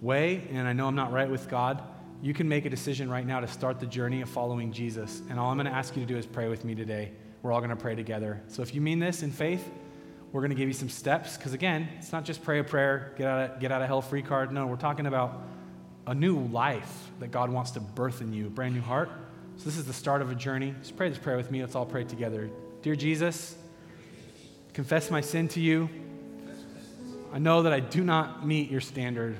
way, 0.02 0.46
and 0.52 0.68
I 0.68 0.74
know 0.74 0.88
I'm 0.88 0.94
not 0.94 1.10
right 1.10 1.30
with 1.30 1.48
God, 1.48 1.82
you 2.20 2.34
can 2.34 2.50
make 2.50 2.66
a 2.66 2.68
decision 2.68 3.08
right 3.08 3.26
now 3.26 3.40
to 3.40 3.48
start 3.48 3.80
the 3.80 3.86
journey 3.86 4.20
of 4.20 4.28
following 4.28 4.72
Jesus. 4.72 5.22
And 5.30 5.40
all 5.40 5.50
I'm 5.50 5.56
going 5.56 5.70
to 5.70 5.72
ask 5.72 5.96
you 5.96 6.02
to 6.02 6.06
do 6.06 6.18
is 6.18 6.26
pray 6.26 6.48
with 6.48 6.66
me 6.66 6.74
today. 6.74 7.12
We're 7.40 7.50
all 7.50 7.60
going 7.60 7.70
to 7.70 7.76
pray 7.76 7.94
together. 7.94 8.42
So 8.48 8.60
if 8.60 8.74
you 8.74 8.82
mean 8.82 8.98
this 8.98 9.22
in 9.22 9.30
faith, 9.30 9.66
we're 10.32 10.42
going 10.42 10.50
to 10.50 10.54
give 10.54 10.68
you 10.68 10.74
some 10.74 10.90
steps 10.90 11.38
because 11.38 11.54
again, 11.54 11.88
it's 11.96 12.12
not 12.12 12.26
just 12.26 12.44
pray 12.44 12.58
a 12.58 12.64
prayer, 12.64 13.14
get 13.16 13.26
out 13.26 13.50
of, 13.52 13.60
get 13.60 13.72
out 13.72 13.80
of 13.80 13.88
hell 13.88 14.02
free 14.02 14.20
card. 14.20 14.52
No, 14.52 14.66
we're 14.66 14.76
talking 14.76 15.06
about 15.06 15.44
a 16.06 16.14
new 16.14 16.40
life 16.48 17.10
that 17.20 17.30
God 17.30 17.48
wants 17.48 17.70
to 17.70 17.80
birth 17.80 18.20
in 18.20 18.34
you, 18.34 18.48
a 18.48 18.50
brand 18.50 18.74
new 18.74 18.82
heart. 18.82 19.08
So 19.58 19.64
this 19.64 19.78
is 19.78 19.86
the 19.86 19.92
start 19.92 20.20
of 20.20 20.30
a 20.30 20.34
journey. 20.34 20.74
Just 20.80 20.96
pray 20.96 21.08
this 21.08 21.18
prayer 21.18 21.36
with 21.36 21.50
me. 21.50 21.62
Let's 21.62 21.74
all 21.74 21.86
pray 21.86 22.04
together. 22.04 22.50
Dear 22.82 22.94
Jesus, 22.94 23.56
confess 24.74 25.10
my 25.10 25.22
sin 25.22 25.48
to 25.48 25.60
you. 25.60 25.88
I 27.32 27.38
know 27.38 27.62
that 27.62 27.72
I 27.72 27.80
do 27.80 28.04
not 28.04 28.46
meet 28.46 28.70
your 28.70 28.82
standard. 28.82 29.36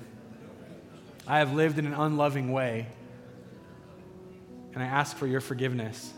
I 1.27 1.39
have 1.39 1.53
lived 1.53 1.79
in 1.79 1.87
an 1.87 1.93
unloving 1.93 2.51
way, 2.51 2.87
and 4.73 4.83
I 4.83 4.87
ask 4.87 5.17
for 5.17 5.27
your 5.27 5.41
forgiveness. 5.41 6.13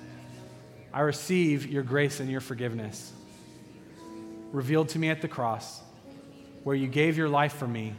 I 0.93 1.01
receive 1.01 1.67
your 1.67 1.83
grace 1.83 2.21
and 2.21 2.31
your 2.31 2.41
forgiveness 2.41 3.13
revealed 4.53 4.89
to 4.91 4.99
me 4.99 5.11
at 5.11 5.21
the 5.23 5.29
cross, 5.29 5.81
where 6.63 6.77
you 6.77 6.87
gave 6.87 7.19
your 7.19 7.29
life 7.29 7.55
for 7.55 7.67
me 7.67 7.95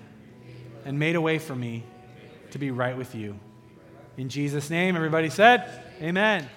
and 0.86 0.98
made 0.98 1.16
a 1.16 1.22
way 1.22 1.40
for 1.40 1.56
me 1.56 1.84
to 2.52 2.58
be 2.58 2.72
right 2.72 2.98
with 2.98 3.16
you. 3.16 3.38
In 4.18 4.30
Jesus' 4.30 4.70
name, 4.70 4.96
everybody 4.96 5.30
said, 5.30 5.84
Amen. 6.02 6.50